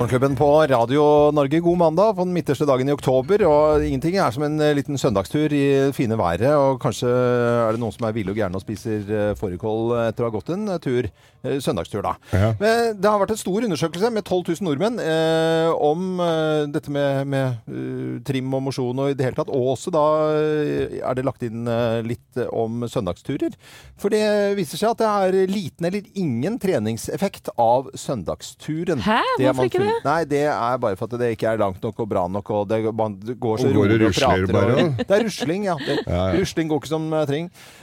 Morgenklubben 0.00 0.32
på 0.36 0.46
Radio 0.64 1.02
Norge, 1.30 1.58
god 1.60 1.76
mandag 1.76 2.14
på 2.16 2.24
den 2.24 2.32
midterste 2.32 2.64
dagen 2.64 2.88
i 2.88 2.92
oktober. 2.94 3.42
Og 3.44 3.82
ingenting 3.84 4.14
er 4.16 4.32
som 4.32 4.46
en 4.46 4.54
eh, 4.64 4.72
liten 4.72 4.96
søndagstur 4.96 5.52
i 5.52 5.64
det 5.76 5.90
fine 5.92 6.16
været. 6.16 6.46
Og 6.56 6.78
kanskje 6.80 7.10
er 7.10 7.76
det 7.76 7.82
noen 7.82 7.92
som 7.92 8.06
er 8.08 8.14
ville 8.16 8.32
og 8.32 8.40
gærne 8.40 8.56
og 8.56 8.64
spiser 8.64 9.04
eh, 9.04 9.34
fårikål 9.36 9.92
etter 10.06 10.24
å 10.24 10.30
ha 10.30 10.32
gått 10.32 10.54
en 10.54 10.64
eh, 10.72 10.80
tur. 10.80 11.10
Søndagstur, 11.40 12.02
da. 12.04 12.14
Ja. 12.36 12.50
Men 12.60 12.96
det 13.00 13.08
har 13.08 13.20
vært 13.20 13.30
en 13.32 13.40
stor 13.40 13.64
undersøkelse 13.64 14.10
med 14.12 14.24
12 14.26 14.50
000 14.60 14.66
nordmenn 14.66 14.98
eh, 15.00 15.68
om 15.72 16.20
eh, 16.20 16.64
dette 16.72 16.92
med, 16.92 17.30
med 17.32 17.70
uh, 17.72 18.18
trim 18.28 18.52
og 18.56 18.66
mosjon 18.66 19.00
og 19.00 19.12
i 19.12 19.16
det 19.16 19.24
hele 19.24 19.36
tatt. 19.38 19.52
Og 19.52 19.70
også 19.74 19.92
da 19.92 20.04
er 20.32 21.16
det 21.16 21.24
lagt 21.28 21.44
inn 21.44 21.68
litt 22.08 22.40
om 22.48 22.84
søndagsturer. 22.88 23.56
For 24.00 24.12
det 24.12 24.24
viser 24.56 24.80
seg 24.80 24.92
at 24.92 25.00
det 25.04 25.12
er 25.12 25.52
liten 25.52 25.88
eller 25.88 26.08
ingen 26.12 26.56
treningseffekt 26.60 27.52
av 27.60 27.88
søndagsturen. 27.96 29.04
Hæ? 29.04 29.20
Hvorfor 29.40 29.68
ikke 29.68 29.84
det? 29.84 29.89
Nei, 30.04 30.20
det 30.30 30.42
er 30.48 30.78
bare 30.82 30.96
for 30.98 31.10
at 31.10 31.20
det 31.20 31.32
ikke 31.36 31.50
er 31.52 31.60
langt 31.60 31.82
nok 31.84 32.00
og 32.04 32.08
bra 32.10 32.26
nok, 32.28 32.50
og 32.56 32.68
det, 32.70 32.80
man 32.96 33.18
går 33.20 33.60
så 33.62 33.68
Og 33.68 33.74
går 33.74 33.92
rolig 33.92 34.06
og 34.08 34.14
prater. 34.16 34.52
bare, 34.54 34.76
og, 34.78 34.94
det 35.08 35.16
er 35.18 35.24
rusling, 35.26 35.66
ja. 35.68 35.76
Det, 35.80 35.98
Ja, 36.06 36.26
ja. 36.30 36.40
Rusling 36.40 36.70
går 36.70 36.80
ikke 36.82 36.92
som 36.92 37.12
eh, 37.12 37.34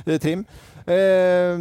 eh, 0.08 0.20
trim. 0.24 0.46
Eh, 0.88 1.58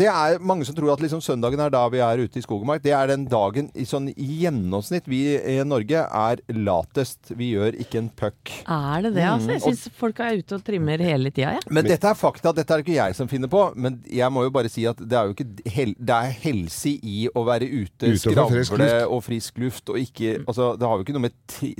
det 0.00 0.06
er 0.08 0.38
mange 0.40 0.64
som 0.66 0.74
tror 0.76 0.92
at 0.94 1.02
liksom 1.04 1.20
søndagen 1.24 1.60
er 1.60 1.72
da 1.74 1.82
vi 1.92 2.00
er 2.04 2.22
ute 2.24 2.40
i 2.40 2.44
skog 2.44 2.62
og 2.62 2.68
mark. 2.70 2.82
Det 2.84 2.92
er 2.96 3.10
den 3.12 3.26
dagen 3.30 3.68
i 3.78 3.84
sånn 3.88 4.08
i 4.14 4.28
gjennomsnitt 4.44 5.08
vi 5.10 5.20
i 5.36 5.58
Norge 5.68 6.02
er 6.06 6.40
latest. 6.56 7.32
Vi 7.36 7.50
gjør 7.54 7.76
ikke 7.84 8.00
en 8.00 8.08
puck. 8.16 8.52
Er 8.66 9.02
det 9.06 9.14
det, 9.18 9.26
altså? 9.28 9.50
Jeg 9.52 9.60
Mm, 9.60 9.66
og- 9.66 9.74
syns 9.76 9.90
folk 9.96 10.20
er 10.20 10.38
ute 10.38 10.54
og 10.54 10.64
trimmer 10.64 10.98
hele 10.98 11.30
tida, 11.30 11.52
jeg. 11.58 11.62
Men 11.70 11.84
dette 11.84 12.04
er 12.08 12.14
fakta, 12.14 12.52
dette 12.54 12.70
er 12.72 12.82
det 12.82 12.86
ikke 12.86 12.96
jeg 13.04 13.14
som 13.16 13.28
finner 13.28 13.48
på. 13.48 13.74
Men 13.76 14.02
jeg 14.08 14.30
må 14.32 14.42
jo 14.44 14.50
bare 14.50 14.68
si 14.70 14.86
at 14.86 14.96
det 14.96 15.12
er 15.12 15.26
jo 15.28 15.34
ikke 15.34 15.70
hel, 15.70 15.94
Det 16.00 16.10
er 16.16 16.30
helse 16.42 16.98
i 17.02 17.28
å 17.34 17.44
være 17.44 17.68
ute, 17.68 18.08
Ute 18.08 18.18
skravle 18.18 18.64
luft. 18.64 19.10
og 19.10 19.22
frisk 19.24 19.58
luft, 19.58 19.88
og 19.90 19.96
ikke 19.96 20.44
Altså, 20.46 20.78
det 20.78 20.86
har 20.88 20.96
jo 20.98 21.04
ikke 21.04 21.12
noe 21.12 21.28
med 21.28 21.32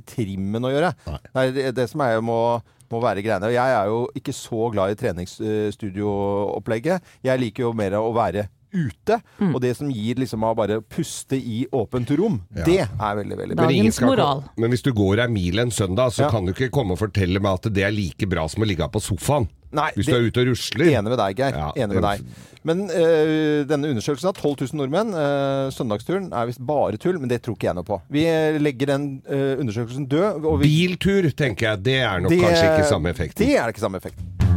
trimmen 0.07 0.63
å 0.63 0.71
gjøre. 0.71 0.95
Nei. 1.35 1.51
det 1.53 1.65
er 1.67 1.73
det 1.73 1.89
som 1.91 2.01
er 2.03 2.21
må 2.21 2.61
må 2.91 3.01
være 3.03 3.23
greiene. 3.23 3.47
Og 3.47 3.55
jeg 3.55 3.77
er 3.77 3.85
jo 3.91 4.01
ikke 4.19 4.35
så 4.37 4.71
glad 4.75 4.93
i 4.93 4.99
treningsstudioopplegget. 4.99 7.03
Jeg 7.25 7.43
liker 7.43 7.69
jo 7.69 7.73
mer 7.77 7.93
å 8.01 8.13
være 8.17 8.49
ute. 8.73 9.21
Mm. 9.41 9.55
Og 9.55 9.61
det 9.61 9.77
som 9.77 9.91
gir 9.91 10.15
liksom 10.21 10.43
å 10.47 10.55
bare 10.57 10.81
puste 10.83 11.37
i 11.37 11.67
åpent 11.73 12.11
rom, 12.19 12.41
Ja. 12.57 12.65
det 12.65 12.79
er 12.89 13.17
veldig, 13.17 13.37
veldig 13.39 13.57
bra. 13.57 13.67
Men 13.67 13.75
Dagens 13.77 13.95
skal 13.97 14.09
moral. 14.09 14.45
Men 14.57 14.71
hvis 14.71 14.83
du 14.83 14.93
går 14.93 15.21
ei 15.25 15.29
mil 15.29 15.59
en 15.59 15.71
søndag, 15.71 16.13
så 16.13 16.23
Ja. 16.27 16.31
kan 16.31 16.45
du 16.47 16.53
ikke 16.53 16.71
komme 16.71 16.93
og 16.93 16.99
fortelle 16.99 17.41
meg 17.41 17.53
at 17.65 17.73
det 17.73 17.83
er 17.85 17.91
like 17.91 18.27
bra 18.29 18.47
som 18.49 18.63
å 18.63 18.67
ligge 18.67 18.87
på 18.91 19.01
sofaen. 19.01 19.49
Nei, 19.73 19.93
Hvis 19.95 20.07
du 20.07 20.15
er 20.17 20.27
ute 20.27 20.41
og 20.41 20.47
rusler. 20.49 20.87
Enig 20.99 21.05
med 21.05 21.19
deg, 21.19 21.37
Geir. 21.37 21.53
Ja, 21.55 21.73
Enig 21.77 21.95
med 21.95 22.03
deg. 22.03 22.25
Men 22.65 22.91
øh, 22.91 23.65
denne 23.71 23.87
undersøkelsen 23.95 24.27
av 24.29 24.35
12 24.35 24.67
000 24.75 24.81
nordmenn, 24.81 25.15
øh, 25.15 25.71
søndagsturen, 25.71 26.33
er 26.33 26.47
visst 26.47 26.59
bare 26.67 26.97
tull, 26.99 27.21
men 27.21 27.29
det 27.29 27.41
tror 27.43 27.55
ikke 27.55 27.69
jeg 27.71 27.75
noe 27.77 27.85
på. 27.85 28.01
Vi 28.11 28.25
eh, 28.27 28.59
legger 28.59 28.87
den 28.87 29.23
øh, 29.31 29.61
undersøkelsen 29.63 30.09
død. 30.11 30.45
Og 30.45 30.59
vi, 30.61 30.67
Biltur, 30.89 31.31
tenker 31.31 31.71
jeg, 31.71 31.83
det 31.85 32.01
er 32.01 32.19
nok 32.21 32.31
Det- 32.31 32.41
kanskje 32.43 32.79
ikke 32.79 32.89
samme 32.91 33.09
effekten. 33.15 33.47
Det 33.47 33.55
er 33.57 33.67
det 33.67 33.77
ikke 33.77 33.87
samme 33.87 33.97
effekt. 34.03 34.50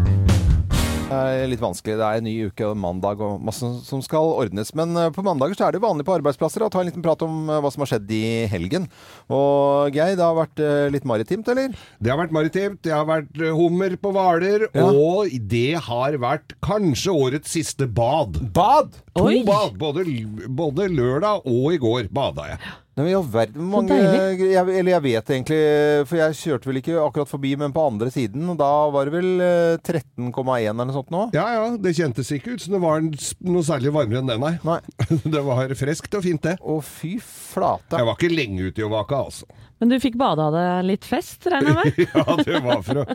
Det 1.13 1.19
er 1.43 1.49
litt 1.51 1.61
vanskelig. 1.61 1.95
Det 1.99 2.05
er 2.07 2.19
en 2.21 2.25
ny 2.27 2.33
uke 2.49 2.65
og 2.71 2.77
mandag 2.79 3.21
og 3.21 3.41
masse 3.45 3.67
som 3.85 4.01
skal 4.05 4.31
ordnes. 4.41 4.71
Men 4.77 4.95
eh, 4.97 5.11
på 5.13 5.23
mandager 5.25 5.57
så 5.59 5.67
er 5.67 5.75
det 5.75 5.83
vanlig 5.83 6.05
på 6.07 6.15
arbeidsplasser 6.17 6.65
å 6.65 6.69
ta 6.73 6.81
en 6.81 6.89
liten 6.89 7.05
prat 7.05 7.21
om 7.25 7.43
eh, 7.53 7.59
hva 7.61 7.71
som 7.73 7.83
har 7.85 7.91
skjedd 7.93 8.09
i 8.15 8.23
helgen. 8.51 8.87
Og 9.33 9.93
Geir, 9.95 10.15
det 10.17 10.25
har 10.25 10.37
vært 10.39 10.63
eh, 10.63 10.87
litt 10.93 11.05
maritimt, 11.09 11.47
eller? 11.53 11.75
Det 12.01 12.11
har 12.13 12.19
vært 12.23 12.33
maritimt, 12.35 12.81
det 12.85 12.95
har 12.95 13.05
vært 13.09 13.37
hummer 13.53 13.95
på 14.01 14.13
Hvaler, 14.15 14.67
Ja. 14.73 14.87
og 14.89 15.29
det 15.53 15.75
har 15.87 16.17
vært 16.23 16.55
kanskje 16.65 17.13
årets 17.13 17.53
siste 17.53 17.87
bad. 17.87 18.39
Bad! 18.55 18.95
To 19.13 19.27
Oi. 19.29 19.43
bad, 19.45 19.77
både, 19.77 20.07
både 20.49 20.89
lørdag 20.89 21.45
og 21.45 21.67
i 21.75 21.81
går 21.81 22.09
bada 22.13 22.47
jeg. 22.55 22.59
Nei, 22.93 23.07
men 23.07 23.09
i 23.09 23.15
all 23.17 23.25
verden, 23.25 23.63
mange, 23.71 23.89
deilig. 23.89 24.51
jeg, 24.51 24.73
Eller 24.77 24.91
jeg 24.93 25.03
vet 25.07 25.29
egentlig, 25.33 25.61
for 26.05 26.19
jeg 26.19 26.35
kjørte 26.37 26.69
vel 26.69 26.77
ikke 26.77 26.97
akkurat 27.01 27.31
forbi, 27.31 27.55
men 27.57 27.73
på 27.73 27.85
andre 27.89 28.11
siden, 28.13 28.43
og 28.53 28.59
da 28.59 28.69
var 28.93 29.09
det 29.09 29.15
vel 29.15 29.31
eh, 29.41 29.77
13,1 29.81 30.67
eller 30.69 30.77
noe 30.85 30.97
sånt 30.99 31.09
nå? 31.13 31.23
Ja 31.33 31.47
ja, 31.55 31.63
det 31.81 31.95
kjentes 31.97 32.29
ikke 32.37 32.53
ut 32.53 32.61
som 32.61 32.75
det 32.77 32.83
var 32.83 33.01
noe 33.01 33.65
særlig 33.65 33.95
varmere 33.95 34.21
enn 34.21 34.29
det, 34.29 34.37
nei. 34.43 34.53
Nei. 34.67 34.77
Det 35.33 35.41
var 35.41 35.73
freskt 35.79 36.13
og 36.19 36.21
fint, 36.27 36.43
det. 36.45 36.59
Å, 36.61 36.77
fy 36.85 37.15
flate. 37.23 37.97
Jeg 37.97 38.05
var 38.11 38.19
ikke 38.19 38.29
lenge 38.35 38.69
ute 38.69 38.83
i 38.83 38.85
Ovaka, 38.85 39.23
altså. 39.25 39.49
Men 39.83 39.91
du 39.91 39.97
fikk 39.99 40.13
bada 40.15 40.45
det 40.53 40.67
litt 40.87 41.03
fest, 41.03 41.43
regner 41.51 41.81
jeg 41.83 41.91
med? 41.91 42.13
Ja, 42.15 42.35
det 42.39 42.59
var 42.63 42.83
for 42.87 43.01
å 43.01 43.05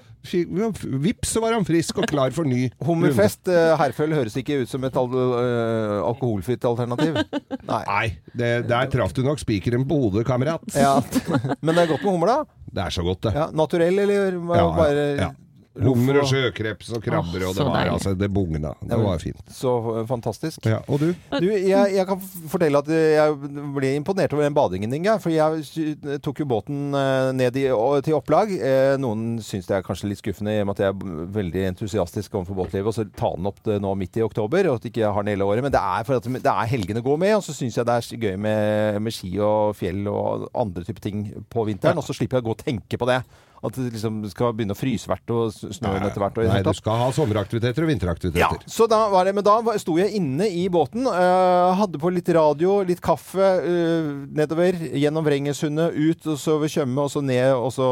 Vips, 1.00 1.30
så 1.32 1.40
var 1.40 1.54
han 1.56 1.64
frisk 1.64 2.02
og 2.02 2.04
klar 2.10 2.34
for 2.36 2.44
ny 2.44 2.66
runde. 2.66 2.84
Hummerfest, 2.84 3.48
eh, 3.48 3.70
herføl, 3.80 4.12
høres 4.12 4.36
ikke 4.36 4.58
ut 4.60 4.68
som 4.68 4.84
et 4.84 4.98
al 5.00 5.14
eh, 5.16 5.94
alkoholfritt 6.04 6.66
alternativ. 6.68 7.16
Nei. 7.62 7.80
Nei, 7.94 8.04
det, 8.36 8.50
der 8.68 8.92
traff 8.92 9.16
du 9.16 9.22
nok 9.24 9.40
spikeren 9.40 9.88
på 9.88 9.96
hodet, 10.02 10.26
kamerat. 10.28 10.68
Ja. 10.76 10.98
Men 11.64 11.72
det 11.72 11.86
er 11.86 11.92
godt 11.94 12.04
med 12.04 12.12
hummer, 12.12 12.34
da? 12.34 12.62
Det 12.68 12.84
er 12.84 12.96
så 12.98 13.06
godt, 13.06 13.22
det. 13.24 13.32
Ja, 13.38 13.48
naturell, 13.56 14.04
eller 14.04 14.36
bare 14.52 14.92
ja, 14.92 15.06
ja. 15.24 15.30
Loff 15.78 15.98
Hummer 15.98 16.20
og 16.22 16.28
sjøkreps 16.30 16.90
og 16.96 17.02
krabber, 17.04 17.44
oh, 17.44 17.50
og 17.50 17.56
det 17.58 17.66
var 17.66 17.76
deilig. 17.78 17.92
altså 17.96 18.14
Det 18.18 18.28
bugna. 18.34 18.72
Det 18.82 18.98
var 19.00 19.22
fint. 19.22 19.42
Så 19.54 19.72
eh, 19.94 20.04
fantastisk. 20.08 20.66
Ja, 20.68 20.80
og 20.88 21.02
du? 21.02 21.08
Du, 21.38 21.46
jeg, 21.48 21.94
jeg 21.94 22.06
kan 22.08 22.22
fortelle 22.50 22.80
at 22.82 22.90
jeg 22.92 23.36
ble 23.76 23.92
imponert 23.98 24.34
over 24.36 24.46
den 24.46 24.56
badingen 24.56 24.94
din, 24.94 25.06
Geir. 25.06 25.20
For 25.22 25.32
jeg 25.34 26.18
tok 26.24 26.42
jo 26.42 26.48
båten 26.50 26.94
eh, 26.98 27.30
ned 27.38 27.58
i, 27.60 27.66
til 28.06 28.18
opplag. 28.18 28.52
Eh, 28.58 28.94
Noen 29.00 29.38
syns 29.44 29.68
det 29.70 29.78
er 29.78 29.86
kanskje 29.86 30.10
litt 30.12 30.22
skuffende 30.22 30.56
i 30.56 30.62
og 30.62 30.70
med 30.70 30.78
at 30.78 30.84
jeg 30.86 30.94
er 30.94 31.24
veldig 31.38 31.64
entusiastisk 31.72 32.38
overfor 32.38 32.58
båtlivet, 32.62 32.90
og 32.90 32.96
så 32.96 33.06
ta 33.18 33.32
den 33.36 33.48
opp 33.50 33.62
det 33.66 33.78
nå 33.84 33.94
midt 33.98 34.18
i 34.18 34.24
oktober, 34.26 34.70
og 34.70 34.78
at 34.78 34.86
jeg 34.88 34.94
ikke 34.94 35.12
har 35.14 35.26
den 35.26 35.34
hele 35.36 35.46
året. 35.48 35.64
Men 35.66 35.74
det 35.74 35.82
er 35.82 36.06
for 36.08 36.18
at 36.18 36.28
det 36.28 36.54
er 36.54 36.72
helgene 36.74 37.04
går 37.04 37.20
med, 37.24 37.36
og 37.38 37.44
så 37.46 37.56
syns 37.56 37.78
jeg 37.78 37.88
det 37.88 37.98
er 37.98 38.24
gøy 38.28 38.38
med, 38.48 39.00
med 39.04 39.14
ski 39.14 39.34
og 39.42 39.76
fjell 39.78 40.06
og 40.10 40.48
andre 40.58 40.86
typer 40.86 41.04
ting 41.08 41.26
på 41.50 41.66
vinteren. 41.68 41.98
Og 42.00 42.06
så 42.06 42.16
slipper 42.16 42.38
jeg 42.40 42.46
å 42.46 42.50
gå 42.50 42.56
og 42.56 42.64
tenke 42.64 42.98
på 43.00 43.08
det. 43.08 43.22
At 43.64 43.74
det 43.74 43.88
liksom 43.90 44.20
skal 44.30 44.52
begynne 44.54 44.76
å 44.76 44.78
fryse 44.78 45.08
hvert 45.10 45.32
og 45.34 45.50
snøen 45.50 45.74
snø 45.74 45.94
etter 46.06 46.22
hvert. 46.22 46.36
Nei, 46.46 46.60
du 46.62 46.70
skal 46.78 47.00
ha 47.00 47.08
sommeraktiviteter 47.14 47.82
og 47.82 47.88
Ja, 47.88 47.92
vinteraktiviteter. 47.94 48.68
så 48.70 48.86
da 48.90 49.00
var 49.10 49.26
det, 49.26 49.34
men 49.34 49.46
da 49.46 49.56
sto 49.82 49.96
jeg 49.98 50.14
inne 50.18 50.46
i 50.46 50.68
båten, 50.72 51.08
Uh, 51.08 51.74
hadde 51.78 51.98
på 51.98 52.10
litt 52.12 52.28
radio, 52.34 52.82
litt 52.86 53.00
kaffe 53.02 53.42
uh, 53.64 54.10
nedover, 54.36 54.76
gjennom 54.94 55.24
Vrengesundet, 55.26 55.96
ut, 55.96 56.26
og 56.30 56.38
så 56.38 56.54
over 56.58 56.70
Tjøme, 56.70 57.00
og 57.02 57.10
så 57.10 57.22
ned, 57.24 57.50
og 57.56 57.72
så 57.74 57.88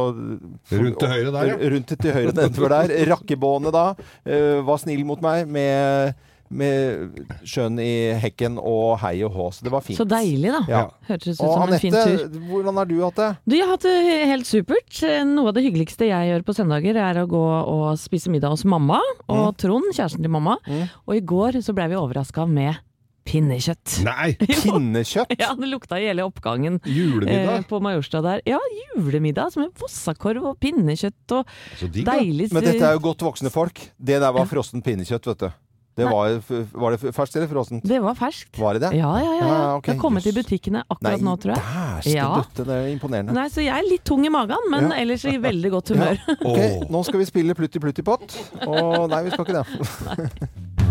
Rundt 0.70 1.00
til 1.00 1.10
høyre 1.10 1.32
der, 1.34 1.50
ja. 1.50 1.56
Rundt 1.72 1.94
til 1.96 2.14
høyre 2.14 2.34
nedover 2.36 2.74
der. 2.76 2.94
Rakkebåene 3.10 3.72
da, 3.74 3.86
uh, 3.96 4.58
var 4.68 4.82
snill 4.82 5.02
mot 5.08 5.22
meg 5.24 5.48
med, 5.50 6.14
med 6.48 7.20
sjøen 7.46 7.78
i 7.82 8.14
hekken 8.22 8.60
og 8.60 8.98
hei 9.02 9.18
og 9.26 9.34
hå, 9.36 9.48
så 9.54 9.66
det 9.66 9.72
var 9.74 9.84
fint. 9.84 9.98
Så 9.98 10.06
deilig, 10.08 10.52
da. 10.54 10.62
Ja. 10.70 10.82
Hørtes 11.08 11.34
ut 11.34 11.40
som 11.40 11.52
som 11.56 11.74
en 11.74 11.82
fin 11.82 11.94
Anette, 11.94 12.28
tur. 12.30 12.48
hvordan 12.50 12.80
har 12.80 12.90
du 12.90 12.96
hatt 13.02 13.20
det? 13.20 13.30
Du, 13.44 13.56
jeg 13.56 13.66
har 13.66 13.74
hatt 13.74 13.86
det 13.88 14.16
helt 14.32 14.48
supert. 14.48 15.02
Noe 15.30 15.52
av 15.52 15.58
det 15.58 15.66
hyggeligste 15.66 16.10
jeg 16.10 16.32
gjør 16.32 16.46
på 16.46 16.56
søndager, 16.56 16.98
er 17.02 17.22
å 17.22 17.28
gå 17.30 17.44
og 17.44 17.86
spise 18.00 18.32
middag 18.32 18.54
hos 18.54 18.66
mamma 18.68 19.00
og 19.32 19.56
Trond, 19.60 19.88
kjæresten 19.92 20.24
til 20.24 20.32
mamma. 20.32 20.58
Mm. 20.66 20.84
Og 21.06 21.16
i 21.18 21.24
går 21.34 21.62
så 21.64 21.74
ble 21.76 21.90
vi 21.92 21.98
overraska 21.98 22.46
med 22.50 22.82
pinnekjøtt. 23.26 23.98
Nei! 24.06 24.30
Pinnekjøtt? 24.62 25.34
Ja, 25.40 25.52
det 25.58 25.70
lukta 25.70 25.98
i 26.00 26.06
hele 26.08 26.26
oppgangen 26.26 26.78
eh, 26.78 26.92
Julemiddag? 26.94 27.66
på 27.70 27.80
Majorstua 27.82 28.22
der. 28.24 28.42
Ja, 28.46 28.60
julemiddag 28.94 29.52
som 29.54 29.66
en 29.66 29.72
vossakorv 29.80 30.52
og 30.52 30.58
pinnekjøtt 30.62 31.36
og 31.36 31.50
deilig 31.82 32.52
Men 32.54 32.66
dette 32.66 32.86
er 32.86 32.96
jo 32.96 33.02
godt 33.08 33.26
voksne 33.26 33.52
folk. 33.52 33.82
Det 33.98 34.20
der 34.22 34.34
var 34.36 34.46
frossen 34.50 34.84
pinnekjøtt, 34.86 35.26
vet 35.32 35.46
du. 35.46 35.48
Det 35.96 36.04
var, 36.04 36.34
var 36.76 36.92
det 36.92 37.12
ferskt 37.16 37.36
eller 37.38 37.48
frossent? 37.48 37.84
Det 37.88 37.98
var 38.04 38.14
ferskt. 38.18 38.58
Var 38.60 38.76
det 38.76 38.82
det? 38.84 38.90
Ja, 38.98 39.14
ja, 39.16 39.30
ja. 39.32 39.38
ja. 39.40 39.46
Ja, 39.48 39.70
ok, 39.78 39.86
det 39.86 39.94
har 39.94 40.00
kommet 40.02 40.26
i 40.28 40.32
butikkene 40.36 40.82
akkurat 40.92 41.24
nå, 41.24 41.36
tror 41.40 41.54
jeg. 41.54 41.62
Nei, 41.72 42.12
Ja. 42.12 42.26
døtte, 42.42 42.66
det 42.68 42.76
er 42.76 42.90
imponerende. 42.92 43.32
Nei, 43.32 43.46
Så 43.48 43.64
jeg 43.64 43.72
er 43.72 43.88
litt 43.88 44.04
tung 44.04 44.26
i 44.26 44.28
magen, 44.28 44.68
men 44.70 44.90
Ja. 44.90 44.96
ellers 45.00 45.24
i 45.24 45.38
veldig 45.40 45.70
godt 45.72 45.94
humør. 45.94 46.20
Ok, 46.36 46.60
Åh. 46.60 46.84
Nå 46.92 47.02
skal 47.08 47.18
vi 47.24 47.24
spille 47.32 47.56
Plutti 47.56 47.80
Plutti 47.80 48.04
Pott. 48.04 48.36
Og 48.66 49.08
nei, 49.08 49.22
vi 49.24 49.30
skal 49.30 49.46
ikke 49.46 49.64
det. 49.64 50.84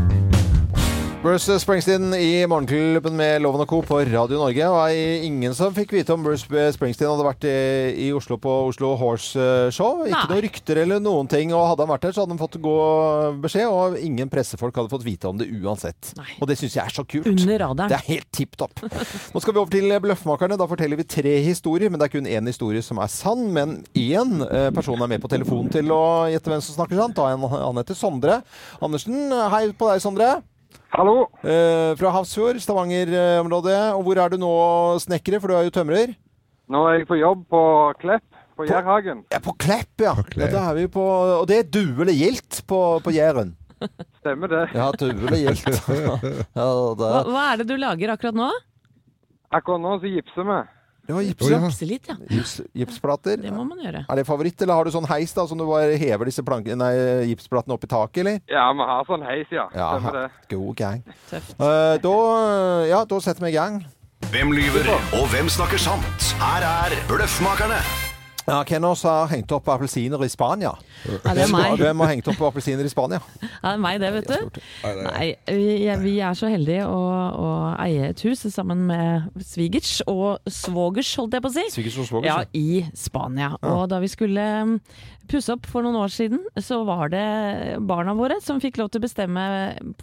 Bruce 1.26 1.56
Springsteen 1.58 2.14
i 2.14 2.46
Morgenklubben 2.46 3.16
med 3.18 3.40
Loven 3.42 3.64
og 3.64 3.70
Co. 3.72 3.80
på 3.82 3.98
Radio 4.06 4.38
Norge. 4.38 4.68
Og 4.70 4.76
var 4.78 4.92
ingen 5.26 5.56
som 5.58 5.74
fikk 5.74 5.96
vite 5.96 6.14
om 6.14 6.22
Bruce 6.22 6.46
Springsteen 6.76 7.10
hadde 7.10 7.26
vært 7.26 7.48
i, 7.50 8.12
Oslo 8.14 8.38
på 8.38 8.52
Oslo 8.68 8.92
Horse 9.00 9.72
Show. 9.74 10.04
Ikke 10.06 10.14
Nei. 10.14 10.28
noen 10.30 10.44
rykter 10.46 10.82
eller 10.84 11.02
noen 11.02 11.26
ting. 11.32 11.50
Og 11.58 11.66
hadde 11.72 11.82
han 11.82 11.92
vært 11.96 12.06
der, 12.06 12.14
så 12.14 12.22
hadde 12.22 12.36
han 12.36 12.44
fått 12.44 12.60
gå 12.62 12.76
beskjed, 13.42 13.66
og 13.74 13.98
ingen 13.98 14.30
pressefolk 14.30 14.78
hadde 14.78 14.94
fått 14.94 15.08
vite 15.08 15.32
om 15.32 15.42
det 15.42 15.50
uansett. 15.50 16.14
Nei. 16.22 16.30
Og 16.38 16.54
det 16.54 16.60
syns 16.62 16.78
jeg 16.78 16.86
er 16.86 16.94
så 17.02 17.08
kult. 17.10 17.34
Under 17.34 17.68
Det 17.82 17.98
er 17.98 18.08
helt 18.12 18.30
tipp 18.30 18.54
topp. 18.62 18.86
Nå 19.34 19.42
skal 19.42 19.58
vi 19.58 19.64
over 19.66 19.74
til 19.80 19.98
Bløffmakerne. 20.06 20.62
Da 20.62 20.70
forteller 20.70 21.02
vi 21.02 21.10
tre 21.10 21.38
historier, 21.50 21.90
men 21.90 21.98
det 21.98 22.12
er 22.12 22.18
kun 22.20 22.30
én 22.30 22.54
historie 22.54 22.86
som 22.86 23.02
er 23.02 23.10
sann. 23.10 23.48
Men 23.50 23.80
én 23.98 24.44
eh, 24.46 24.70
person 24.78 25.02
er 25.02 25.16
med 25.18 25.26
på 25.26 25.34
telefonen 25.34 25.74
til 25.74 25.90
å 25.90 26.04
gjette 26.30 26.54
hvem 26.54 26.62
som 26.62 26.84
snakker 26.84 27.02
sant. 27.02 27.18
Da 27.18 27.32
er 27.34 27.48
han 27.58 27.82
heter 27.82 27.98
Sondre 27.98 28.44
Andersen. 28.78 29.34
Hei 29.56 29.72
på 29.74 29.90
deg, 29.90 30.06
Sondre. 30.06 30.36
Hallo. 30.96 31.26
Eh, 31.44 31.92
fra 32.00 32.12
Hafrsfjord, 32.16 32.62
Stavanger-området. 32.64 33.80
Og 33.98 34.06
hvor 34.06 34.20
er 34.22 34.32
du 34.32 34.38
nå, 34.40 34.52
snekkere? 35.04 35.42
For 35.44 35.52
du 35.52 35.56
er 35.58 35.66
jo 35.68 35.74
tømrer. 35.76 36.14
Nå 36.72 36.84
er 36.88 37.02
jeg 37.02 37.08
på 37.10 37.18
jobb 37.20 37.42
på 37.52 37.62
Klepp 38.00 38.24
på 38.56 38.68
Jærhagen. 38.70 39.26
Ja, 39.34 39.42
på 39.44 39.52
Klepp, 39.60 39.92
ja. 40.00 40.14
Klepp. 40.16 40.56
ja 40.56 40.62
er 40.70 40.78
vi 40.78 40.86
på, 40.92 41.04
og 41.42 41.44
det 41.52 41.58
er 41.60 41.68
du 41.68 41.84
eller 42.00 42.16
gildt 42.16 42.62
på, 42.70 42.80
på 43.04 43.12
Jæren. 43.12 43.52
Stemmer 44.22 44.54
det. 44.54 44.62
Ja, 44.72 44.88
due 44.96 45.42
gildt. 45.42 45.68
ja, 46.62 46.70
Hva, 46.96 47.12
hva 47.28 47.44
er 47.52 47.60
det 47.60 47.68
du 47.74 47.76
lager 47.76 48.16
akkurat 48.16 48.40
nå? 48.40 48.48
Akkurat 49.52 49.84
nå 49.84 49.98
så 50.00 50.14
gipser 50.16 50.48
vi. 50.48 50.62
Ja. 51.08 51.20
ja. 51.22 51.60
Gipse 51.66 51.88
litt, 51.90 52.08
ja. 52.10 52.16
Gips, 52.30 52.56
gipsplater. 52.74 53.42
Det 53.42 53.54
må 53.54 53.66
man 53.68 53.82
gjøre. 53.84 54.06
Er 54.10 54.22
det 54.22 54.26
favoritt, 54.28 54.62
eller 54.62 54.80
har 54.80 54.88
du 54.88 54.94
sånn 54.96 55.10
heis 55.10 55.34
da, 55.36 55.46
som 55.50 55.60
du 55.60 55.66
bare 55.68 55.98
hever 56.02 56.30
disse 56.32 56.46
nei, 56.76 56.94
gipsplatene 57.32 57.76
opp 57.76 57.84
i 57.84 57.92
taket, 57.92 58.22
eller? 58.24 58.40
Ja, 58.50 58.72
vi 58.74 58.90
har 58.92 59.06
sånn 59.10 59.26
heis, 59.26 59.52
ja. 59.52 59.68
Ja, 59.76 59.92
Stemmer 60.00 60.20
det. 60.22 60.56
god 60.56 60.76
gang. 60.76 61.04
Tøft. 61.30 61.56
Eh, 61.60 61.98
da, 62.06 62.16
ja, 62.90 63.04
da 63.06 63.22
setter 63.22 63.46
vi 63.46 63.54
i 63.54 63.60
gang. 63.60 63.84
Hvem 64.32 64.52
lyver, 64.56 64.90
og 65.20 65.30
hvem 65.34 65.52
snakker 65.52 65.78
sant? 65.82 66.34
Her 66.42 66.66
er 66.66 67.00
Bløffmakerne. 67.12 68.05
Ja, 68.46 68.60
Hvem 68.68 68.86
av 68.86 68.94
oss 68.94 69.04
har 69.08 69.30
hengt 69.32 69.52
opp 69.56 69.68
appelsiner 69.74 70.22
i 70.22 70.30
Spania? 70.30 70.76
Ja, 71.08 71.34
det 71.34 71.46
er 71.48 71.52
meg. 71.54 71.80
Hvem 71.82 72.04
har 72.04 72.12
hengt 72.14 72.28
opp 72.30 72.44
appelsiner 72.52 72.86
i 72.86 72.92
Spania? 72.92 73.18
Ja, 73.42 73.48
det 73.64 73.72
er 73.72 73.82
meg 73.82 74.02
det, 74.04 74.12
vet 74.20 74.30
du. 74.30 74.60
Nei, 75.02 75.28
vi, 75.50 75.90
vi 76.04 76.14
er 76.22 76.38
så 76.38 76.50
heldige 76.52 76.86
å, 76.86 77.00
å 77.42 77.50
eie 77.82 78.12
et 78.12 78.22
hus 78.28 78.46
sammen 78.54 78.86
med 78.90 79.42
svigers 79.42 79.98
og 80.12 80.46
svogers, 80.52 81.10
holdt 81.18 81.38
jeg 81.40 81.46
på 81.46 81.52
å 81.52 81.56
si. 81.58 81.66
Svigers 81.74 81.98
og 82.04 82.10
svogers, 82.12 82.30
Ja, 82.30 82.38
ja. 82.46 82.50
i 82.54 82.86
Spania. 82.98 83.54
Og 83.66 83.88
da 83.90 84.00
vi 84.04 84.10
skulle 84.14 84.46
um, 84.62 84.76
pusse 85.32 85.56
opp 85.56 85.66
for 85.70 85.86
noen 85.86 85.98
år 86.04 86.14
siden, 86.14 86.44
så 86.62 86.84
var 86.86 87.10
det 87.14 87.26
barna 87.90 88.14
våre 88.18 88.38
som 88.46 88.62
fikk 88.62 88.78
lov 88.82 88.92
til 88.94 89.02
å 89.02 89.08
bestemme 89.08 89.46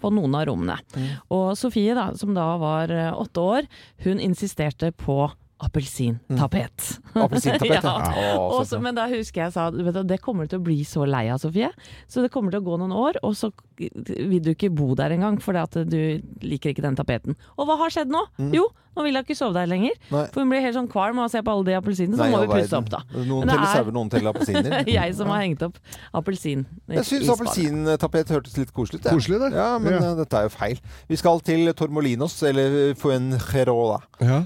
på 0.00 0.10
noen 0.14 0.34
av 0.38 0.48
rommene. 0.50 0.80
Mm. 0.96 1.06
Og 1.36 1.52
Sofie, 1.58 1.94
da, 1.94 2.08
som 2.18 2.34
da 2.34 2.48
var 2.58 2.90
eh, 2.90 3.12
åtte 3.14 3.46
år, 3.54 3.70
hun 4.02 4.18
insisterte 4.22 4.90
på 4.98 5.28
appelsintapet. 5.62 6.86
Appelsintapet, 7.14 7.70
ja. 7.78 7.80
ja. 7.82 8.36
Å, 8.36 8.46
Og 8.58 8.64
så 8.66 8.76
så- 8.76 8.80
men 8.82 8.94
da 8.98 9.06
husker 9.10 9.44
jeg 9.46 9.52
sa 9.54 9.68
vet 9.70 9.94
du, 9.94 10.02
det 10.04 10.20
kommer 10.24 10.44
du 10.46 10.54
til 10.56 10.60
å 10.62 10.66
bli 10.66 10.78
så 10.88 11.06
lei 11.08 11.28
av, 11.32 11.38
Sofie. 11.42 11.70
Så 12.08 12.22
det 12.24 12.30
kommer 12.34 12.50
til 12.54 12.60
å 12.62 12.66
gå 12.66 12.78
noen 12.82 12.92
år, 12.96 13.20
og 13.22 13.34
så 13.38 13.52
vil 13.78 14.40
du 14.42 14.52
ikke 14.54 14.72
bo 14.74 14.94
der 14.98 15.14
engang 15.14 15.38
fordi 15.42 15.62
at 15.62 15.78
du 15.88 15.98
liker 16.42 16.72
ikke 16.74 16.82
den 16.84 16.96
tapeten. 16.98 17.36
Og 17.58 17.66
hva 17.68 17.78
har 17.78 17.90
skjedd 17.94 18.10
nå? 18.12 18.24
Jo, 18.54 18.68
nå 18.96 19.02
vil 19.06 19.14
hun 19.16 19.24
ikke 19.24 19.36
sove 19.38 19.54
der 19.56 19.66
lenger. 19.70 19.94
Nei. 20.12 20.26
For 20.34 20.40
hun 20.42 20.50
blir 20.52 20.60
helt 20.60 20.76
sånn 20.76 20.88
kvalm 20.92 21.18
av 21.22 21.28
å 21.28 21.32
se 21.32 21.40
på 21.42 21.52
alle 21.54 21.64
de 21.70 21.76
appelsinene, 21.78 22.16
så 22.18 22.26
Nei, 22.26 22.30
må 22.34 22.40
vi 22.42 22.48
pusse 22.52 22.76
opp, 22.76 22.90
da. 22.92 23.00
Noen 23.14 23.48
teller 23.48 23.62
er- 23.64 23.74
sauer, 23.78 23.92
noen 23.96 24.10
teller 24.12 24.32
appelsiner. 24.34 24.84
jeg 24.98 25.14
som 25.16 25.30
har 25.32 25.40
hengt 25.42 25.62
opp 25.62 25.78
appelsin 26.12 26.66
i- 26.90 26.98
Jeg 26.98 27.04
syns 27.08 27.30
appelsintapet 27.32 28.28
hørtes 28.34 28.56
litt 28.60 28.72
koselig 28.76 29.00
ut. 29.00 29.04
jeg. 29.08 29.14
Koselig, 29.16 29.38
det. 29.46 29.52
Ja, 29.56 29.78
men 29.78 29.92
Ja. 29.96 30.02
eh, 30.10 30.14
dette 30.20 30.34
er 30.42 30.42
jo 30.48 30.52
feil. 30.56 30.78
Vi 31.08 31.16
skal 31.16 31.40
til 31.40 31.72
Tormolinos, 31.72 32.36
eller 32.48 32.94
Fuengirola. 33.00 34.00
Ja. 34.20 34.42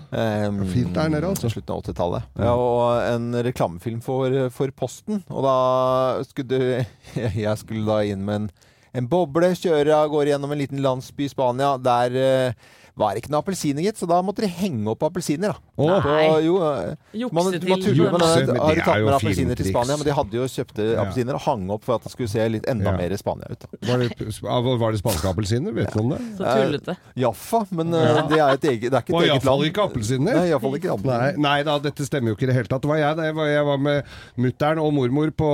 Um, 0.49 0.63
Fint 0.71 0.95
der 0.95 1.09
nede, 1.13 1.27
altså. 1.29 1.51
Slutten 1.51 1.75
av 1.75 1.83
80-tallet. 1.83 2.23
Ja, 2.39 2.55
og 2.55 3.03
en 3.15 3.33
reklamefilm 3.45 4.01
for, 4.03 4.31
for 4.55 4.71
Posten. 4.77 5.23
Og 5.29 5.43
da 5.45 6.23
skulle 6.25 6.49
du 6.49 6.87
Jeg 7.37 7.59
skulle 7.59 7.85
da 7.87 8.01
inn 8.07 8.25
med 8.25 8.35
en, 8.43 8.51
en 8.97 9.09
boble, 9.11 9.51
kjøre 9.59 9.93
av 9.95 10.09
gårde 10.13 10.33
gjennom 10.33 10.53
en 10.55 10.59
liten 10.63 10.81
landsby 10.85 11.27
i 11.27 11.33
Spania. 11.33 11.75
Der 11.83 12.17
eh, 12.17 12.53
var 12.97 13.13
det 13.13 13.21
ikke 13.23 13.31
noe 13.35 13.43
appelsiner, 13.45 13.83
gitt, 13.85 13.99
så 14.01 14.07
da 14.09 14.23
måtte 14.25 14.41
de 14.41 14.49
henge 14.49 14.89
opp 14.89 15.03
appelsiner. 15.05 15.53
da. 15.53 15.59
Nei. 15.77 15.97
På- 16.01 16.41
jo, 16.41 16.55
eh, 16.65 16.95
Jukse 17.13 17.35
man, 17.37 17.51
til 17.53 17.69
man 17.69 17.81
tuller 17.85 17.99
Jukse, 17.99 18.13
men 18.13 18.21
Har 18.57 18.75
du 18.75 18.81
tatt 18.81 19.03
med 19.05 19.15
appelsiner 19.19 19.55
til. 19.61 19.67
Spania? 19.69 19.97
Men 20.01 20.07
de 20.09 20.15
hadde 20.17 20.33
jo 20.39 20.47
kjøpte 20.49 20.87
appelsiner 21.03 21.35
og 21.37 21.41
hang 21.45 21.67
opp 21.71 21.85
for 21.85 21.95
at 21.99 22.03
det 22.07 22.13
skulle 22.15 22.29
se 22.33 22.49
litt 22.49 22.65
enda 22.73 22.91
Ja. 22.91 22.97
mer 22.97 23.17
Spania 23.21 23.51
ut. 23.53 23.61
da. 23.61 23.69
Var 23.85 23.99
det, 23.99 24.41
var 24.81 24.93
det 24.97 25.01
spanske 25.03 25.29
appelsiner? 25.29 25.75
Vet 25.77 25.93
du 25.93 26.01
om 26.01 26.09
det? 26.17 26.21
Så 26.39 26.45
tullete. 26.57 26.97
Jaffa, 27.17 27.67
men 27.71 27.93
eh, 27.93 28.23
det 28.33 28.39
er 28.41 28.55
et 28.57 28.65
eget, 28.65 28.89
det 28.91 28.95
er 28.95 29.03
ikke 29.05 29.15
Og 29.15 29.23
et 29.23 29.31
eget 29.31 29.45
land. 29.45 29.63
ikke 29.69 29.85
appelsiner. 29.91 30.35
Nei, 30.41 30.47
iallfall 30.49 30.77
ikke 30.81 30.89
Nei, 30.89 30.97
appelsiner. 30.97 31.39
nei 31.39 31.63
da, 31.69 31.79
dette 31.79 32.07
stemmer 32.09 32.29
jo 32.33 32.35
ikke 32.37 32.49
i 32.49 32.53
det 32.53 32.57
hele 32.57 32.69
tatt. 32.73 32.81
Det 32.81 32.89
var 32.89 32.97
jeg, 32.97 33.17
det 33.21 33.35
var, 33.37 33.47
jeg 33.47 33.65
var 33.67 33.77
med 33.77 34.05
mutter'n 34.39 34.81
og 34.81 34.93
mormor 34.97 35.31
på, 35.37 35.51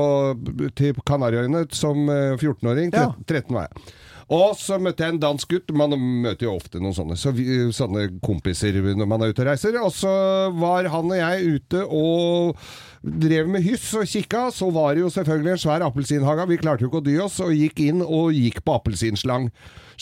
til 0.78 0.94
Kanariøyene 1.04 1.66
som 1.74 2.08
eh, 2.08 2.36
14-åring. 2.38 2.92
Ja. 2.94 3.10
13 3.26 3.50
var 3.54 3.66
jeg. 3.66 3.92
Og 4.32 4.54
så 4.56 4.78
møtte 4.80 5.04
jeg 5.04 5.16
en 5.16 5.20
dansk 5.22 5.50
gutt. 5.52 5.74
Man 5.76 5.92
møter 6.24 6.46
jo 6.46 6.56
ofte 6.56 6.80
noen 6.80 6.96
sånne, 6.96 7.18
så 7.20 7.34
vi, 7.36 7.44
sånne 7.74 8.06
kompiser 8.24 8.78
når 8.80 9.08
man 9.08 9.24
er 9.24 9.34
ute 9.34 9.44
og 9.44 9.50
reiser. 9.50 9.76
Og 9.82 9.92
så 9.92 10.14
var 10.56 10.88
han 10.92 11.12
og 11.12 11.20
jeg 11.20 11.58
ute 11.58 11.84
og 11.84 12.62
drev 13.02 13.48
med 13.50 13.64
hyss 13.66 13.88
og 13.98 14.06
kikka. 14.08 14.46
Så 14.54 14.70
var 14.74 14.94
det 14.94 15.02
jo 15.04 15.10
selvfølgelig 15.12 15.56
en 15.56 15.62
svær 15.64 15.84
appelsinhage. 15.86 16.48
Vi 16.50 16.60
klarte 16.62 16.84
jo 16.86 16.90
ikke 16.90 17.02
å 17.02 17.06
dy 17.06 17.16
oss, 17.24 17.40
og 17.42 17.54
gikk 17.56 17.80
inn 17.84 18.02
og 18.04 18.32
gikk 18.36 18.62
på 18.66 18.76
appelsinslang. 18.78 19.50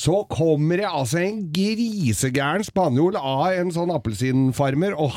Så 0.01 0.23
kommer 0.31 0.81
det 0.81 0.87
altså 0.89 1.19
en 1.21 1.41
grisegæren 1.53 2.63
spanjol 2.65 3.19
av 3.19 3.51
en 3.59 3.73
sånn 3.75 3.91
appelsinfarmer 3.93 4.95
og, 4.97 5.17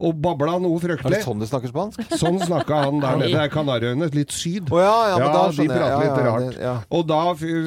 og 0.00 0.16
babla 0.24 0.56
noe 0.62 0.80
Er 0.82 0.96
det 1.12 1.20
sånn 1.22 1.42
de 1.42 1.48
snakker 1.50 1.70
spansk? 1.70 2.00
Sånn 2.18 2.40
snakka 2.42 2.80
han 2.86 2.98
der 3.04 3.20
nede. 3.20 3.36
Det 3.36 3.52
Kanariøyene, 3.54 4.08
litt 4.16 4.34
syd. 4.34 4.72
Oh, 4.72 4.80
ja, 4.82 4.96
ja, 5.12 5.20
men 5.20 5.30
da 5.36 5.44
de 5.52 5.68
prater 5.68 5.92
Ja, 5.92 6.00
litt 6.00 6.18
ja, 6.18 6.26
rart. 6.26 6.48
det- 6.48 6.64
ja. 6.64 6.74
Og 6.90 7.06
da, 7.06 7.20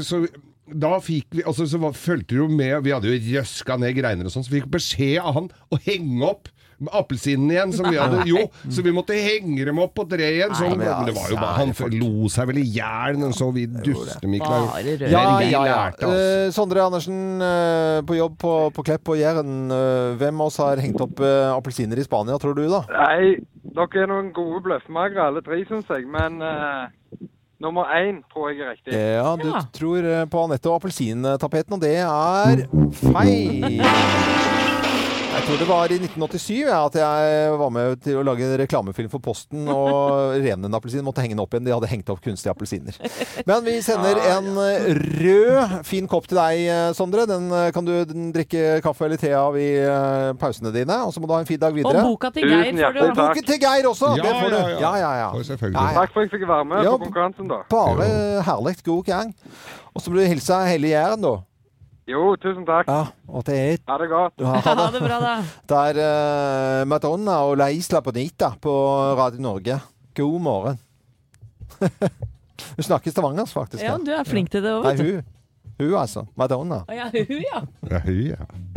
så, 0.03 0.21
da 0.67 0.97
fikk 0.99 1.27
vi 1.37 1.43
Altså, 1.47 1.67
så 1.69 1.79
fulgte 1.95 2.33
det 2.33 2.41
jo 2.41 2.47
med 2.51 2.83
Vi 2.83 2.91
hadde 2.91 3.07
jo 3.13 3.39
røska 3.39 3.77
ned 3.79 3.95
greiner 3.95 4.27
og 4.27 4.33
sånn, 4.33 4.43
så 4.43 4.51
vi 4.51 4.59
fikk 4.61 4.73
beskjed 4.73 5.21
av 5.21 5.33
han 5.37 5.49
å 5.71 5.79
henge 5.85 6.23
opp 6.27 6.49
appelsinene 6.91 7.55
igjen, 7.55 7.71
som 7.73 7.87
vi 7.89 7.97
hadde 7.97 8.23
Jo, 8.29 8.43
så 8.69 8.83
vi 8.85 8.91
måtte 8.93 9.15
henge 9.17 9.65
dem 9.65 9.79
opp 9.81 9.95
på 9.97 10.05
treet 10.09 10.35
igjen. 10.37 10.53
Sånn, 10.57 10.75
Nei, 10.75 10.85
men 10.85 10.91
men 10.93 11.09
det 11.09 11.15
var 11.17 11.31
jo 11.31 11.39
bare 11.39 11.57
Han 11.57 11.73
lo 11.97 12.29
seg 12.31 12.49
vel 12.51 12.59
i 12.61 12.65
hjel, 12.75 13.17
den 13.23 13.33
så 13.33 13.49
vi 13.55 13.65
dustemikla 13.65 14.59
Bare. 14.67 14.95
Ja, 15.09 15.23
ja, 15.41 15.63
ja. 15.65 15.77
altså. 15.89 16.11
Eh, 16.13 16.49
Sondre 16.55 16.83
Andersen 16.85 17.41
uh, 17.41 18.01
på 18.07 18.17
jobb 18.19 18.37
på, 18.41 18.53
på 18.75 18.85
Klepp 18.85 19.09
og 19.13 19.17
Jæren. 19.19 19.71
Uh, 19.71 20.13
hvem 20.21 20.41
av 20.41 20.51
oss 20.51 20.59
har 20.61 20.81
hengt 20.83 21.01
opp 21.01 21.21
appelsiner 21.25 21.97
i 21.97 22.05
Spania, 22.05 22.37
tror 22.41 22.55
du 22.57 22.65
da? 22.69 22.83
Nei, 22.93 23.37
dere 23.73 24.03
er 24.03 24.11
noen 24.11 24.29
gode 24.35 24.61
bløffmakere 24.67 25.29
alle 25.31 25.43
tre, 25.45 25.59
syns 25.69 25.89
jeg. 25.91 26.05
Men 26.11 26.37
nummer 27.63 27.89
én 27.97 28.21
tror 28.31 28.51
jeg 28.51 28.61
er 28.61 28.75
riktig. 28.75 28.93
Ja, 28.93 29.33
du 29.39 29.49
Ja. 29.49 29.63
tror 29.73 30.07
på 30.29 30.45
Anette 30.45 30.69
og 30.69 30.79
appelsintapeten, 30.81 31.73
og 31.73 31.81
det 31.81 31.95
er 32.05 32.67
feil. 33.01 34.65
Jeg 35.37 35.45
tror 35.45 35.59
det 35.61 35.65
var 35.69 35.91
i 35.93 35.97
1987 36.01 36.53
ja, 36.65 36.77
at 36.87 36.95
jeg 36.97 37.49
var 37.61 37.69
med 37.69 37.99
til 38.01 38.15
å 38.17 38.23
lage 38.25 38.41
en 38.41 38.55
reklamefilm 38.57 39.09
for 39.11 39.21
Posten, 39.21 39.67
og 39.69 40.33
Renen-appelsin 40.43 41.03
måtte 41.05 41.21
henge 41.21 41.35
den 41.35 41.43
opp 41.43 41.53
igjen. 41.53 41.67
De 41.67 41.75
hadde 41.75 41.89
hengt 41.91 42.09
opp 42.09 42.23
kunstige 42.25 42.49
appelsiner. 42.55 42.97
Men 43.45 43.61
vi 43.67 43.75
sender 43.85 44.17
en 44.31 44.47
eh, 44.63 44.87
rød, 44.97 45.75
fin 45.85 46.09
kopp 46.09 46.25
til 46.31 46.39
deg, 46.39 46.63
eh, 46.73 46.89
Sondre. 46.97 47.27
Den 47.29 47.45
eh, 47.53 47.67
kan 47.75 47.85
du 47.85 47.93
drikke 48.33 48.79
kaffe 48.81 49.05
eller 49.05 49.21
te 49.21 49.29
av 49.37 49.59
i 49.61 49.67
pausene 50.41 50.73
dine. 50.73 50.97
Og 51.05 51.13
så 51.13 51.21
må 51.21 51.29
du 51.29 51.35
ha 51.37 51.43
en 51.45 51.49
fin 51.49 51.61
dag 51.61 51.75
videre. 51.77 52.01
Og 52.01 52.15
boka 52.15 52.33
til 52.33 52.49
Geir 52.49 52.73
får 52.73 52.97
du 52.97 53.01
og 53.03 53.11
boka 53.13 53.27
Boken 53.27 53.47
til 53.51 53.61
Geir 53.61 53.89
også! 53.91 54.13
Ja, 54.17 54.25
det 54.25 54.33
får 54.41 54.55
du. 54.55 54.59
ja, 54.81 54.93
ja. 55.03 55.11
Ja. 55.21 55.29
Takk 56.01 56.15
for 56.15 56.23
at 56.23 56.25
jeg 56.25 56.33
fikk 56.33 56.47
være 56.49 56.65
med 56.73 56.81
Ja. 56.87 56.95
på 56.97 57.05
konkurransen, 57.05 57.53
da. 57.53 57.61
Bare 57.69 58.09
herlig. 58.49 58.79
God 58.89 59.05
gang. 59.05 59.35
Og 59.93 60.01
så 60.01 60.09
må 60.09 60.17
du 60.17 60.25
hilse 60.25 60.57
hele 60.65 60.95
Jæren, 60.95 61.21
da. 61.21 61.37
Jo, 62.07 62.35
tusen 62.39 62.63
takk. 62.67 62.87
Ja, 62.87 63.01
og 63.27 63.43
det 63.47 63.55
er 63.59 63.77
Ha 63.89 63.97
det 63.99 64.07
godt. 64.11 64.33
Ja, 64.39 64.53
Ha 64.63 64.87
det 64.95 65.01
bra, 65.03 65.17
da. 65.19 65.33
Det 65.69 65.79
er 65.91 65.99
uh, 66.81 66.87
Madonna 66.87 67.39
og 67.49 67.57
La 67.59 67.67
Isla 67.75 67.99
Bonita 68.01 68.53
på 68.63 68.73
Radio 69.19 69.41
Norge. 69.43 69.79
God 70.15 70.39
morgen. 70.41 70.79
hun 72.77 72.83
snakker 72.87 73.11
stavangersk, 73.11 73.53
faktisk. 73.53 73.83
Ja, 73.83 73.91
Ja. 73.91 73.97
du 73.97 74.11
er 74.15 74.23
flink 74.23 74.49
til 74.51 74.63
det 74.63 74.71
òg, 74.71 74.87
vet 74.87 74.97
du. 75.03 75.03
hun. 75.17 75.23
Hun, 75.79 75.93
altså. 75.99 76.23
Madonna. 76.39 76.79
Å 76.87 76.95
ja, 76.95 77.09
hun, 77.11 77.43
ja. 77.43 77.61
Ja, 77.91 77.99
hun, 78.07 78.23
ja. 78.31 78.76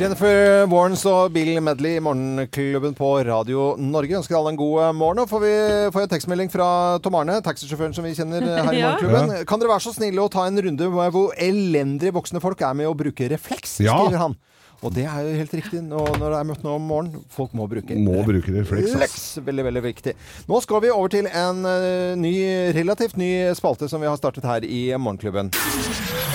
Jennifer 0.00 0.64
Warnes 0.72 1.02
og 1.04 1.26
Bill 1.34 1.58
Medley 1.60 1.98
i 1.98 2.00
Morgenklubben 2.00 2.94
på 2.96 3.08
Radio 3.28 3.74
Norge. 3.76 4.16
Ønsker 4.16 4.38
alle 4.38 4.54
en 4.54 4.58
god 4.60 4.78
eh, 4.86 4.92
morgen. 4.96 5.20
Og 5.20 5.28
får 5.28 5.42
vi 5.42 5.50
får 5.92 6.06
en 6.06 6.12
tekstmelding 6.14 6.48
fra 6.52 6.68
Tom 7.04 7.18
Arne, 7.20 7.36
taxisjåføren 7.44 7.92
som 7.92 8.06
vi 8.08 8.14
kjenner 8.16 8.46
eh, 8.46 8.62
her 8.64 8.78
i 8.78 8.78
Ja. 8.80 8.94
Morgenklubben. 8.94 9.34
Kan 9.50 9.60
dere 9.60 9.74
være 9.74 9.84
så 9.84 9.92
snille 9.98 10.24
å 10.24 10.30
ta 10.32 10.46
en 10.48 10.56
runde 10.64 10.88
med 10.94 11.12
hvor 11.12 11.34
elendige 11.36 12.14
voksne 12.16 12.40
folk 12.40 12.64
er 12.64 12.78
med 12.80 12.88
å 12.88 12.94
bruke 12.96 13.28
refleks, 13.28 13.76
Ja. 13.84 13.98
skriver 14.00 14.22
han. 14.24 14.38
Og 14.80 14.94
det 14.96 15.04
er 15.04 15.26
jo 15.26 15.34
helt 15.36 15.52
riktig 15.58 15.82
nå, 15.84 16.00
når 16.16 16.24
det 16.32 16.36
er 16.38 16.46
møtt 16.48 16.62
nå 16.64 16.78
om 16.78 16.86
morgenen. 16.88 17.26
Folk 17.36 17.52
må 17.52 17.66
bruke 17.68 17.98
Må 18.00 18.22
bruke 18.24 18.54
refleks. 18.54 18.94
Refleks. 18.94 19.26
Veldig, 19.44 19.66
veldig 19.68 19.82
viktig. 19.84 20.14
Nå 20.48 20.62
skal 20.64 20.80
vi 20.86 20.94
over 20.94 21.12
til 21.12 21.28
en 21.28 21.60
eh, 21.68 22.14
ny, 22.16 22.32
relativt 22.78 23.20
ny 23.20 23.28
spalte 23.58 23.90
som 23.92 24.00
vi 24.00 24.08
har 24.08 24.16
startet 24.16 24.48
her 24.48 24.64
i 24.64 24.86
Morgenklubben. 24.96 25.52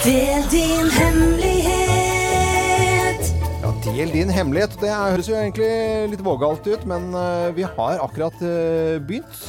Del 0.05 0.45
din 0.53 0.93
hemmelighet. 0.99 1.84
Del 3.85 4.09
din 4.09 4.31
hemmelighet. 4.33 4.73
Det 4.81 4.89
høres 4.89 5.27
jo 5.29 5.35
egentlig 5.37 5.67
litt 6.09 6.21
vågalt 6.25 6.65
ut, 6.65 6.87
men 6.89 7.11
eh, 7.13 7.51
vi 7.53 7.67
har 7.69 7.99
akkurat 8.01 8.39
eh, 8.41 8.97
begynt. 8.97 9.43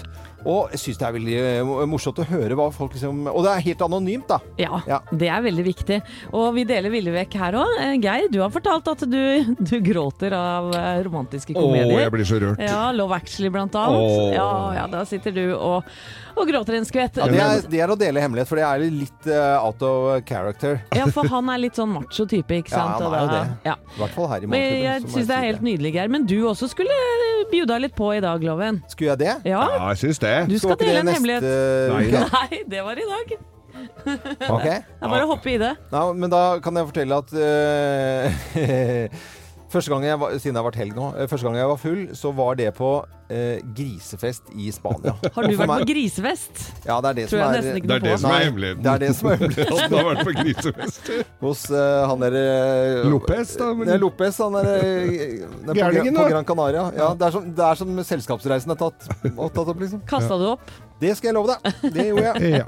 Og 0.47 0.71
jeg 0.75 0.83
syns 0.85 1.01
det 1.03 1.09
er 1.09 1.17
veldig 1.19 1.37
eh, 1.43 1.85
morsomt 1.91 2.23
å 2.23 2.27
høre 2.31 2.57
hva 2.59 2.69
folk 2.75 2.95
liksom 2.97 3.27
Og 3.33 3.43
det 3.45 3.53
er 3.57 3.65
helt 3.67 3.85
anonymt, 3.87 4.29
da. 4.31 4.41
Ja, 4.63 4.81
Ja. 4.87 5.01
det 5.11 5.29
er 5.29 5.43
veldig 5.43 5.65
viktig. 5.67 6.01
Og 6.33 6.49
vi 6.57 6.65
deler 6.69 6.93
villig 6.95 7.13
vekk 7.21 7.39
her 7.43 7.59
òg. 7.61 7.77
Geir, 8.03 8.29
du 8.33 8.41
har 8.45 8.51
fortalt 8.55 8.89
at 8.95 9.05
du, 9.11 9.21
du 9.59 9.77
gråter 9.85 10.33
av 10.37 10.71
romantiske 11.05 11.27
romantiske 11.27 11.55
Å, 11.57 11.63
komedier. 11.65 12.01
jeg 12.05 12.13
blir 12.15 12.29
så 12.29 12.39
rørt. 12.43 12.61
Ja, 12.63 12.91
Love 12.95 13.17
Actually 13.17 13.51
blant 13.53 13.75
annet. 13.75 14.01
Åh. 14.01 14.35
Ja, 14.37 14.49
ja, 14.77 14.87
da 14.93 15.03
sitter 15.09 15.35
du 15.35 15.43
og, 15.57 15.85
og 16.37 16.49
gråter 16.51 16.77
en 16.79 16.87
skvett. 16.89 17.17
Ja, 17.21 17.27
det, 17.31 17.41
er, 17.41 17.63
det 17.73 17.81
er 17.83 17.93
å 17.93 17.99
dele 17.99 18.23
hemmelighet, 18.23 18.49
for 18.51 18.61
det 18.61 18.67
er 18.69 18.85
litt 18.85 19.29
uh, 19.31 19.65
out 19.65 19.83
of 19.87 20.25
character. 20.29 20.81
ja, 20.97 21.07
for 21.13 21.29
han 21.33 21.51
er 21.53 21.63
litt 21.67 21.79
sånn 21.79 21.93
macho 21.95 22.27
type, 22.29 22.61
ikke 22.63 22.75
sant? 22.75 23.01
Ja, 23.01 23.11
han 23.11 23.17
er 23.17 23.25
jo 23.25 23.33
det. 23.33 23.45
Ja. 23.71 23.77
I 23.97 24.03
hvert 24.03 24.17
fall 24.19 24.31
her 24.35 24.47
i 24.47 24.51
Men 24.51 24.67
jeg 24.85 25.07
syns 25.09 25.31
det 25.31 25.39
er 25.41 25.49
helt 25.51 25.65
nydelig, 25.67 25.95
Geir. 25.97 26.13
Men 26.13 26.27
du 26.29 26.37
også 26.47 26.69
skulle 26.71 26.93
bjuda 27.51 27.79
litt 27.83 27.95
på 27.97 28.11
i 28.17 28.21
dag, 28.25 28.43
Loven. 28.45 28.83
Skulle 28.93 29.15
jeg 29.15 29.19
det? 29.25 29.35
Ja, 29.51 29.63
Ja, 29.77 29.89
jeg 29.93 29.99
syns 30.05 30.19
det. 30.23 30.35
du 30.51 30.59
skal 30.59 30.75
ikke 30.77 30.89
dele 30.89 31.03
en 31.05 31.13
hemmelighet. 31.15 31.43
Nei, 31.93 32.03
uke? 32.11 32.25
Nei, 32.33 32.63
det 32.75 32.85
var 32.87 32.99
i 33.03 33.07
dag. 33.13 33.37
Ok. 34.49 34.65
Det 34.65 35.05
er 35.05 35.11
bare 35.13 35.25
å 35.27 35.31
hoppe 35.35 35.51
i 35.53 35.59
det. 35.61 35.73
Ja, 35.93 36.05
men 36.17 36.31
da 36.33 36.43
kan 36.65 36.79
jeg 36.81 36.89
fortelle 36.89 37.19
at 37.21 37.33
eh, 37.37 39.09
Første 39.77 39.93
gang 39.93 40.07
jeg 40.09 40.19
var, 40.23 40.33
siden 40.41 40.57
det 40.57 40.63
har 40.63 40.67
vært 40.71 40.81
helg 40.81 40.97
nå, 40.97 41.11
eh, 41.21 41.29
første 41.29 41.45
gang 41.47 41.57
jeg 41.61 41.69
var 41.69 41.81
full, 41.83 42.03
så 42.17 42.31
var 42.37 42.57
det 42.57 42.71
på 42.79 42.91
eh, 43.29 43.59
grisefest 43.77 44.49
i 44.57 44.71
Spania. 44.73 45.13
Har 45.37 45.45
du 45.51 45.57
vært 45.59 45.73
på 45.83 45.89
grisefest? 45.91 46.63
Ja, 46.87 46.97
det 47.05 47.11
er 47.11 47.19
det 47.19 47.27
Tror 47.29 47.43
som 47.43 47.57
er 47.59 47.67
Det 47.83 47.97
er 47.97 48.05
det 48.07 48.15
som 48.23 48.31
er 48.33 48.45
hemmeligheten. 48.47 48.83
Det 48.87 48.93
er 48.95 49.03
det 49.05 49.11
som 49.19 49.29
er 49.33 49.37
hemmeligheten. 49.43 49.91
Du 49.93 49.97
har 49.99 50.09
vært 50.09 50.23
på 50.31 50.35
grisefest. 50.39 51.11
Hos 51.45 51.67
eh, 51.69 52.01
han 52.09 52.25
der 52.25 52.39
eh, 52.41 53.05
Lopez, 53.13 53.53
da, 53.61 53.69
men- 53.77 53.93
er 53.97 54.01
Lopez, 54.03 54.41
han 54.47 54.57
derre 54.57 54.81
på, 54.81 55.77
Gærningen, 55.77 56.15
Gran- 56.15 56.23
på. 56.23 56.29
Gran 56.33 56.49
Canaria. 56.55 56.87
Ja, 56.97 57.13
det, 57.19 57.29
er 57.29 57.37
som, 57.37 57.51
det 57.61 57.69
er 57.71 57.81
som 57.83 58.03
selskapsreisen 58.15 58.73
er 58.77 58.81
tatt, 58.87 59.11
tatt 59.27 59.63
opp, 59.67 59.79
liksom. 59.85 60.01
Kasta 60.09 60.41
du 60.41 60.49
opp? 60.55 60.73
Det 61.01 61.13
skal 61.19 61.29
jeg 61.29 61.37
love 61.37 61.53
deg. 61.53 61.93
Det 61.93 62.07
gjorde 62.09 62.25
jeg. 62.25 62.35
Ja. 62.57 62.65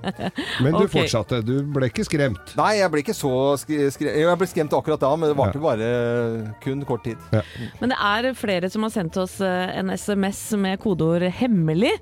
Men 0.61 0.75
du 0.75 0.83
okay. 0.83 0.91
fortsatte. 0.99 1.39
Du 1.47 1.55
ble 1.73 1.89
ikke 1.89 2.05
skremt. 2.05 2.53
Nei, 2.59 2.75
jeg 2.81 2.91
ble 2.93 3.01
ikke 3.03 3.15
så 3.17 3.31
skre 3.61 3.89
skre 3.95 4.13
Jeg 4.21 4.39
ble 4.41 4.49
skremt 4.51 4.75
akkurat 4.77 5.01
da, 5.01 5.11
men 5.17 5.31
det 5.31 5.37
varte 5.39 5.59
Ja. 5.59 5.65
bare 5.65 5.89
kun 6.63 6.83
kort 6.89 7.07
tid. 7.07 7.21
Men 7.81 7.93
det 7.93 7.99
er 8.11 8.29
flere 8.37 8.71
som 8.73 8.85
har 8.85 8.93
sendt 8.93 9.17
oss 9.21 9.39
eh, 9.45 9.79
en 9.79 9.93
SMS 9.95 10.43
med 10.61 10.81
kodeord 10.83 11.25
'hemmelig' 11.29 11.95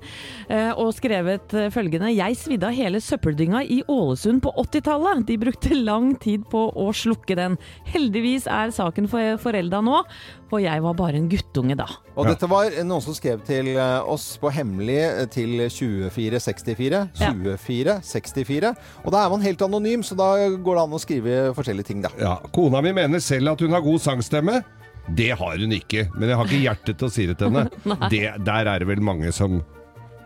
eh, 0.49 0.71
og 0.75 0.93
skrevet 0.97 1.53
eh, 1.53 1.69
følgende 1.73 2.11
'Jeg 2.11 2.37
svidde 2.37 2.67
av 2.67 2.75
hele 2.75 3.01
søppeldynga 3.03 3.63
i 3.63 3.81
Ålesund 3.87 4.41
på 4.43 4.51
80-tallet. 4.57 5.27
De 5.27 5.37
brukte 5.37 5.75
lang 5.75 6.15
tid 6.19 6.47
på 6.51 6.67
å 6.75 6.89
slukke 6.91 7.37
den. 7.39 7.57
Heldigvis 7.87 8.47
er 8.47 8.73
saken 8.75 9.07
for 9.07 9.37
forelda 9.41 9.81
nå, 9.81 10.03
for 10.49 10.61
jeg 10.63 10.79
var 10.83 10.93
bare 10.95 11.19
en 11.19 11.27
guttunge 11.31 11.75
da. 11.75 11.85
Og 12.15 12.25
Ja. 12.25 12.31
dette 12.33 12.47
var 12.49 12.69
noen 12.87 13.01
som 13.03 13.13
skrev 13.17 13.41
til 13.47 13.73
eh, 13.75 13.99
oss 14.07 14.37
på 14.41 14.51
hemmelig 14.55 14.97
eh, 15.03 15.25
til 15.33 15.57
2464. 15.69 17.01
Ja. 17.19 17.31
2464. 17.33 18.73
Og 19.05 19.11
da 19.11 19.25
er 19.25 19.29
man 19.33 19.41
helt 19.43 19.61
anonym, 19.65 20.03
så 20.07 20.15
da 20.17 20.29
går 20.55 20.79
det 20.79 20.83
an 20.85 20.95
å 20.97 21.01
skrive 21.03 21.37
forskjellige 21.57 21.89
ting, 21.91 22.01
da. 22.05 22.11
Ja, 22.21 22.37
Kona 22.55 22.81
mi 22.81 22.93
mener 22.95 23.19
selv 23.23 23.53
at 23.55 23.63
hun 23.65 23.75
har 23.75 23.81
god 23.85 23.99
sangstemme. 24.03 24.61
Det 25.07 25.29
har 25.39 25.57
hun 25.59 25.71
ikke, 25.71 26.09
men 26.17 26.29
jeg 26.29 26.35
har 26.39 26.45
ikke 26.49 26.63
hjerte 26.65 26.93
til 26.99 27.07
å 27.07 27.11
si 27.11 27.25
det 27.29 27.37
til 27.39 27.51
henne. 27.51 27.69
Det, 28.11 28.23
der 28.43 28.67
er 28.73 28.79
det 28.83 28.87
vel 28.89 28.99
mange 29.03 29.31
som, 29.35 29.61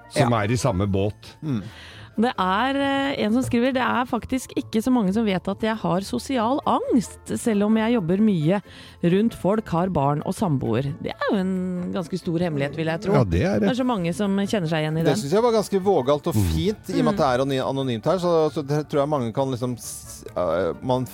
som 0.09 0.33
er 0.33 0.49
i 0.53 0.57
samme 0.57 0.87
båt. 0.89 1.33
Det 2.19 2.33
er 2.37 2.75
eh, 2.75 3.23
en 3.23 3.31
som 3.33 3.41
skriver 3.45 3.71
det 3.73 3.81
er 3.81 4.03
faktisk 4.05 4.51
ikke 4.59 4.81
så 4.83 4.91
mange 4.91 5.13
som 5.15 5.23
vet 5.25 5.47
at 5.47 5.61
jeg 5.63 5.75
har 5.79 6.01
sosial 6.05 6.59
angst, 6.67 7.31
selv 7.39 7.63
om 7.69 7.77
jeg 7.79 7.93
jobber 7.95 8.19
mye 8.21 8.59
rundt 9.13 9.37
folk, 9.39 9.67
har 9.71 9.89
barn 9.95 10.21
og 10.27 10.35
samboer. 10.35 10.91
Det 11.01 11.13
er 11.15 11.29
jo 11.31 11.39
en 11.39 11.53
ganske 11.95 12.19
stor 12.19 12.37
hemmelighet, 12.43 12.75
vil 12.77 12.91
jeg 12.91 13.01
tro. 13.07 13.13
Ja, 13.15 13.23
det 13.23 13.41
er 13.47 13.53
Det 13.59 13.61
det. 13.61 13.69
er 13.71 13.79
så 13.79 13.87
mange 13.87 14.13
som 14.13 14.35
kjenner 14.43 14.67
seg 14.67 14.83
igjen 14.83 14.97
i 14.99 15.03
Det 15.05 15.07
den. 15.13 15.21
syns 15.23 15.33
jeg 15.33 15.43
var 15.47 15.51
ganske 15.55 15.81
vågalt 15.81 16.27
og 16.27 16.35
Mm. 16.35 16.49
fint, 16.51 16.89
i 16.91 16.99
og 16.99 17.05
med 17.05 17.13
at 17.19 17.47
det 17.47 17.57
er 17.57 17.65
anonymt 17.65 18.05
her. 18.05 18.17
Så, 18.19 18.51
så 18.53 18.61
det 18.67 18.89
tror 18.89 19.01
jeg 19.05 19.09
mange 19.09 19.33
kan 19.33 19.49
liksom 19.49 19.77
øh, 20.37 20.75
man, 20.85 21.07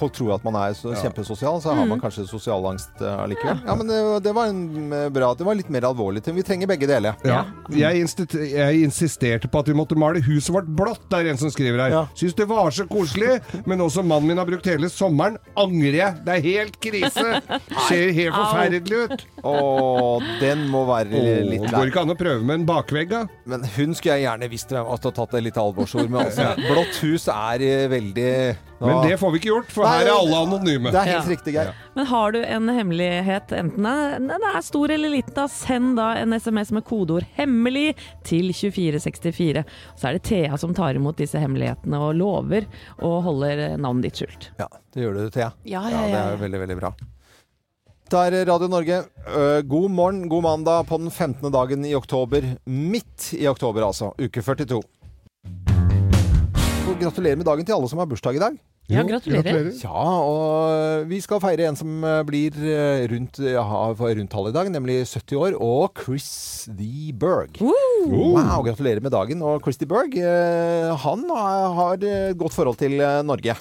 Folk 0.00 0.14
tror 0.16 0.34
at 0.38 0.44
man 0.46 0.56
er 0.56 0.72
så 0.78 0.94
kjempesosial, 0.96 1.60
så 1.60 1.70
har 1.74 1.80
Mm. 1.80 1.88
man 1.94 2.00
kanskje 2.00 2.24
sosialangst 2.28 3.00
øh, 3.04 3.22
allikevel. 3.24 3.58
Ja, 3.66 3.74
men 3.76 3.86
det, 3.90 3.98
det 4.24 4.32
var 4.36 4.48
en 4.50 4.92
øh, 4.92 5.06
bra 5.12 5.30
Det 5.36 5.44
var 5.46 5.54
litt 5.58 5.68
mer 5.72 5.84
alvorlig. 5.88 6.22
Vi 6.24 6.42
trenger 6.46 6.68
begge 6.70 6.86
deler. 6.88 7.16
Ja. 7.24 7.42
Jeg, 7.72 8.06
jeg 8.50 8.82
insisterte 8.84 9.48
på 9.50 9.60
at 9.62 9.68
vi 9.68 9.74
måtte 9.76 9.96
male 9.98 10.22
huset 10.24 10.54
vårt 10.54 10.68
blått, 10.76 11.02
det 11.12 11.20
er 11.20 11.30
en 11.32 11.40
som 11.40 11.52
skriver 11.52 11.82
her. 11.84 11.94
Ja. 11.94 12.02
Syns 12.16 12.34
det 12.38 12.46
var 12.50 12.70
så 12.74 12.86
koselig, 12.90 13.38
men 13.66 13.78
nå 13.82 13.90
som 13.92 14.08
mannen 14.08 14.28
min 14.32 14.40
har 14.40 14.48
brukt 14.48 14.66
hele 14.70 14.88
sommeren, 14.92 15.36
angrer 15.58 15.98
jeg. 16.00 16.20
Det 16.26 16.36
er 16.38 16.44
helt 16.48 16.80
krise. 16.80 17.26
Ser 17.88 18.12
helt 18.16 18.34
forferdelig 18.36 19.04
ut. 19.10 19.26
Å, 19.44 19.54
den 20.40 20.66
må 20.72 20.84
være 20.88 21.10
litt 21.12 21.66
lei. 21.66 21.74
går 21.74 21.92
ikke 21.92 22.04
an 22.06 22.14
å 22.14 22.18
prøve 22.20 22.44
med 22.46 22.60
en 22.62 22.66
bakvegg, 22.68 23.10
da? 23.12 23.24
Men 23.50 23.64
hun 23.76 23.94
skulle 23.98 24.18
jeg 24.20 24.26
gjerne 24.28 24.50
visst 24.52 24.72
at 24.72 25.04
du 25.04 25.10
har 25.10 25.16
tatt 25.20 25.36
det 25.36 25.44
litt 25.48 25.60
alvorsord 25.60 26.08
med. 26.10 26.28
Altså. 26.30 26.52
Blått 26.70 27.00
hus 27.04 27.28
er 27.32 27.64
eh, 27.66 27.86
veldig 27.92 28.30
Men 28.80 29.02
det 29.04 29.18
får 29.20 29.32
vi 29.34 29.38
ikke 29.40 29.50
gjort, 29.50 29.72
for 29.74 29.84
Nei, 29.84 29.98
her 29.98 30.06
er 30.08 30.14
alle 30.16 30.38
anonyme. 30.46 30.90
Det 30.90 31.00
er 31.02 31.08
helt 31.10 31.26
Ja. 31.26 31.30
riktig, 31.36 31.52
Geir. 31.52 31.74
Men 31.94 32.06
har 32.06 32.32
du 32.32 32.38
en 32.42 32.68
hemmelighet, 32.68 33.52
enten 33.52 33.82
den 33.84 34.28
den 34.28 34.46
er 34.54 34.60
stor 34.62 34.90
eller 34.90 35.10
liten, 35.12 35.34
da 35.34 35.46
send 35.48 35.96
da 35.96 36.14
en 36.16 36.32
SMS 36.32 36.72
med 36.72 36.84
kodeord 36.84 37.26
'hemmelig' 37.36 37.94
til 38.24 38.52
2464. 38.52 39.64
Så 39.96 40.08
er 40.08 40.12
det 40.12 40.22
Thea 40.22 40.56
som 40.56 40.72
tar 40.74 40.94
imot 40.94 41.16
disse 41.16 41.38
hemmelighetene 41.38 41.98
og 42.00 42.14
lover 42.14 42.66
og 43.02 43.22
holder 43.22 43.76
navnet 43.76 44.02
ditt 44.02 44.16
skjult. 44.16 44.48
Ja, 44.58 44.66
det 44.94 45.02
gjør 45.04 45.14
du, 45.14 45.30
Thea. 45.30 45.52
Ja, 45.64 45.82
Ja, 45.90 46.06
det 46.06 46.14
er 46.14 46.36
veldig, 46.36 46.60
veldig 46.66 46.80
bra. 46.80 46.94
Det 48.10 48.32
er 48.32 48.44
Radio 48.46 48.66
Norge. 48.68 49.04
god 49.68 49.90
morgen, 49.90 50.28
god 50.28 50.42
mandag 50.42 50.86
på 50.86 50.98
den 50.98 51.10
15. 51.10 51.52
dagen 51.52 51.84
i 51.84 51.94
oktober. 51.94 52.56
Midt 52.66 53.34
i 53.34 53.46
oktober, 53.46 53.82
altså. 53.82 54.12
Uke 54.18 54.42
42. 54.42 54.82
Og 56.88 56.98
gratulerer 56.98 57.36
med 57.36 57.46
dagen 57.46 57.64
til 57.64 57.74
alle 57.74 57.88
som 57.88 57.98
har 57.98 58.06
bursdag 58.06 58.34
i 58.34 58.38
dag. 58.42 58.56
Ja, 58.90 59.04
gratulerer. 59.06 59.42
gratulerer. 59.46 59.72
Ja, 59.80 60.04
og 60.20 61.08
vi 61.10 61.20
skal 61.24 61.42
feire 61.42 61.68
en 61.70 61.78
som 61.78 62.04
øh, 62.04 62.20
blir 62.28 62.56
øh, 62.58 63.06
rundt, 63.14 63.40
ja, 63.44 63.64
rundt 63.94 64.30
tallet 64.32 64.54
i 64.54 64.58
dag, 64.58 64.70
nemlig 64.74 65.00
70 65.06 65.32
år, 65.38 65.58
og 65.62 65.92
Chris 66.04 66.30
D. 66.68 67.12
Berg. 67.14 67.60
Wow, 67.62 68.64
gratulerer 68.66 69.00
med 69.00 69.14
dagen. 69.14 69.42
Og 69.42 69.60
Chris 69.64 69.78
D. 69.80 69.86
Berg, 69.90 70.16
han 71.06 71.28
har 71.30 71.98
øh, 72.02 72.34
godt 72.38 72.56
forhold 72.56 72.82
til 72.82 72.98
Norge. 73.24 73.56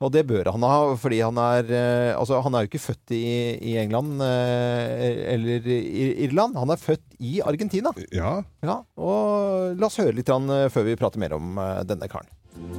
Og 0.00 0.08
det 0.14 0.22
bør 0.24 0.48
han 0.54 0.62
ha, 0.64 0.76
fordi 0.96 1.18
han 1.20 1.36
er 1.36 1.66
eh, 1.68 2.12
Altså, 2.16 2.38
han 2.40 2.54
er 2.56 2.64
jo 2.64 2.70
ikke 2.70 2.80
født 2.80 3.12
i, 3.12 3.24
i 3.72 3.74
England 3.82 4.22
eh, 4.24 5.34
eller 5.34 5.68
i 5.68 6.06
Irland. 6.24 6.56
Han 6.56 6.72
er 6.72 6.80
født 6.80 7.04
i 7.20 7.40
Argentina. 7.44 7.92
Ja. 8.08 8.38
Ja, 8.64 8.78
og 8.96 9.76
la 9.76 9.90
oss 9.90 10.00
høre 10.00 10.16
litt 10.16 10.32
eh, 10.32 10.70
før 10.72 10.88
vi 10.88 10.96
prater 11.00 11.20
mer 11.20 11.36
om 11.36 11.60
eh, 11.60 11.82
denne 11.88 12.08
karen. 12.08 12.32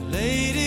Lady 0.09 0.60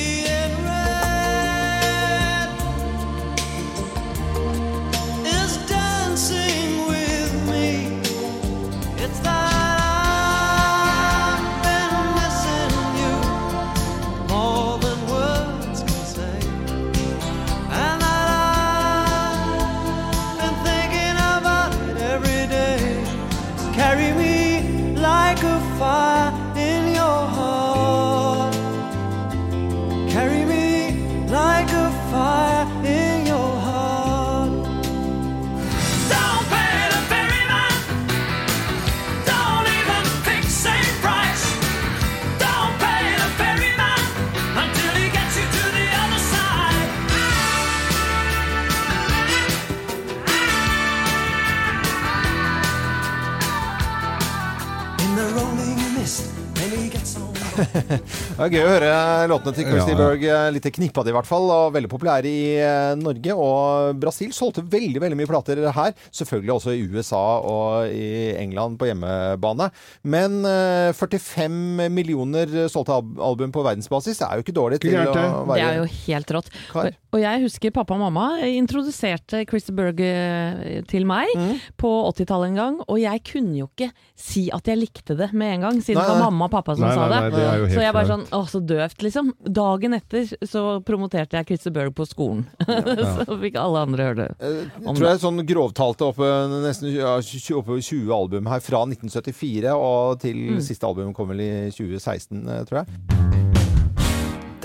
Det 58.34 58.42
er 58.42 58.50
gøy 58.50 58.64
å 58.66 58.70
høre 58.72 58.94
låtene 59.30 59.52
til 59.54 59.66
Christy 59.68 59.92
Ja, 59.92 59.94
ja. 59.94 59.98
Berg. 60.00 60.22
eh, 60.26 60.48
Litt 60.50 60.64
knippa 60.74 61.04
de 61.06 61.12
i 61.12 61.14
hvert 61.14 61.28
fall, 61.28 61.44
og 61.54 61.72
veldig 61.76 61.86
populære 61.92 62.26
i 62.26 62.56
eh, 62.58 62.94
Norge. 62.98 63.30
Og 63.38 64.00
Brasil 64.02 64.32
solgte 64.34 64.64
veldig 64.66 64.98
veldig 65.04 65.18
mye 65.20 65.28
plater 65.30 65.60
her. 65.70 65.92
Selvfølgelig 66.10 66.50
også 66.56 66.74
i 66.74 66.82
USA 66.90 67.20
og 67.46 67.92
i 67.94 68.34
England 68.42 68.74
på 68.80 68.88
hjemmebane. 68.90 69.68
Men 70.02 70.40
eh, 70.50 70.90
45 70.98 71.86
millioner 71.94 72.66
solgte 72.72 72.96
album 73.22 73.54
på 73.54 73.62
verdensbasis 73.62 74.18
det 74.18 74.26
er 74.26 74.40
jo 74.40 74.46
ikke 74.48 74.56
dårlig 74.58 74.80
til 74.82 74.98
å 74.98 75.14
Det 75.54 75.62
er 75.62 75.78
jo 75.78 75.86
helt 76.08 76.34
rått. 76.34 76.50
kar. 76.72 76.90
Og- 77.14 77.20
jeg 77.22 77.44
husker 77.44 77.70
pappa 77.70 77.94
og 77.94 78.00
mamma 78.02 78.40
introduserte 78.42 79.44
Christy 79.46 79.70
Berg 79.72 80.00
eh, 80.02 80.80
til 80.90 81.06
meg 81.06 81.28
Mm. 81.38 81.60
på 81.78 81.88
80-tallet 82.10 82.48
en 82.50 82.54
gang, 82.58 82.80
og 82.88 82.98
jeg 82.98 83.22
kunne 83.24 83.54
jo 83.56 83.68
ikke 83.70 83.92
si 84.18 84.48
at 84.50 84.66
jeg 84.66 84.78
likte 84.78 85.16
det 85.16 85.32
med 85.32 85.54
en 85.54 85.60
gang, 85.68 85.78
siden 85.80 85.98
Nei, 86.02 86.04
det 86.08 86.18
var 86.18 86.30
mamma 86.30 86.44
og 86.46 86.50
pappa 86.50 86.74
som 86.76 86.86
Nei, 86.88 86.94
sa 86.94 87.06
nei, 87.08 87.20
det. 87.30 87.38
nei, 87.38 87.58
det 87.68 87.70
så 87.76 87.80
jeg 87.82 87.92
bare 87.94 88.06
sånn, 88.10 88.23
å 88.32 88.42
så 88.48 88.60
døvt 88.64 89.02
liksom. 89.04 89.32
Dagen 89.44 89.94
etter 89.94 90.24
så 90.48 90.80
promoterte 90.86 91.36
jeg 91.36 91.46
Chris 91.50 91.66
Berg 91.74 91.94
på 91.94 92.06
skolen. 92.08 92.46
så 93.26 93.38
fikk 93.40 93.58
alle 93.60 93.82
andre 93.84 94.08
høre 94.08 94.26
det. 94.28 94.30
Eh, 94.40 94.70
tror 94.86 95.08
jeg 95.10 95.20
sånn 95.24 95.42
grovtalte 95.48 96.08
oppe 96.08 96.30
nesten 96.64 96.92
ja, 96.94 97.16
tj- 97.20 97.58
oppe 97.60 97.80
20 97.80 98.12
album 98.14 98.46
her 98.52 98.60
fra 98.64 98.84
1974 98.88 99.74
og 99.76 100.20
til 100.24 100.34
Mm. 100.54 100.60
siste 100.62 100.84
album 100.86 101.12
kom 101.16 101.28
vel 101.32 101.40
i 101.40 101.50
2016, 101.72 102.46
eh, 102.48 102.64
tror 102.68 102.84
jeg. 102.84 103.53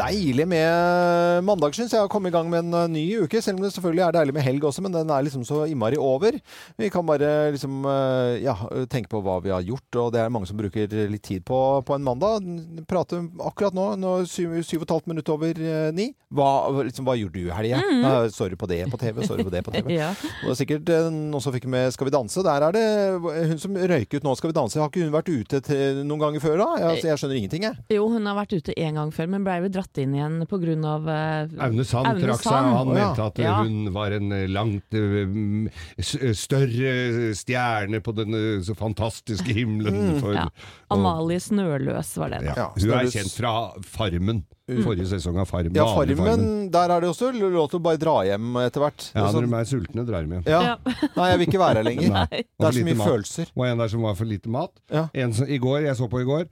Deilig 0.10 0.48
med 0.50 1.44
mandag, 1.48 1.76
syns 1.78 1.94
jeg, 1.96 2.06
å 2.06 2.12
komme 2.12 2.32
i 2.32 2.36
gang 2.36 2.50
med 2.52 2.66
en 2.66 2.78
uh, 2.78 2.86
ny 2.92 3.06
uke. 3.24 3.42
Selv 3.44 3.60
om 3.60 3.66
det 3.66 3.74
selvfølgelig 3.76 4.06
er 4.08 4.18
deilig 4.20 4.36
med 4.38 4.46
helg 4.46 4.68
også, 4.70 4.84
men 4.86 4.96
den 4.96 5.14
er 5.14 5.26
liksom 5.26 5.46
så 5.48 5.64
innmari 5.70 6.00
over. 6.02 6.40
Vi 6.80 6.92
kan 6.94 7.08
bare 7.08 7.52
liksom 7.56 7.84
uh, 7.86 8.36
ja, 8.42 8.56
tenke 8.92 9.12
på 9.12 9.24
hva 9.26 9.40
vi 9.46 9.54
har 9.54 9.66
gjort, 9.66 10.02
og 10.02 10.14
det 10.16 10.24
er 10.24 10.34
mange 10.34 10.50
som 10.50 10.60
bruker 10.60 10.90
litt 11.12 11.26
tid 11.26 11.46
på, 11.48 11.60
på 11.86 11.98
en 11.98 12.06
mandag. 12.06 12.48
Prate 12.90 13.22
akkurat 13.46 13.78
nå, 13.78 13.92
nå 14.00 14.16
syv, 14.30 14.60
syv 14.66 14.84
og 14.84 14.90
et 14.90 14.96
halvt 14.98 15.14
minutt 15.14 15.34
over 15.36 15.64
uh, 15.64 15.90
ni. 15.96 16.12
Hva, 16.30 16.50
liksom, 16.86 17.08
hva 17.08 17.16
gjorde 17.18 17.40
du 17.40 17.48
i 17.48 17.54
helga? 17.54 17.80
Mm 17.82 18.04
-hmm. 18.06 18.30
Sorry 18.30 18.56
på 18.56 18.68
det 18.70 18.86
på 18.92 18.98
TV? 18.98 19.24
sorry 19.26 19.44
på 19.44 19.50
det 19.50 19.64
på 19.64 19.72
TV? 19.72 19.92
Ja. 20.00 20.14
Og 20.46 20.52
er 20.52 20.58
sikkert 20.60 20.90
eh, 20.90 21.10
noen 21.10 21.42
som 21.42 21.54
fikk 21.54 21.66
med 21.66 21.94
Skal 21.94 22.06
vi 22.06 22.12
danse. 22.12 22.44
Der 22.44 22.62
er 22.68 22.72
det 22.72 23.48
hun 23.50 23.60
som 23.60 23.76
røyker 23.76 24.18
ut 24.18 24.24
nå 24.24 24.36
Skal 24.36 24.52
vi 24.52 24.54
danse. 24.54 24.80
Har 24.80 24.90
ikke 24.90 25.04
hun 25.04 25.14
vært 25.14 25.30
ute 25.30 25.62
til 25.66 26.06
noen 26.06 26.20
ganger 26.20 26.40
før 26.40 26.58
da? 26.58 26.68
Jeg, 26.78 26.90
altså, 26.90 27.08
jeg 27.08 27.18
skjønner 27.18 27.36
ingenting, 27.36 27.64
jeg. 27.64 27.76
Jo, 27.98 28.08
hun 28.08 28.26
har 28.26 28.36
vært 28.36 28.54
ute 28.54 28.78
en 28.78 28.96
gang 29.02 29.14
før, 29.14 29.28
men 29.28 29.44
blei 29.44 29.60
vel 29.62 29.74
dratt 29.74 29.98
inn 30.04 30.16
igjen 30.18 30.38
pga. 30.50 30.76
Uh, 31.06 31.64
Aune 31.68 31.86
Sand 31.88 32.20
trakk 32.24 32.44
seg, 32.44 32.70
han 32.74 32.94
ja. 32.94 33.08
mente 33.10 33.26
at 33.30 33.42
Ja. 33.44 33.56
hun 33.64 33.90
var 33.96 34.16
en 34.18 34.32
eh, 34.36 34.46
langt 34.52 34.94
eh, 34.98 36.34
større 36.36 37.34
stjerne 37.38 38.00
på 38.04 38.14
den 38.18 38.34
eh, 38.38 38.62
så 38.66 38.76
fantastiske 38.78 39.54
himmelen. 39.56 40.20
For, 40.22 40.34
ja. 40.38 40.48
Amalie 40.94 41.40
Snøløs 41.44 42.16
var 42.20 42.34
det. 42.36 42.44
da. 42.56 42.70
Hun 42.78 42.96
er 43.00 43.12
kjent 43.12 43.36
fra 43.36 43.54
Farmen. 43.86 44.46
Forrige 44.70 45.08
sesong 45.10 45.40
av 45.42 45.48
Farmen. 45.50 45.74
Ja, 45.74 45.88
Farmen, 45.96 46.44
der 46.74 46.92
er 46.94 47.02
det 47.02 47.10
også 47.10 47.32
lov 47.34 47.72
til 47.72 47.80
å 47.80 47.84
bare 47.88 47.98
dra 48.02 48.20
hjem 48.28 48.52
etter 48.62 48.84
hvert. 48.84 49.08
Ja, 49.16 49.24
Altså, 49.26 49.42
når 49.42 49.48
de 49.50 49.58
er 49.64 49.70
sultne, 49.72 50.04
drar 50.06 50.28
de 50.28 50.36
hjem. 50.38 50.44
ja. 50.46 50.60
Ja. 50.70 50.76
Nei, 51.16 51.30
jeg 51.32 51.40
vil 51.42 51.48
ikke 51.50 51.62
være 51.64 51.82
her 51.82 51.88
lenger. 51.90 52.12
Nei. 52.20 52.44
Det 52.46 52.68
er 52.70 52.76
så 52.78 52.84
mye 52.86 53.00
mat. 53.00 53.10
følelser. 53.10 53.50
Og 53.58 53.66
en 53.66 53.82
der 53.82 53.90
som 53.96 54.06
var 54.06 54.20
for 54.20 54.30
lite 54.30 54.52
mat. 54.54 54.76
Ja. 54.94 55.08
En 55.26 55.34
som, 55.34 55.50
I 55.50 55.58
går, 55.58 55.80
jeg 55.88 55.98
så 55.98 56.10
på 56.12 56.22
i 56.22 56.28
går, 56.28 56.46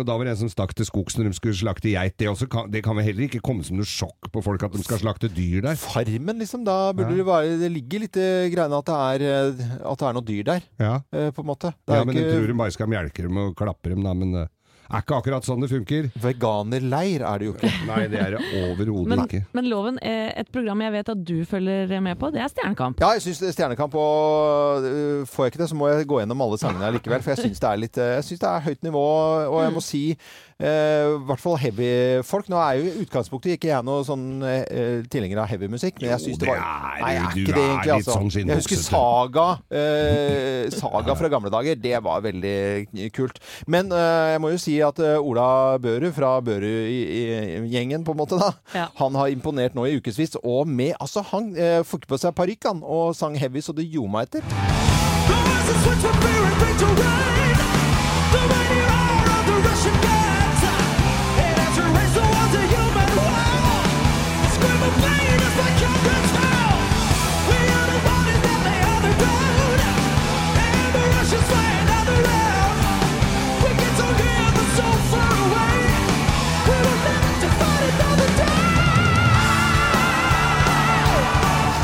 og 0.00 0.06
da 0.08 0.16
var 0.18 0.24
det 0.26 0.32
en 0.34 0.40
som 0.44 0.50
stakk 0.52 0.74
til 0.74 0.86
skogs 0.88 1.16
når 1.18 1.28
de 1.30 1.36
skulle 1.38 1.56
slakte 1.58 1.92
geit. 1.92 2.16
Det, 2.18 2.48
kan, 2.50 2.70
det 2.70 2.82
kan 2.86 2.96
vel 2.98 3.04
heller 3.06 3.26
ikke 3.28 3.42
komme 3.44 3.64
som 3.66 3.76
noe 3.78 3.86
sjokk 3.88 4.30
på 4.34 4.42
folk 4.44 4.62
at 4.66 4.72
de 4.74 4.82
skal 4.84 4.98
slakte 5.02 5.30
dyr 5.32 5.62
der. 5.66 5.76
Farmen, 5.80 6.38
liksom. 6.42 6.64
Da 6.66 6.92
burde 6.92 7.12
Ja. 7.14 7.20
det 7.22 7.26
være 7.28 7.58
Det 7.60 7.70
ligger 7.72 8.00
litt 8.06 8.16
i 8.16 8.28
greiene 8.54 8.78
at 8.80 8.88
det 8.90 8.98
er, 8.98 9.26
eh, 9.28 9.64
at 9.84 9.98
det 9.98 10.08
er 10.08 10.12
noe 10.18 10.26
dyr 10.28 10.44
der, 10.44 10.62
Ja, 10.80 10.94
eh, 11.12 11.30
på 11.30 11.44
en 11.44 11.50
måte. 11.52 11.74
Ja 11.88 12.02
men 12.04 12.16
ikke 12.16 12.32
tror 12.34 12.46
de 12.46 12.54
bare 12.64 12.72
skal 12.74 12.86
melke 12.88 13.22
dem 13.22 13.36
og 13.36 13.54
klappe 13.56 13.90
dem, 13.94 14.02
da. 14.02 14.14
Men 14.14 14.48
er 14.94 15.04
ikke 15.04 15.16
akkurat 15.18 15.46
sånn 15.46 15.64
det 15.64 15.70
funker. 15.72 16.08
Veganerleir 16.22 17.24
er 17.26 17.42
det 17.42 17.48
jo 17.48 17.54
ikke. 17.56 17.70
Nei, 17.88 18.00
det 18.12 18.20
er 18.20 18.36
det 18.36 18.42
overhodet 18.62 19.10
Men, 19.12 19.24
ikke. 19.26 19.42
men 19.56 19.68
Loven, 19.70 19.98
eh, 20.02 20.30
et 20.40 20.50
program 20.54 20.82
jeg 20.84 20.94
vet 20.96 21.12
at 21.14 21.24
du 21.30 21.34
følger 21.48 22.00
med 22.04 22.18
på, 22.20 22.30
det 22.34 22.42
er 22.44 22.52
Stjernekamp. 22.52 23.00
Ja, 23.02 23.12
jeg 23.16 23.24
syns 23.26 23.42
Stjernekamp 23.56 23.94
og 24.00 24.84
øh, 24.88 25.26
Får 25.30 25.46
jeg 25.46 25.54
ikke 25.54 25.62
det, 25.64 25.68
så 25.72 25.78
må 25.78 25.88
jeg 25.92 26.08
gå 26.10 26.20
gjennom 26.22 26.42
alle 26.46 26.58
sangene 26.60 26.92
likevel. 26.96 27.22
For 27.24 27.34
jeg 27.34 27.44
syns 27.48 27.62
det 27.62 27.74
litt 27.82 28.00
Jeg 28.00 28.24
synes 28.24 28.42
det 28.44 28.50
er 28.50 28.66
høyt 28.68 28.82
nivå, 28.86 29.04
og 29.50 29.62
jeg 29.64 29.74
må 29.74 29.84
si 29.84 30.04
øh, 30.60 31.20
i 31.20 31.24
hvert 31.28 31.40
fall 31.42 31.56
heavy-folk. 31.58 32.48
Nå 32.52 32.56
er 32.60 32.72
jo 32.78 32.84
i 32.90 33.02
utgangspunktet 33.04 33.56
ikke 33.56 33.68
jeg 33.72 33.84
noe 33.86 34.04
sånn 34.06 34.26
øh, 34.44 35.04
tilhenger 35.10 35.42
av 35.44 35.48
heavy-musikk, 35.52 35.98
men 36.02 36.10
jeg 36.14 36.20
syns 36.24 36.38
det 36.38 36.46
det 36.46 36.52
var 36.52 36.62
er 36.62 37.02
Nei, 37.04 37.12
jeg 37.14 37.22
er 37.24 37.38
ikke 37.44 37.54
det 37.56 37.64
egentlig, 37.64 37.94
altså. 37.98 38.16
sånn 38.18 38.48
jeg 38.48 38.60
husker. 38.60 38.82
Saga. 38.84 39.46
øh, 39.70 40.70
saga 40.74 41.16
fra 41.18 41.28
gamle 41.32 41.50
dager. 41.54 41.74
Det 41.84 42.02
var 42.04 42.20
veldig 42.24 43.10
kult. 43.16 43.38
Men 43.66 43.90
jeg 43.94 44.40
må 44.42 44.52
jo 44.54 44.58
si 44.60 44.76
at 44.84 44.98
Ola 45.18 45.48
Børud 45.82 46.12
fra 46.16 46.34
Børud-gjengen, 46.44 48.04
på 48.04 48.12
en 48.14 48.20
måte, 48.20 48.38
da, 48.40 48.52
Ja. 48.74 48.86
han 48.98 49.14
har 49.14 49.28
imponert 49.32 49.74
nå 49.74 49.86
i 49.88 49.96
ukevis. 49.98 50.36
Og 50.44 50.68
med 50.68 50.92
Altså, 51.00 51.22
han 51.32 51.56
øh, 51.58 51.84
fikk 51.84 52.06
på 52.08 52.16
seg 52.20 52.34
parykk, 52.34 52.64
han, 52.70 52.80
og 52.82 53.14
sang 53.16 53.36
heavy 53.38 53.60
så 53.60 53.72
det 53.76 53.88
gjorde 53.90 54.10
meg 54.14 54.28
etter. 54.28 54.42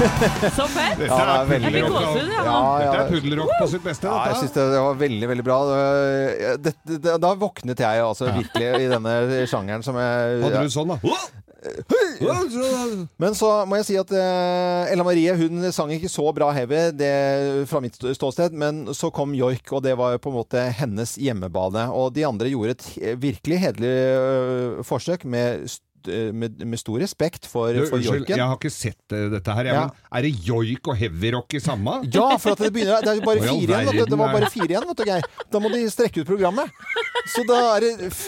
Så 0.59 0.67
fett! 0.73 1.03
Ja, 1.05 1.17
det 1.19 1.35
er 1.35 1.49
veldig 1.51 1.71
Jeg 1.71 1.75
fikk 1.77 1.91
gåsehud, 1.95 2.31
jeg 2.31 2.45
Ja, 2.47 2.55
nå. 2.55 2.79
Dette 2.81 3.03
er 3.03 3.11
puddelrock 3.11 3.53
på 3.61 3.69
sitt 3.75 3.85
beste. 3.85 4.09
Ja, 4.09 4.23
jeg 4.31 4.39
syns 4.45 4.55
det, 4.57 4.65
var 4.87 4.97
veldig, 5.03 5.29
veldig 5.35 5.45
bra. 5.47 5.59
Det- 5.71 6.57
det- 6.65 7.03
det- 7.05 7.19
Da 7.21 7.35
våknet 7.35 7.79
jeg 7.85 8.03
altså 8.05 8.31
virkelig 8.33 8.71
i 8.81 8.89
denne 8.89 9.15
sjangeren 9.51 9.85
som 9.85 9.97
jeg 10.01 10.43
Hadde 10.47 10.63
du 10.65 10.73
sånn, 10.73 10.95
da? 10.95 11.17
Men 13.21 13.35
så 13.37 13.51
må 13.69 13.77
jeg 13.81 13.87
si 13.91 13.97
at 14.01 14.13
eh, 14.17 14.93
Ella 14.95 15.05
Marie 15.05 15.35
hun 15.37 15.67
sang 15.75 15.93
ikke 15.93 16.09
så 16.09 16.25
bra 16.37 16.49
heavy 16.57 16.87
det, 16.97 17.67
fra 17.69 17.83
mitt 17.85 17.99
ståsted, 18.01 18.55
men 18.57 18.87
så 18.97 19.11
kom 19.13 19.35
joik, 19.37 19.69
og 19.77 19.83
det 19.85 19.93
var 20.01 20.17
på 20.23 20.33
en 20.33 20.39
måte 20.39 20.65
hennes 20.81 21.17
hjemmebane. 21.21 21.85
Og 21.93 22.15
de 22.17 22.25
andre 22.29 22.49
gjorde 22.53 22.77
et 22.79 22.89
virkelig 23.21 23.61
hederlig 23.67 23.93
øh, 24.17 24.81
forsøk 24.89 25.25
med, 25.29 25.69
med, 26.09 26.63
med 26.67 26.79
stor 26.81 26.99
respekt 27.03 27.47
for, 27.47 27.73
Du, 27.75 27.85
for 27.91 27.99
joiken. 28.01 28.37
jeg 28.37 28.41
har 28.47 28.57
ikke 28.57 28.71
sett 28.73 29.13
eh, 29.13 29.27
dette 29.33 29.55
her. 29.57 29.65
jeg, 29.65 29.75
Ja. 29.75 29.81
Men 29.91 30.19
er 30.19 30.23
det 30.27 30.33
joik 30.47 30.89
og 30.89 30.97
heavyrock 30.97 31.55
i 31.55 31.61
samme? 31.61 31.99
Ja, 32.15 32.37
for 32.41 32.53
at 32.53 32.59
det 32.65 32.73
begynner 32.73 33.01
Det 33.05 33.11
er 33.13 33.21
jo 33.21 33.27
bare 33.27 33.43
fire 33.45 33.83
igjen. 33.83 33.97
det. 33.99 34.07
Det 34.11 34.19
var 34.19 34.33
bare 34.33 34.51
fire 34.51 34.69
igjen, 34.71 34.87
vet 34.89 34.97
du, 34.97 35.05
Geir. 35.11 35.29
Da 35.53 35.59
må 35.63 35.71
de 35.73 35.83
strekke 35.91 36.21
ut 36.23 36.27
programmet. 36.31 36.71
Så 37.35 37.45
da 37.47 37.59
er 37.77 37.85
det 37.85 38.11
f 38.11 38.21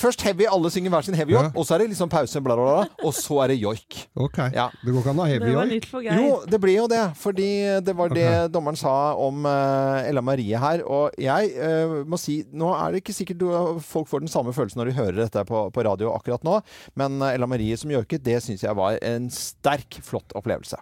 først 0.00 0.22
heavy, 0.26 0.44
alle 0.50 0.70
synger 0.72 0.90
hver 0.90 1.04
sin 1.06 1.14
heavy 1.14 1.32
ja. 1.36 1.46
og 1.54 1.64
så 1.66 1.74
er 1.76 1.84
det 1.84 1.90
liksom 1.92 2.10
pause, 2.10 2.40
bla, 2.42 2.56
bla, 2.58 2.64
bla, 2.80 3.06
og 3.06 3.14
så 3.14 3.38
er 3.44 3.52
det 3.52 3.60
joik. 3.62 4.00
Ok. 4.18 4.38
Ja. 4.52 4.66
Det 4.82 4.90
går 4.90 5.00
ikke 5.04 5.12
an 5.14 5.20
å 5.22 5.26
ha 5.26 5.30
heavy 5.30 5.46
Det 5.46 5.54
var 5.56 5.68
joik. 5.68 5.74
nytt 5.76 5.88
for 5.90 6.04
Geir. 6.04 6.18
Jo, 6.20 6.32
det 6.50 6.60
ble 6.62 6.74
jo 6.76 6.86
det. 6.90 7.02
Fordi 7.20 7.48
det 7.86 7.94
var 7.96 8.12
det 8.14 8.28
dommeren 8.52 8.78
sa 8.80 8.94
om 9.20 9.46
uh, 9.46 10.00
Ella 10.08 10.22
Marie 10.24 10.58
her. 10.60 10.82
Og 10.86 11.14
jeg 11.20 11.52
uh, 11.56 12.00
må 12.10 12.18
si 12.20 12.40
Nå 12.50 12.72
er 12.74 12.92
det 12.96 13.02
ikke 13.04 13.14
sikkert 13.16 13.38
du, 13.40 13.46
folk 13.84 14.08
får 14.10 14.24
den 14.24 14.30
samme 14.32 14.52
følelsen 14.56 14.80
når 14.80 14.90
de 14.90 14.96
hører 14.98 15.18
dette 15.22 15.44
på, 15.48 15.62
på 15.74 15.84
radio 15.86 16.10
akkurat 16.16 16.42
nå, 16.46 16.58
men 16.98 17.19
eh, 17.22 17.34
Ella 17.36 17.48
Marie 17.50 17.76
som 17.80 17.90
joiket, 17.92 18.24
det 18.24 18.40
syns 18.44 18.64
jeg 18.66 18.76
var 18.76 18.98
en 19.02 19.30
sterk, 19.34 20.00
flott 20.06 20.36
opplevelse. 20.38 20.80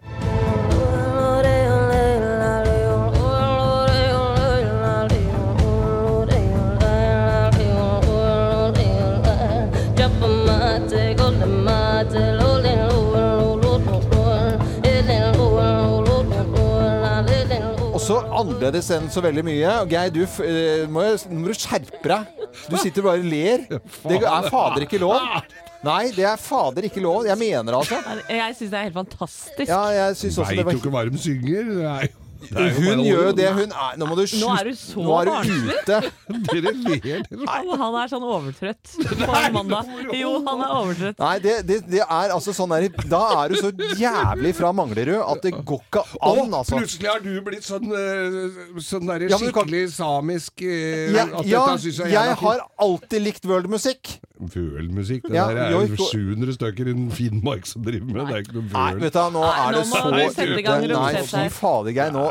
Også 17.99 18.23
annerledes 18.33 18.87
enn 18.95 19.09
så 19.13 19.21
veldig 19.21 19.43
mye. 19.45 19.73
Geir, 19.91 20.13
du 20.15 20.23
eh, 20.25 20.87
må, 20.89 21.03
må 21.35 21.51
du 21.51 21.57
skjerpe 21.59 22.09
deg. 22.09 22.45
Du 22.71 22.77
sitter 22.81 23.05
bare 23.05 23.21
og 23.21 23.27
ler. 23.29 23.67
Det 23.69 24.21
er 24.23 24.49
fader 24.49 24.87
ikke 24.87 25.03
lov. 25.03 25.19
Nei, 25.87 26.11
det 26.15 26.25
er 26.27 26.39
fader 26.43 26.89
ikke 26.89 27.03
lov. 27.05 27.27
Jeg 27.29 27.39
mener 27.39 27.71
det, 27.73 27.81
altså. 27.83 27.99
Jeg 28.29 28.57
syns 28.59 28.71
det 28.73 28.79
er 28.79 28.89
helt 28.89 28.99
fantastisk. 28.99 29.69
Ja, 29.69 29.83
jeg 29.95 30.17
syns 30.17 30.39
også 30.39 30.49
Veit 30.49 30.57
det 30.57 30.65
jo 30.65 30.71
var 30.71 30.81
ikke 30.81 30.95
hva 30.97 31.05
de 31.11 31.23
synger. 31.23 31.77
Er 31.87 32.09
er 32.55 32.71
Hun 32.71 33.01
gjør 33.03 33.25
jo 33.29 33.33
det 33.35 33.47
hun 33.51 33.73
er 33.73 33.97
Nå 33.99 34.07
må 34.07 34.17
du 34.19 34.23
Nå 34.39 34.51
er 34.55 34.69
du 34.69 34.77
så 34.79 35.03
Nå 35.03 35.15
er 35.19 35.27
du 35.27 35.31
barnslig. 35.33 35.75
ute. 35.75 35.99
Dere 36.53 36.73
ler. 36.85 37.25
Og 37.67 37.73
han 37.81 37.97
er 38.03 38.13
sånn 38.13 38.27
overtrøtt 38.27 38.93
på 39.25 39.31
en 39.41 39.57
mandag. 39.57 39.91
Jo, 40.17 40.31
han 40.47 40.63
er 40.65 40.75
overtrøtt. 40.77 41.19
Nei, 41.23 41.33
det, 41.45 41.57
det, 41.69 41.81
det 41.91 42.03
er 42.05 42.35
altså 42.37 42.55
sånn 42.57 42.75
der, 42.77 42.87
Da 43.11 43.23
er 43.41 43.53
du 43.53 43.59
så 43.59 43.73
jævlig 43.99 44.55
fra 44.59 44.71
Manglerud 44.77 45.19
at 45.25 45.43
det 45.49 45.55
går 45.59 45.83
ikke 45.89 46.05
an, 46.21 46.55
altså. 46.61 46.79
plutselig 46.79 47.11
har 47.11 47.25
du 47.25 47.33
blitt 47.47 47.67
sånn, 47.67 47.91
eh, 47.91 48.81
sånn 48.87 49.09
der 49.11 49.27
Ja, 49.27 49.41
men 49.41 49.51
du 49.51 49.55
kan- 49.57 49.67
skikkelig 49.67 49.85
samisk 49.97 50.63
eh, 50.63 51.17
Ja, 51.17 51.27
ja 51.43 51.65
jeg, 51.75 52.13
jeg 52.15 52.39
har 52.45 52.65
alltid 52.79 53.25
likt 53.25 53.49
worldmusikk. 53.51 54.19
Vølmusikk. 54.39 55.25
Det 55.27 55.35
Ja, 55.35 55.47
der 55.51 55.59
er 55.65 55.73
jo 55.75 55.97
700 56.09 56.55
stykker 56.55 56.91
i 56.93 56.95
Finnmark 57.11 57.67
som 57.67 57.83
driver 57.83 58.07
med 58.07 58.21
det. 58.21 58.27
Det 58.29 58.37
er 58.37 58.45
ikke 58.45 58.55
noe 58.55 58.67
Nei, 58.69 58.93
vøl. 58.95 59.01
vet 59.03 59.17
du, 59.17 59.21
nå 59.35 59.43
Nei, 59.43 59.55
er 59.59 59.75
det 59.75 59.81
nå 59.81 59.89
så 59.91 60.33
sette 60.39 60.59
i 60.59 60.67
gang 60.67 60.85
ute. 60.85 60.93
Nei, 60.95 61.23
fy 61.33 61.45
fader, 61.59 61.97
Geir. 61.97 62.15
Nå, 62.15 62.25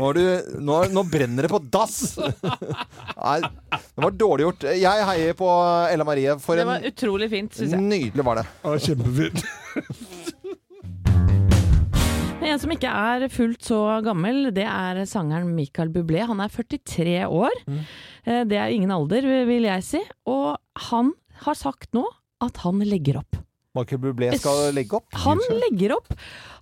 nå, 0.00 0.24
nå, 0.70 0.78
nå 0.96 1.06
brenner 1.12 1.48
det 1.48 1.52
på 1.52 1.60
dass! 1.76 1.98
Nei, 3.26 3.38
det 3.44 4.06
var 4.06 4.16
dårlig 4.24 4.48
gjort. 4.48 4.68
Jeg 4.80 5.08
heier 5.10 5.36
på 5.38 5.50
Ella 5.92 6.08
Marie. 6.08 6.38
For 6.40 6.56
Det 6.60 6.68
var 6.68 6.80
en 6.80 6.92
utrolig 6.92 7.30
fint, 7.32 7.52
syns 7.60 7.76
jeg. 7.76 7.84
Nydelig 7.92 8.26
var 8.26 8.40
det. 8.40 8.48
Ja, 8.64 8.78
kjempefint. 8.88 9.44
En 12.44 12.60
som 12.60 12.72
ikke 12.74 12.90
er 12.92 13.22
fullt 13.32 13.64
så 13.64 13.78
gammel, 14.04 14.50
det 14.52 14.66
er 14.68 14.98
sangeren 15.08 15.54
Michael 15.56 15.88
Bublé. 15.94 16.26
Han 16.28 16.42
er 16.44 16.52
43 16.52 17.22
år. 17.24 17.54
Mm. 17.64 17.78
Det 18.50 18.58
er 18.60 18.74
ingen 18.74 18.92
alder, 18.92 19.24
vil 19.48 19.64
jeg 19.64 19.86
si. 19.86 20.02
Og 20.28 20.52
han 20.90 21.14
har 21.42 21.58
sagt 21.58 21.92
nå 21.96 22.06
at 22.44 22.62
han 22.64 22.78
legger 22.84 23.18
opp. 23.22 23.40
Michael 23.74 23.98
Bublé 23.98 24.28
skal 24.38 24.68
legge 24.74 24.94
opp? 25.00 25.08
Han 25.24 25.40
legger 25.58 25.96
opp. 25.96 26.12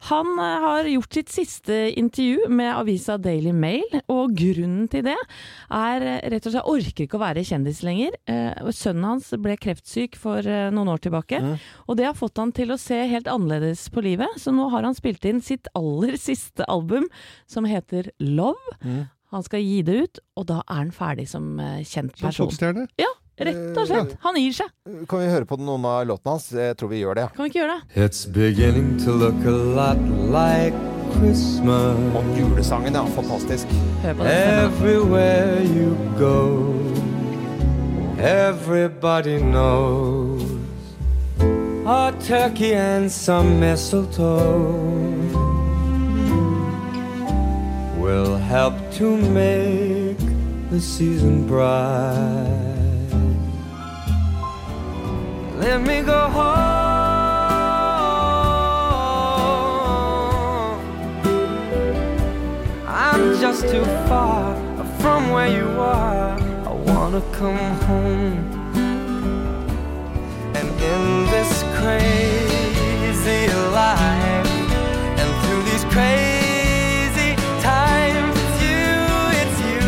Han 0.09 0.31
eh, 0.41 0.63
har 0.65 0.89
gjort 0.89 1.13
sitt 1.19 1.33
siste 1.33 1.77
intervju 2.01 2.49
med 2.49 2.73
avisa 2.73 3.19
Daily 3.21 3.53
Mail, 3.53 3.99
og 4.11 4.33
grunnen 4.39 4.89
til 4.91 5.05
det 5.11 5.19
er 5.19 6.07
eh, 6.09 6.25
rett 6.33 6.49
og 6.49 6.55
slett 6.55 6.71
orker 6.73 7.05
ikke 7.05 7.19
å 7.21 7.23
være 7.23 7.45
kjendis 7.45 7.83
lenger. 7.85 8.17
Eh, 8.25 8.73
Sønnen 8.73 9.11
hans 9.11 9.29
ble 9.45 9.59
kreftsyk 9.61 10.17
for 10.17 10.41
noen 10.73 10.89
år 10.95 11.05
tilbake, 11.05 11.43
og 11.85 11.99
det 12.01 12.09
har 12.09 12.17
fått 12.17 12.41
han 12.41 12.55
til 12.57 12.73
å 12.73 12.81
se 12.81 13.03
helt 13.13 13.29
annerledes 13.29 13.85
på 13.93 14.05
livet. 14.05 14.41
Så 14.41 14.55
nå 14.57 14.71
har 14.73 14.89
han 14.89 14.97
spilt 14.97 15.27
inn 15.29 15.45
sitt 15.45 15.69
aller 15.77 16.17
siste 16.31 16.65
album, 16.65 17.11
som 17.45 17.69
heter 17.69 18.09
Love. 18.25 18.79
Han 19.33 19.45
skal 19.45 19.61
gi 19.65 19.83
det 19.85 20.01
ut, 20.01 20.23
og 20.41 20.49
da 20.49 20.63
er 20.65 20.81
han 20.81 20.97
ferdig 20.97 21.29
som 21.29 21.55
kjent 21.61 21.93
kjent 21.93 22.17
Som 22.17 22.31
person. 22.31 22.49
popstjerne? 22.49 22.89
Ja, 23.01 23.13
rett 23.39 23.77
og 23.79 23.87
slett. 23.89 24.17
Han 24.23 24.37
gir 24.37 24.53
seg. 24.53 24.73
Kan 25.09 25.23
vi 25.23 25.29
høre 25.33 25.49
på 25.49 25.57
noen 25.61 25.85
av 25.89 26.07
låtene 26.07 26.35
hans? 26.37 26.49
Jeg 26.53 26.77
tror 26.77 26.89
vi 26.93 27.01
gjør 27.03 27.15
det. 27.21 27.27
Kan 27.37 27.45
vi 27.47 27.53
ikke 27.53 27.63
gjøre 27.63 27.79
det? 27.79 28.03
It's 28.05 28.27
beginning 28.27 28.99
to 29.05 29.13
look 29.13 29.45
a 29.47 29.51
lot 29.51 30.01
like 30.33 30.75
Christmas. 31.17 31.99
Og 32.17 32.25
julesangen, 32.39 32.95
ja. 32.95 33.05
Fantastisk. 33.17 33.67
Hør 34.03 34.15
på 34.15 34.25
den. 34.25 34.33
Everywhere 34.33 35.63
you 35.65 35.97
go, 36.19 36.75
everybody 38.19 39.39
knows 39.39 40.43
a 41.87 42.13
turkey 42.21 42.75
and 42.75 43.11
some 43.11 43.59
mistletoe 43.59 44.79
will 47.99 48.37
help 48.37 48.75
to 48.93 49.17
make 49.17 50.19
the 50.71 50.81
season 50.81 51.47
bright. 51.47 52.82
Let 55.63 55.81
me 55.81 56.03
go 56.03 56.29
home. 56.29 56.43
I'm 62.89 63.39
just 63.39 63.69
too 63.69 63.85
far 64.09 64.57
from 64.99 65.31
where 65.31 65.47
you 65.47 65.69
are. 65.79 66.37
I 66.67 66.73
wanna 66.89 67.23
come 67.31 67.77
home. 67.87 68.43
And 70.59 70.69
in 70.93 71.03
this 71.31 71.53
crazy 71.79 73.47
life, 73.71 74.51
and 75.21 75.31
through 75.43 75.63
these 75.71 75.85
crazy 75.95 77.37
times, 77.63 78.35
it's 78.45 78.59
you, 78.67 78.91
it's 79.43 79.59
you. 79.69 79.83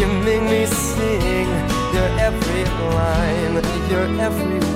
You 0.00 0.06
make 0.26 0.42
me 0.50 0.66
sing 0.66 1.48
your 1.94 2.10
every 2.28 2.64
line, 2.96 3.54
your 3.88 4.06
every 4.20 4.75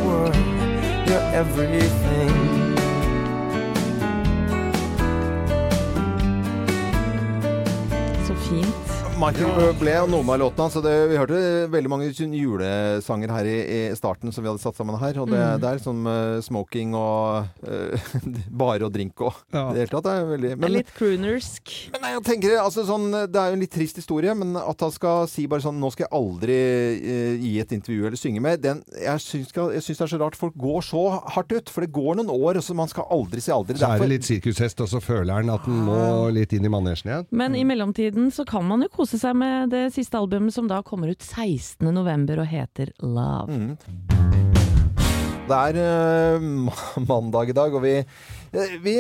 you're 1.11 1.19
everything. 1.35 2.60
Michael 9.21 9.51
Bublé 9.53 9.93
og 10.01 10.07
noen 10.09 10.31
av 10.33 10.39
låtene 10.41 10.65
hans. 10.65 10.73
så 10.73 10.81
Vi 10.81 11.17
hørte 11.19 11.39
veldig 11.69 11.91
mange 11.93 12.07
julesanger 12.09 13.29
her 13.35 13.45
i, 13.45 13.57
i 13.61 13.81
starten 13.99 14.33
som 14.33 14.41
vi 14.45 14.49
hadde 14.49 14.63
satt 14.63 14.79
sammen 14.79 14.97
her. 14.97 15.19
Og 15.21 15.29
det, 15.29 15.37
Mm. 15.41 15.61
det 15.61 15.69
er 15.69 15.81
sånn 15.85 16.07
uh, 16.09 16.41
smoking 16.41 16.95
og 16.97 17.45
uh, 17.69 18.15
bare 18.63 18.87
og 18.87 18.93
drink 18.95 19.21
og 19.21 19.35
Ja. 19.53 19.67
det 19.75 19.83
hele 19.83 19.93
tatt. 19.93 20.05
Det 20.07 20.15
er 20.15 20.25
veldig, 20.31 20.53
men, 20.63 20.73
litt 20.73 20.93
croonersk. 20.97 21.69
men 21.93 22.01
nei, 22.01 22.13
jeg 22.15 22.25
tenker, 22.31 22.55
altså, 22.63 22.85
sånn, 22.89 23.11
det 23.29 23.37
er 23.37 23.51
jo 23.53 23.59
en 23.59 23.61
litt 23.61 23.71
trist 23.75 23.97
historie, 24.01 24.33
men 24.35 24.57
at 24.57 24.81
han 24.81 24.91
skal 24.95 25.27
si 25.29 25.45
bare 25.47 25.61
sånn 25.61 25.79
Nå 25.81 25.91
skal 25.93 26.07
jeg 26.09 26.17
aldri 26.17 26.57
uh, 27.01 27.37
gi 27.45 27.53
et 27.61 27.73
intervju 27.77 28.07
eller 28.09 28.17
synge 28.21 28.41
mer. 28.41 28.57
Den, 28.57 28.83
jeg 28.97 29.21
syns 29.21 29.49
skal- 29.53 29.73
jeg 29.77 29.83
syns 29.85 29.99
det 30.01 30.07
er 30.09 30.13
så 30.17 30.21
rart 30.25 30.37
folk 30.41 30.57
går 30.57 30.81
så 30.89 31.05
hardt 31.37 31.53
ut. 31.53 31.69
For 31.69 31.85
det 31.85 31.93
går 31.93 32.17
noen 32.23 32.31
år, 32.33 32.57
og 32.57 32.65
så 32.65 32.75
man 32.75 32.89
skal 32.89 33.05
aldri 33.11 33.41
si 33.45 33.53
aldri. 33.53 33.77
Så 33.77 33.85
er 33.93 33.99
det 34.01 34.09
litt 34.17 34.25
sirkushest, 34.25 34.81
og 34.81 34.89
så 34.89 35.01
føler 35.05 35.35
han 35.43 35.51
at 35.53 35.61
han 35.69 35.85
må 35.85 36.01
litt 36.33 36.53
inn 36.57 36.65
i 36.65 36.73
manesjen 36.73 37.13
igjen. 37.13 37.27
Men 37.31 37.55
i 37.55 37.65
mellomtiden 37.69 38.31
så 38.33 38.47
kan 38.49 38.65
man 38.65 38.81
jo 38.83 38.89
kose 38.89 39.10
seg 39.19 39.35
med 39.35 39.73
det 39.73 39.89
siste 39.95 40.19
albumet 40.21 40.55
som 40.55 40.69
da 40.71 40.83
kommer 40.87 41.11
ut 41.11 41.25
16.11. 41.25 42.39
og 42.39 42.47
heter 42.47 42.93
Love. 43.03 43.51
Mm. 43.51 44.21
Det 45.51 45.59
er 45.59 46.39
uh, 46.39 46.45
mandag 47.11 47.51
i 47.51 47.57
dag, 47.57 47.75
og 47.75 47.83
vi, 47.83 47.97
eh, 47.99 48.77
vi 48.85 48.97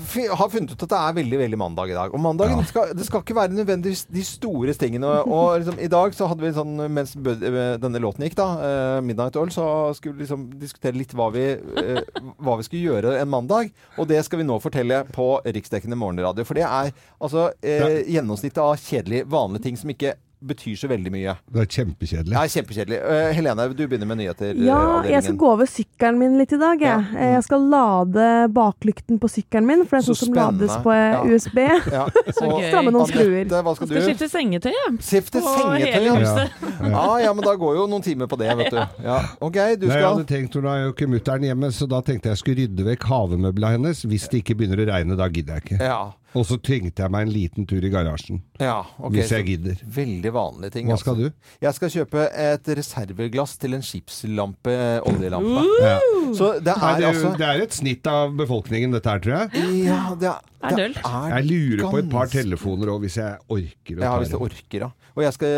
fi- 0.00 0.28
har 0.30 0.48
funnet 0.48 0.72
ut 0.72 0.82
at 0.86 0.88
det 0.92 0.98
er 0.98 1.16
veldig 1.18 1.38
veldig 1.40 1.58
mandag 1.58 1.90
i 1.90 1.96
dag. 1.96 2.14
Og 2.14 2.20
mandagen 2.22 2.58
Ja. 2.58 2.64
skal, 2.64 2.92
det 2.94 3.06
skal 3.06 3.20
ikke 3.24 3.36
være 3.36 3.52
nødvendigvis 3.56 4.04
de 4.10 4.22
store 4.24 4.74
tingene. 4.74 5.06
Og 5.26 5.58
liksom, 5.60 5.78
i 5.82 5.88
dag 5.90 6.14
så 6.14 6.28
hadde 6.30 6.44
vi 6.44 6.52
sånn, 6.56 6.74
mens 6.94 7.14
eh, 7.16 7.76
denne 7.82 8.02
låten 8.02 8.24
gikk, 8.26 8.36
da, 8.38 8.46
uh, 8.60 9.00
Midnight 9.04 9.36
Oil, 9.40 9.50
så 9.54 9.66
skulle 9.98 10.16
vi 10.18 10.24
liksom 10.24 10.46
diskutere 10.60 10.96
litt 10.96 11.14
hva 11.16 11.30
vi, 11.34 11.46
uh, 11.58 12.02
hva 12.38 12.56
vi 12.60 12.66
skulle 12.68 12.84
gjøre 12.88 13.16
en 13.20 13.28
mandag. 13.32 13.72
Og 13.98 14.08
det 14.10 14.22
skal 14.26 14.42
vi 14.42 14.48
nå 14.48 14.60
fortelle 14.62 15.02
på 15.14 15.28
riksdekkende 15.44 15.98
morgenradio. 15.98 16.46
For 16.48 16.54
det 16.58 16.66
er 16.68 16.92
altså 17.20 17.50
uh, 17.52 17.98
gjennomsnittet 18.08 18.62
av 18.64 18.76
kjedelige, 18.80 19.28
vanlige 19.30 19.68
ting 19.68 19.76
som 19.80 19.90
ikke 19.94 20.14
betyr 20.46 20.76
så 20.76 20.88
veldig 20.90 21.10
mye. 21.14 21.34
Det 21.54 21.62
er 21.62 21.68
kjempekjedelig. 21.76 22.34
Ja, 22.36 22.42
kjempekjedelig. 22.52 22.98
Uh, 23.04 23.32
Helene, 23.36 23.66
du 23.74 23.82
begynner 23.88 24.06
med 24.10 24.18
nyheter. 24.20 24.50
eh, 24.54 24.64
Ja, 24.66 25.02
jeg 25.08 25.22
skal 25.24 25.36
gå 25.40 25.48
over 25.52 25.66
sykkelen 25.70 26.18
min 26.20 26.38
litt 26.38 26.52
i 26.52 26.58
dag. 26.60 26.80
Jeg, 26.80 27.06
Ja. 27.14 27.18
Eh, 27.18 27.32
jeg 27.34 27.44
skal 27.44 27.60
lade 27.72 28.26
baklykten 28.54 29.18
på 29.20 29.28
sykkelen 29.32 29.66
min, 29.66 29.84
for 29.86 29.96
det 29.98 30.04
er 30.04 30.12
Så 30.12 30.16
sånn 30.18 30.34
som 30.34 30.34
lades 30.34 30.76
på 30.84 30.92
Ja. 30.94 31.22
USB. 31.24 31.58
Ja. 31.92 32.04
Så 32.38 32.48
gøy. 32.50 32.68
Stramme 32.70 32.92
noen 32.94 33.06
skruer. 33.08 33.44
Hva 33.48 33.74
skal 33.76 33.86
Skal 33.88 33.96
du? 33.96 34.06
skifte 34.08 34.28
sengetøy, 34.30 34.72
ja. 34.72 34.86
Skifte 35.00 35.40
sengetøy, 35.44 36.04
ja. 36.04 36.48
Ja, 36.90 37.18
ja, 37.24 37.32
men 37.32 37.44
da 37.44 37.54
går 37.56 37.76
jo 37.80 37.86
noen 37.90 38.02
timer 38.04 38.26
på 38.30 38.38
det, 38.38 38.50
vet 38.56 38.70
du. 38.74 38.80
Ja. 39.04 39.20
OK, 39.40 39.54
du 39.80 39.86
skal 39.88 39.88
Nei, 39.88 40.00
jeg 40.00 40.10
hadde 40.10 40.26
tenkt, 40.30 40.54
Nå 40.64 40.68
er 40.70 40.84
jo 40.86 40.92
ikke 40.94 41.08
mutter'n 41.10 41.44
hjemme, 41.48 41.70
så 41.74 41.88
da 41.88 42.00
tenkte 42.00 42.30
jeg 42.32 42.38
skulle 42.40 42.56
rydde 42.64 42.84
vekk 42.86 43.02
havemøbla 43.10 43.74
hennes. 43.76 44.04
Hvis 44.04 44.28
det 44.30 44.42
ikke 44.44 44.54
begynner 44.60 44.80
å 44.84 44.86
regne, 44.92 45.16
da 45.16 45.28
gidder 45.28 45.58
jeg 45.60 45.64
ikke. 45.64 45.80
Ja. 45.84 46.12
Og 46.34 46.46
så 46.48 46.56
trengte 46.58 47.04
jeg 47.04 47.12
meg 47.14 47.28
en 47.28 47.32
liten 47.32 47.66
tur 47.70 47.84
i 47.84 47.90
garasjen. 47.92 48.40
ja 48.58 48.80
okay, 48.98 49.20
Hvis 49.20 49.30
jeg 49.30 49.46
gidder. 49.46 49.82
Veldig 49.96 50.32
vanlige 50.34 50.74
ting. 50.76 50.88
Hva 50.90 50.96
skal 50.98 51.14
altså. 51.14 51.28
du? 51.30 51.52
Jeg 51.62 51.76
skal 51.78 51.92
kjøpe 51.94 52.24
et 52.44 52.70
reserveglass 52.80 53.54
til 53.62 53.76
en 53.78 53.84
skipslampe, 53.86 54.74
oljelampe. 55.06 55.62
Uh! 55.62 55.76
Ja. 55.84 55.94
Så 56.34 56.50
det 56.58 56.74
Nei, 56.80 56.90
er 56.98 57.06
altså 57.12 57.30
det 57.38 57.46
er 57.46 57.62
et 57.62 57.76
snitt 57.76 58.10
av 58.10 58.34
befolkningen, 58.38 58.96
dette 58.96 59.14
her, 59.14 59.22
tror 59.22 59.36
jeg. 59.36 59.70
Ja, 59.84 60.00
det 60.18 60.30
er, 60.32 60.50
Er 60.64 60.76
det 60.80 60.88
er 61.04 61.30
Jeg 61.36 61.48
lurer 61.52 61.90
på 61.92 62.02
et 62.02 62.10
par 62.10 62.32
telefoner 62.32 62.94
òg, 62.94 63.04
hvis 63.06 63.20
jeg 63.20 63.38
orker 63.46 64.00
å 64.00 64.04
Ja, 64.06 64.12
hvis 64.18 64.32
du 64.32 64.38
det. 64.38 64.42
orker, 64.48 64.86
ja. 64.88 64.90
Og 65.14 65.22
jeg 65.22 65.36
skal, 65.36 65.48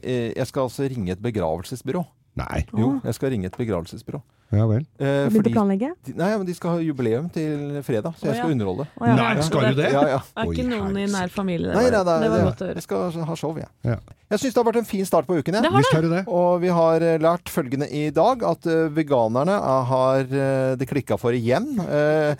eh, 0.00 0.32
jeg 0.32 0.46
skal 0.48 0.68
altså 0.70 0.88
ringe 0.88 1.12
et 1.12 1.20
begravelsesbyrå. 1.22 2.04
Nei. 2.36 2.62
Jo, 2.72 2.94
jeg 3.04 3.14
skal 3.18 3.30
ringe 3.34 3.46
et 3.50 3.56
begravelsesbyrå. 3.60 4.22
Ja 4.52 4.66
vel. 4.68 4.82
Eh, 5.00 5.06
Har 5.06 5.30
du 5.32 5.36
fordi- 5.38 5.52
planlegge? 5.54 5.88
de, 6.04 6.12
nei, 6.12 6.36
men 6.36 6.44
de 6.44 6.52
skal 6.54 6.74
ha 6.74 6.80
jubileum 6.84 7.30
til 7.32 7.78
fredag, 7.82 8.12
så 8.20 8.26
jeg 8.28 8.32
Å, 8.32 8.36
ja. 8.36 8.42
skal 8.42 8.50
underholde. 8.52 8.84
Å, 9.00 9.06
ja. 9.08 9.14
Nei, 9.16 9.42
skal 9.46 9.60
du 9.72 9.78
det? 9.80 9.92
Ja, 9.94 10.02
ja. 10.10 10.18
Er 10.36 10.44
Oi, 10.44 10.52
ikke 10.54 10.66
noen 10.68 10.96
i 11.00 11.06
nær 11.08 11.30
familie 11.32 11.68
der. 11.72 11.76
Nei, 11.78 11.86
nei, 11.88 12.02
det 12.20 12.30
var 12.34 12.44
godt 12.50 12.60
å 12.60 12.66
høre. 12.68 12.74
jeg 12.76 12.82
skal 12.84 13.24
ha 13.30 13.34
show, 13.40 13.56
jeg. 13.56 13.68
Ja. 13.88 13.96
Jeg 14.32 14.40
syns 14.40 14.54
det 14.54 14.60
har 14.62 14.66
vært 14.72 14.78
en 14.80 14.88
fin 14.88 15.04
start 15.08 15.26
på 15.28 15.36
uken. 15.40 15.52
jeg. 15.56 15.62
Det 15.62 15.70
har 15.72 15.78
Visst 15.82 15.92
har 15.92 16.02
du 16.02 16.08
det. 16.12 16.22
Og 16.28 16.60
vi 16.60 16.68
har 16.72 17.00
eh, 17.04 17.18
lært 17.20 17.48
følgende 17.52 17.88
i 17.92 18.04
dag, 18.10 18.42
at 18.48 18.66
eh, 18.66 18.88
veganerne 18.96 19.56
eh, 19.56 19.84
har 19.92 20.20
eh, 20.20 20.76
det 20.80 20.88
klikka 20.88 21.18
for 21.20 21.32
igjen. 21.36 21.66
Eh, 21.84 22.34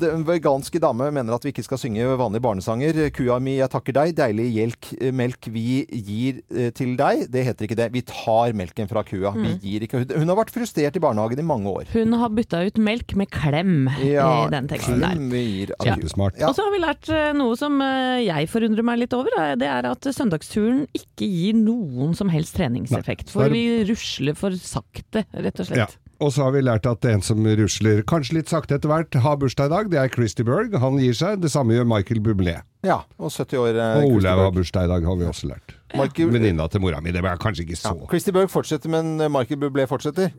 Den 0.00 0.24
veganske 0.26 0.80
dame 0.82 1.10
mener 1.14 1.34
at 1.36 1.44
vi 1.46 1.52
ikke 1.52 1.62
skal 1.66 1.78
synge 1.78 2.06
vanlige 2.18 2.42
barnesanger. 2.42 2.98
Kua 3.14 3.38
mi, 3.42 3.58
jeg 3.60 3.70
takker 3.70 3.94
deg. 3.94 4.14
Deilig 4.18 4.48
hjelk, 4.56 4.90
eh, 5.00 5.12
melk 5.14 5.46
vi 5.54 5.84
gir 5.86 6.40
eh, 6.50 6.70
til 6.74 6.96
deg. 6.98 7.26
Det 7.30 7.44
heter 7.46 7.66
ikke 7.68 7.78
det. 7.78 7.90
Vi 7.94 8.02
tar 8.10 8.54
melken 8.58 8.90
fra 8.90 9.03
kua. 9.04 9.32
Vi 9.36 9.52
gir 9.62 9.84
ikke 9.86 10.00
Hun 10.04 10.24
hun 10.24 10.28
har 10.32 10.36
vært 10.40 10.50
frustrert 10.54 10.96
i 10.96 11.00
barnehagen 11.04 11.38
i 11.38 11.46
mange 11.46 11.66
år. 11.70 11.84
Hun 11.92 12.12
har 12.18 12.28
bytta 12.30 12.62
ut 12.66 12.78
melk 12.78 13.14
med 13.16 13.30
klem 13.30 13.88
i 14.00 14.14
den 14.50 14.68
teksten 14.68 15.00
der. 15.00 15.14
gir 15.30 15.72
av 15.78 15.86
Ja. 15.86 15.96
Ja. 16.40 16.48
Og 16.48 16.54
så 16.56 16.64
har 16.64 16.72
vi 16.72 16.80
lært 16.82 17.08
eh, 17.12 17.32
noe 17.36 17.56
som 17.56 17.80
eh, 17.80 18.24
jeg 18.24 18.48
forundrer 18.48 18.82
meg 18.84 18.98
litt 19.04 19.12
over. 19.14 19.30
eh, 19.38 19.54
Det 19.60 19.68
er 19.68 19.86
at 19.90 20.00
søndagsturen 20.00 20.86
ikke 20.94 21.26
gir 21.28 21.54
noen 21.54 22.14
som 22.16 22.28
helst 22.28 22.56
treningseffekt. 22.56 23.30
For 23.30 23.48
vi 23.52 23.84
rusler 23.84 24.34
for 24.34 24.50
sakte, 24.56 25.24
rett 25.34 25.60
og 25.60 25.66
Ja. 25.70 25.86
slett. 25.86 25.98
Og 26.20 26.30
så 26.32 26.44
har 26.44 26.52
vi 26.52 26.60
lært 26.62 26.86
at 26.86 27.04
en 27.10 27.20
som 27.20 27.42
rusler 27.44 28.02
kanskje 28.06 28.34
litt 28.38 28.48
sakte 28.48 28.76
etter 28.78 28.88
hvert, 28.88 29.12
har 29.20 29.36
bursdag 29.36 29.66
i 29.66 29.68
dag. 29.74 29.90
Det 29.90 29.98
er 29.98 30.08
Christy 30.08 30.42
Berg. 30.46 30.72
Han 30.78 30.96
gir 30.98 31.12
seg. 31.12 31.40
Det 31.42 31.50
samme 31.50 31.74
gjør 31.74 31.84
Michael 31.90 32.20
Bublé. 32.20 32.62
Ja, 32.84 32.98
og 33.18 33.30
70 33.32 33.58
år. 33.58 33.78
eh, 33.80 34.04
Og 34.04 34.18
Olaug 34.18 34.42
har 34.44 34.50
bursdag 34.52 34.84
i 34.84 34.92
dag, 34.92 35.04
har 35.08 35.16
vi 35.16 35.24
også 35.28 35.48
lært. 35.48 35.76
Venninna 35.94 36.66
til 36.68 36.80
mora 36.84 37.00
mi. 37.00 37.12
Det 37.14 37.22
var 37.24 37.38
kanskje 37.40 37.64
ikke 37.64 37.78
ja, 37.80 37.94
Christie 38.10 38.32
Berg 38.36 38.50
fortsetter, 38.52 38.90
men 38.92 39.20
eh, 39.20 39.28
Michael 39.32 39.60
Bublé 39.62 39.86
fortsetter. 39.88 40.32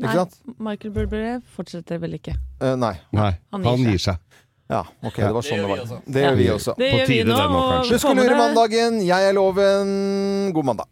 Ikke 0.00 0.14
Nei? 0.14 0.54
Michael 0.70 0.94
Bublé 0.94 1.40
fortsetter 1.54 2.00
vel 2.00 2.16
ikke. 2.18 2.34
Eh, 2.62 2.74
nei. 2.76 2.94
Nei, 3.12 3.32
Han 3.52 3.64
han 3.64 3.76
gir 3.82 3.90
gir 3.94 3.98
seg. 4.10 4.16
Ja, 4.70 4.84
ok, 5.02 5.16
det 5.18 5.32
var 5.34 5.42
sånn 5.42 5.58
det, 5.58 5.66
gjør 5.66 5.74
vi 5.74 5.82
også. 5.82 5.96
Det 6.06 6.20
gjør 6.22 6.36
vi 6.38 6.46
også. 6.54 6.74
Det 6.78 6.90
gjør 6.94 7.08
vi 7.10 7.18
nå. 7.26 7.36
det. 7.36 7.90
Husk 7.90 8.06
å 8.06 8.14
lure 8.14 8.36
mandagen. 8.38 9.00
Jeg 9.02 9.28
er 9.30 9.34
Loven. 9.34 10.52
God 10.54 10.68
mandag. 10.68 10.86